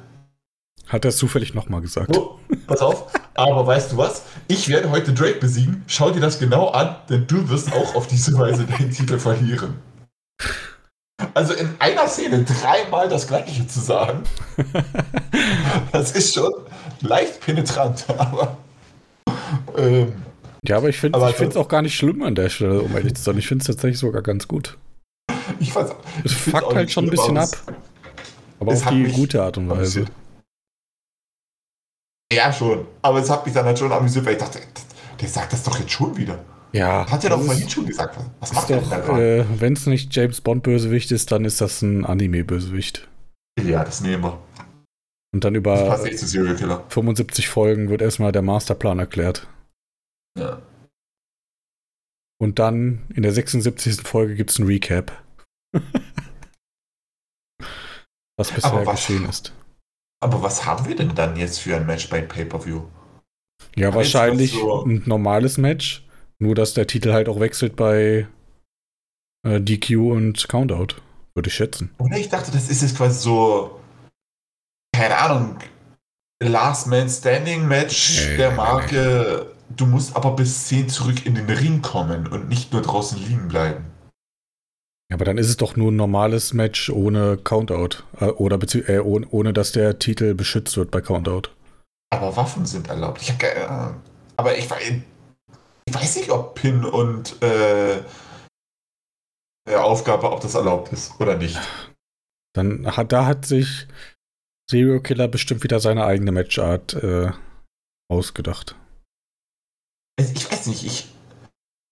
[0.86, 2.16] Hat er es zufällig nochmal gesagt.
[2.16, 3.12] Oh, pass auf.
[3.34, 4.22] Aber weißt du was?
[4.48, 5.84] Ich werde heute Drake besiegen.
[5.86, 9.74] Schau dir das genau an, denn du wirst auch auf diese Weise deinen Titel verlieren.
[11.34, 14.22] Also in einer Szene dreimal das Gleiche zu sagen,
[15.92, 16.50] das ist schon
[17.02, 18.56] leicht penetrant, aber.
[19.76, 20.12] Ähm,
[20.66, 23.14] Ja, aber ich finde es also- auch gar nicht schlimm an der Stelle, um ehrlich
[23.14, 23.36] zu sein.
[23.38, 24.78] Ich finde es tatsächlich sogar ganz gut.
[25.60, 25.90] ich weiß,
[26.24, 27.48] Es ich fuckt halt schon ein bisschen ab.
[28.60, 30.00] Aber es auf hat die gute Art und Weise.
[30.00, 30.12] amüsiert.
[32.32, 32.86] Ja, schon.
[33.02, 34.60] Aber es hat mich dann halt schon amüsiert, weil ich dachte,
[35.20, 36.38] der sagt das doch jetzt schon wieder.
[36.72, 38.16] Ja, Hat er doch vorhin schon gesagt.
[38.38, 41.60] Was, macht der denn doch, äh, wenn es nicht James Bond Bösewicht ist, dann ist
[41.60, 43.08] das ein Anime-Bösewicht.
[43.60, 44.38] Ja, das nehmen wir.
[45.32, 46.84] Und dann über passt echt zu Serial Killer.
[46.88, 49.48] 75 Folgen wird erstmal der Masterplan erklärt.
[50.38, 50.62] Ja.
[52.40, 54.02] Und dann in der 76.
[54.06, 55.12] Folge gibt es ein Recap.
[58.40, 59.52] was bisher Aber was- geschehen ist.
[60.22, 62.82] Aber was haben wir denn dann jetzt für ein Match bei Pay-Per-View?
[63.76, 66.06] Ja, Jetzt wahrscheinlich so- ein normales Match.
[66.38, 68.26] Nur, dass der Titel halt auch wechselt bei
[69.46, 70.96] äh, DQ und Countout.
[71.34, 71.94] Würde ich schätzen.
[71.98, 73.80] Oder ich dachte, das ist jetzt quasi so,
[74.94, 75.56] keine Ahnung,
[76.42, 79.54] Last Man Standing Match Nee, der nee, Marke.
[79.76, 83.48] Du musst aber bis 10 zurück in den Ring kommen und nicht nur draußen liegen
[83.48, 83.84] bleiben.
[85.10, 88.04] Ja, aber dann ist es doch nur ein normales Match ohne Countout.
[88.20, 88.58] Äh, oder
[88.88, 91.50] äh, ohne, ohne, dass der Titel beschützt wird bei Countout.
[92.12, 93.20] Aber Waffen sind erlaubt.
[93.20, 94.00] Ich keine Ahnung.
[94.36, 98.02] Aber ich, ich weiß nicht, ob Pin und äh,
[99.68, 101.58] der Aufgabe, ob das erlaubt ist oder nicht.
[102.54, 103.86] Dann hat, da hat sich
[104.70, 107.32] Serial Killer bestimmt wieder seine eigene Matchart äh,
[108.08, 108.76] ausgedacht.
[110.18, 111.08] Also ich weiß nicht, ich,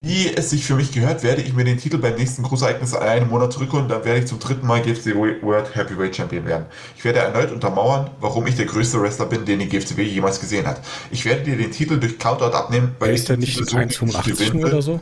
[0.01, 2.99] wie es sich für mich gehört, werde ich mir den Titel beim nächsten Großereignis in
[2.99, 6.67] einem Monat zurückholen, dann werde ich zum dritten Mal GFC World Heavyweight Champion werden.
[6.97, 10.67] Ich werde erneut untermauern, warum ich der größte Wrestler bin, den die GFCW jemals gesehen
[10.67, 10.81] hat.
[11.11, 13.71] Ich werde dir den Titel durch Countout abnehmen, weil ich ist der den nicht Titel
[13.71, 14.73] so nicht 1,85 gewinnen nur will.
[14.73, 15.01] oder so?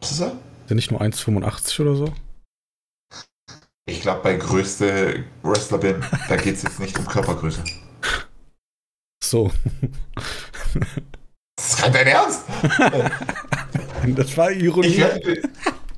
[0.00, 0.26] Was ist er?
[0.28, 2.12] Ist der nicht nur 1,85 oder so?
[3.86, 7.62] Ich glaube, bei größte Wrestler bin, da geht es jetzt nicht um Körpergröße.
[9.22, 9.52] So.
[11.62, 12.40] Das ist kein dein Ernst?
[14.16, 14.88] das war Ironie.
[14.88, 15.42] Ich werde, dir-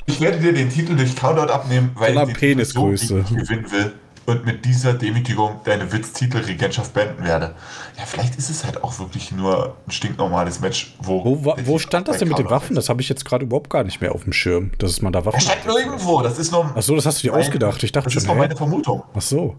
[0.06, 3.14] ich werde dir den Titel durch Countout abnehmen, weil ich so Penisgröße.
[3.14, 3.92] nicht gewinnen will
[4.26, 7.54] und mit dieser Demütigung deine Witz-Titelregentschaft beenden werde.
[7.96, 11.24] Ja, vielleicht ist es halt auch wirklich nur ein stinknormales Match, wo.
[11.24, 12.76] Wo, wo Titel stand das denn mit den Waffen?
[12.76, 15.20] Das habe ich jetzt gerade überhaupt gar nicht mehr auf dem Schirm, dass man da
[15.20, 15.26] ist.
[15.26, 15.36] Waffen.
[15.36, 16.76] Das stand nirgendwo, das ist nur.
[16.76, 17.82] Achso, das hast du dir Mein- ausgedacht.
[17.82, 18.48] Ich dachte das ist schon, nur hä?
[18.48, 19.02] meine Vermutung.
[19.14, 19.56] Ach so.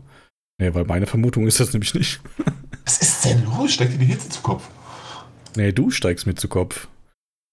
[0.59, 2.21] Nee, weil meine Vermutung ist das nämlich nicht.
[2.85, 3.73] Was ist denn los?
[3.73, 4.63] Steckt dir die Hitze zu Kopf?
[5.55, 6.87] Nee, du steigst mir zu Kopf.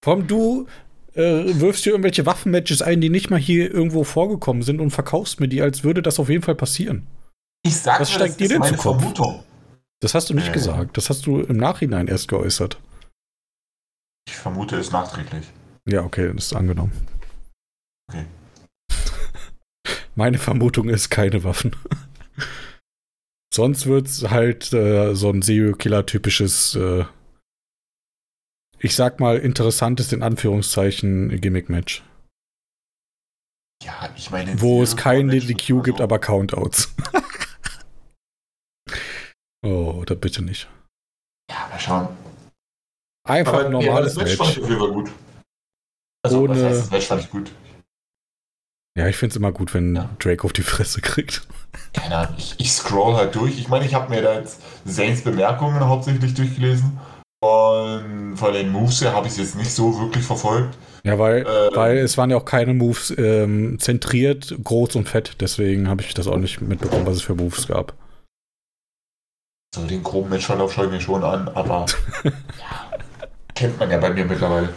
[0.03, 0.67] Vor allem du
[1.13, 1.21] äh,
[1.59, 5.47] wirfst dir irgendwelche Waffenmatches ein, die nicht mal hier irgendwo vorgekommen sind und verkaufst mir
[5.47, 7.07] die, als würde das auf jeden Fall passieren.
[7.65, 8.99] Ich sag Was dir, steigt das dir ist denn meine zu Kopf?
[9.01, 9.43] Vermutung.
[10.01, 10.53] Das hast du nicht Äh.
[10.53, 10.97] gesagt.
[10.97, 12.77] Das hast du im Nachhinein erst geäußert.
[14.27, 15.45] Ich vermute es nachträglich.
[15.87, 16.91] Ja, okay, das ist angenommen.
[18.09, 18.25] Okay.
[20.15, 21.75] Meine Vermutung ist keine Waffen.
[23.53, 27.05] Sonst wird's halt äh, so ein Serial-Killer-typisches, äh,
[28.83, 32.03] ich sag mal, interessantes in Anführungszeichen Gimmick-Match.
[33.83, 34.61] Ja, ich meine.
[34.61, 36.93] Wo es kein DDQ ist gibt, so- aber Countouts.
[39.65, 40.67] oh, oder bitte nicht.
[41.49, 42.07] Ja, mal schauen.
[43.27, 44.57] Einfach Aber ein normales das Match fand Match.
[44.57, 45.11] ich auf jeden Fall gut.
[46.25, 47.51] Also, was Ohne- heißt, das Match fand ich gut.
[48.97, 50.09] Ja, ich find's immer gut, wenn Ja.
[50.19, 51.47] Drake auf die Fresse kriegt.
[51.93, 53.57] Keine Ahnung, ich, ich scroll halt durch.
[53.57, 56.99] Ich meine, ich habe mir da jetzt Zanes Bemerkungen hauptsächlich durchgelesen.
[57.43, 60.77] Und von den Moves her habe ich es jetzt nicht so wirklich verfolgt.
[61.03, 61.75] Ja, weil, Ähm.
[61.75, 65.41] weil es waren ja auch keine Moves ähm, zentriert, groß und fett.
[65.41, 67.97] Deswegen habe ich das auch nicht mitbekommen, was es für Moves gab.
[69.75, 71.85] So, den groben Matchverlauf schaue ich mir schon an, aber
[72.23, 72.31] ja,
[73.53, 74.73] kennt man ja bei mir mittlerweile.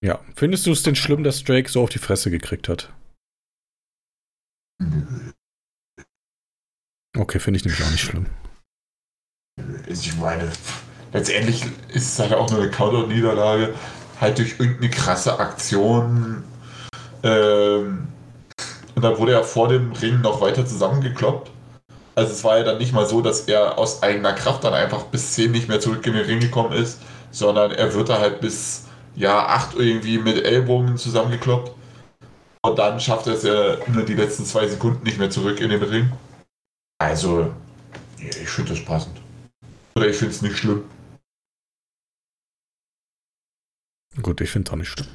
[0.00, 0.20] Ja.
[0.36, 2.92] Findest du es denn schlimm, dass Drake so auf die Fresse gekriegt hat?
[7.16, 8.26] Okay, finde ich nämlich auch nicht schlimm.
[9.86, 10.50] Ich meine,
[11.12, 13.74] letztendlich ist es halt auch nur eine Counter-Niederlage,
[14.20, 16.42] halt durch irgendeine krasse Aktion.
[17.22, 18.08] Ähm,
[18.94, 21.50] und dann wurde er vor dem Ring noch weiter zusammengekloppt.
[22.14, 25.04] Also es war ja dann nicht mal so, dass er aus eigener Kraft dann einfach
[25.04, 27.00] bis 10 nicht mehr zurück in den Ring gekommen ist,
[27.30, 28.84] sondern er wird da halt bis
[29.16, 31.72] ja 8 irgendwie mit Ellbogen zusammengekloppt.
[32.62, 35.70] Und dann schafft er es ja nur die letzten zwei Sekunden nicht mehr zurück in
[35.70, 36.12] den Ring.
[36.98, 37.52] Also,
[38.18, 39.23] ich finde das passend.
[39.96, 40.84] Oder ich finde es nicht schlimm.
[44.22, 45.08] Gut, ich finde es auch nicht schlimm.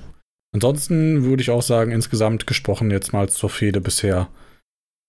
[0.53, 4.29] Ansonsten würde ich auch sagen, insgesamt gesprochen jetzt mal zur Fehde bisher,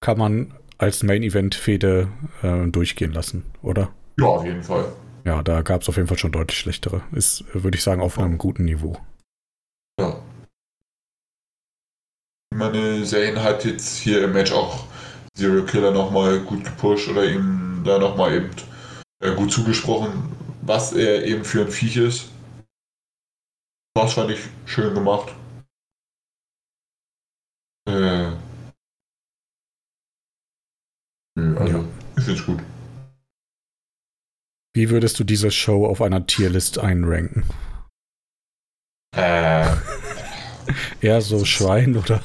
[0.00, 2.08] kann man als Main-Event-Fehde
[2.42, 3.92] äh, durchgehen lassen, oder?
[4.18, 4.92] Ja, auf jeden Fall.
[5.24, 7.02] Ja, da gab es auf jeden Fall schon deutlich schlechtere.
[7.12, 8.98] Ist, würde ich sagen, auf einem guten Niveau.
[9.98, 10.22] Ja.
[12.54, 14.86] meine Serien hat jetzt hier im Match auch
[15.34, 18.50] Zero Killer nochmal gut gepusht oder ihm da nochmal eben
[19.20, 22.30] gut zugesprochen, was er eben für ein Viech ist.
[23.94, 25.34] Das fand ich schön gemacht.
[27.86, 28.32] Äh,
[31.36, 31.84] also, Ja.
[32.16, 32.60] ich find's gut.
[34.74, 37.44] Wie würdest du diese Show auf einer Tierlist einranken?
[39.16, 39.66] Äh,
[41.00, 42.22] Eher so Schwein oder?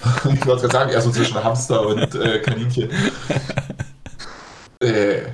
[0.02, 2.90] ich wollte gerade sagen, eher so zwischen Hamster und äh, Kaninchen.
[4.80, 5.30] äh,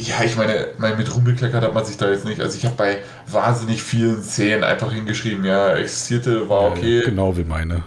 [0.00, 2.40] ja, ich meine, mein, mit Rumbekleckert hat man sich da jetzt nicht.
[2.40, 7.36] Also ich habe bei wahnsinnig vielen Szenen einfach hingeschrieben, ja, existierte, war okay, Äh, genau
[7.36, 7.84] wie meine.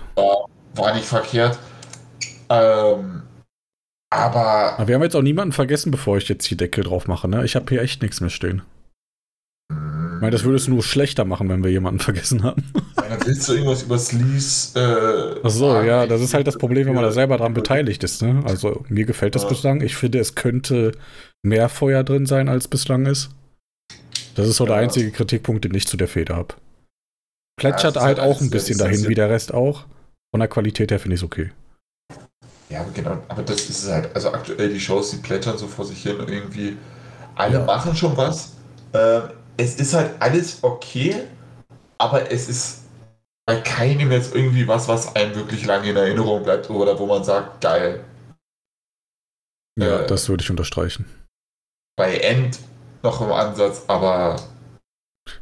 [0.75, 1.57] war nicht verkehrt.
[2.49, 3.23] Ähm,
[4.09, 7.27] aber Aber wir haben jetzt auch niemanden vergessen, bevor ich jetzt die Deckel drauf mache,
[7.27, 7.43] ne?
[7.45, 8.61] Ich habe hier echt nichts mehr stehen.
[9.71, 12.63] Ich meine, das würde es nur schlechter machen, wenn wir jemanden vergessen haben.
[12.95, 14.79] dann willst du irgendwas über Sleaze
[15.35, 15.87] äh, Ach so, sagen?
[15.87, 17.59] ja, das ist halt das Problem, wenn man da selber dran Ja.
[17.59, 18.41] beteiligt ist, ne?
[18.45, 19.49] Also, mir gefällt das Ja.
[19.49, 19.81] bislang.
[19.81, 20.93] Ich finde, es könnte
[21.43, 23.29] mehr Feuer drin sein, als bislang ist.
[24.35, 24.81] Das ist so der Ja.
[24.81, 26.55] einzige Kritikpunkt, den ich zu der Feder habe.
[27.59, 29.85] Plätschert Ja, halt auch ein bisschen dahin, wie der Rest auch.
[30.31, 31.51] Von der Qualität her finde ich es okay.
[32.69, 34.15] Ja, genau, aber das ist es halt.
[34.15, 36.75] Also aktuell die Shows, die plätschern so vor sich hin und irgendwie
[37.35, 37.65] alle Ja.
[37.65, 38.53] machen schon was.
[38.93, 41.27] Ähm, es ist halt alles okay,
[41.99, 42.79] aber es ist
[43.45, 47.23] bei keinem jetzt irgendwie was, was einem wirklich lange in Erinnerung bleibt oder wo man
[47.23, 48.03] sagt, geil.
[49.79, 50.07] Ja, Äh.
[50.07, 51.05] das würde ich unterstreichen.
[51.95, 52.59] Bei End
[53.03, 54.37] noch im Ansatz, aber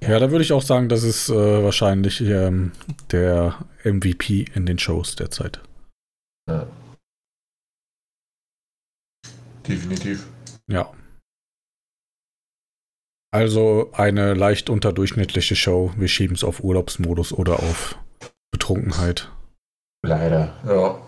[0.02, 2.72] Ja, da würde ich auch sagen, das ist äh, wahrscheinlich ähm,
[3.12, 5.62] der MVP in den Shows derzeit.
[9.68, 10.28] definitiv.
[10.68, 10.92] Ja.
[13.34, 15.94] Also eine leicht unterdurchschnittliche Show.
[15.96, 17.98] Wir schieben es auf Urlaubsmodus oder auf
[18.52, 19.32] Betrunkenheit.
[20.04, 21.02] Leider, ja.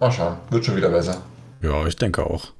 [0.00, 1.22] Mal schauen, wird schon wieder besser.
[1.60, 2.52] Ja, ich denke auch.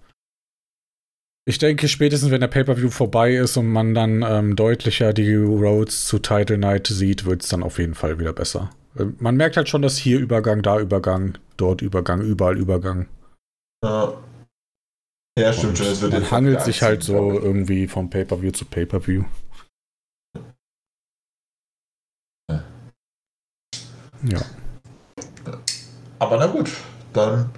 [1.45, 6.07] Ich denke, spätestens wenn der Pay-Per-View vorbei ist und man dann ähm, deutlicher die Roads
[6.07, 8.71] zu Title Night sieht, wird es dann auf jeden Fall wieder besser.
[8.97, 13.09] Ähm, Man merkt halt schon, dass hier Übergang, da Übergang, dort Übergang, überall Übergang.
[13.85, 14.23] Ja,
[15.37, 15.89] ja stimmt schon.
[15.89, 19.25] Es wird man hangelt sich halt so irgendwie vom Pay-Per-View zu Pay-Per-View.
[24.25, 24.41] Ja.
[26.21, 26.71] Aber na gut,
[27.13, 27.51] dann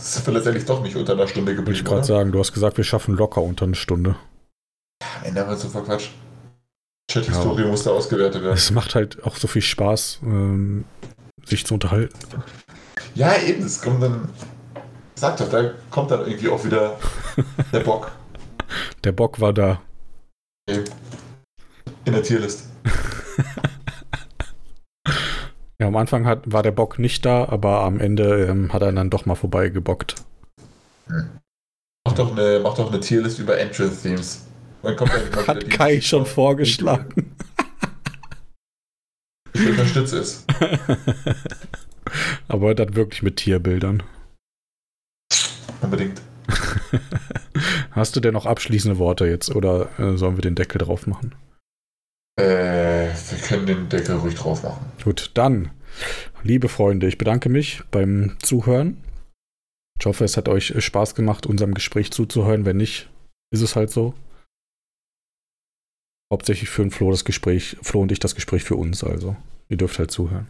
[0.00, 1.88] sind wir letztendlich doch nicht unter einer Stunde Würde ich geblieben.
[1.88, 4.16] gerade sagen, du hast gesagt, wir schaffen locker unter eine Stunde.
[5.20, 6.12] Am Ende haben wir so verquatscht.
[7.10, 8.54] Chat-Historie musste ausgewertet werden.
[8.54, 10.84] Es macht halt auch so viel Spaß, ähm,
[11.44, 12.16] sich zu unterhalten.
[13.14, 14.28] Ja, eben, es kommt dann.
[15.16, 16.98] Sag doch, da kommt dann irgendwie auch wieder
[17.72, 18.12] der Bock
[19.04, 19.80] Der Bock war da.
[20.66, 20.84] in
[22.12, 22.68] der Tierlist.
[25.80, 28.92] Ja, am Anfang hat, war der Bock nicht da, aber am Ende ähm, hat er
[28.92, 30.14] dann doch mal vorbeigebockt.
[32.04, 34.46] Mach doch eine, mach doch eine Tierlist über Entrance-Themes.
[35.46, 37.34] Hat Kai schon vorgeschlagen.
[39.54, 40.44] Ich unterstütze es.
[42.48, 44.02] aber dann wirklich mit Tierbildern.
[45.80, 46.20] Unbedingt.
[47.92, 51.34] Hast du denn noch abschließende Worte jetzt oder äh, sollen wir den Deckel drauf machen?
[52.40, 54.84] Äh, wir können den Deckel ruhig drauf machen.
[55.04, 55.70] Gut, dann,
[56.42, 59.02] liebe Freunde, ich bedanke mich beim Zuhören.
[59.98, 62.64] Ich hoffe, es hat euch äh, Spaß gemacht, unserem Gespräch zuzuhören.
[62.64, 63.10] Wenn nicht,
[63.52, 64.14] ist es halt so.
[66.32, 69.36] Hauptsächlich führen Flo das Gespräch, Flo und ich das Gespräch für uns, also
[69.68, 70.48] ihr dürft halt zuhören.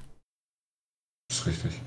[1.28, 1.80] Das ist richtig.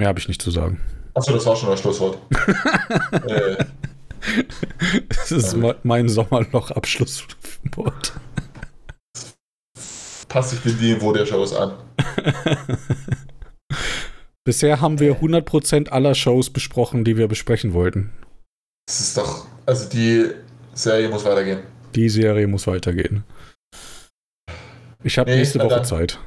[0.00, 0.80] Mehr habe ich nicht zu sagen.
[1.12, 2.16] Achso, das war schon das Schlusswort.
[3.28, 3.62] äh,
[5.08, 8.12] Das ist me- mein Sommerloch-Abschlusswort.
[10.28, 11.72] passt sich dem Niveau der Shows an.
[14.44, 18.10] Bisher haben wir 100% aller Shows besprochen, die wir besprechen wollten.
[18.86, 19.46] Das ist doch.
[19.66, 20.26] Also die
[20.74, 21.60] Serie muss weitergehen.
[21.94, 23.24] Die Serie muss weitergehen.
[25.02, 25.84] Ich habe Nee, nächste Woche dann.
[25.84, 26.18] Zeit.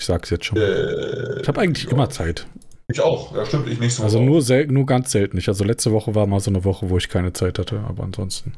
[0.00, 0.58] Ich sag's jetzt schon.
[0.58, 2.46] Äh, Ich habe eigentlich immer Zeit.
[2.90, 3.34] Ich auch.
[3.36, 3.68] Ja, stimmt.
[3.68, 4.02] Ich nicht so.
[4.02, 5.48] Also nur, sel nur ganz selten nicht.
[5.48, 7.80] Also letzte Woche war mal so eine Woche, wo ich keine Zeit hatte.
[7.80, 8.54] Aber ansonsten.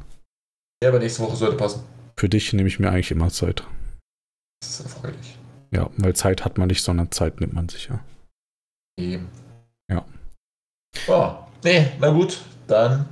[0.83, 1.83] Ja, aber nächste Woche sollte passen.
[2.17, 3.65] Für dich nehme ich mir eigentlich immer Zeit.
[4.61, 5.39] Das ist erfreulich.
[5.73, 8.01] Ja, weil Zeit hat man nicht, sondern Zeit nimmt man sich ja.
[8.99, 9.29] Eben.
[9.91, 10.05] Ja.
[11.09, 11.35] Oh,
[11.65, 12.41] nee, na gut.
[12.67, 13.09] Dann.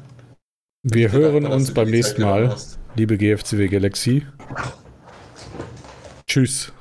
[0.85, 2.57] Wir hören Danke, dass uns beim nächsten Mal,
[2.95, 4.27] liebe GFCW Galaxy.
[6.27, 6.73] Tschüss.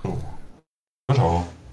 [1.16, 1.48] So.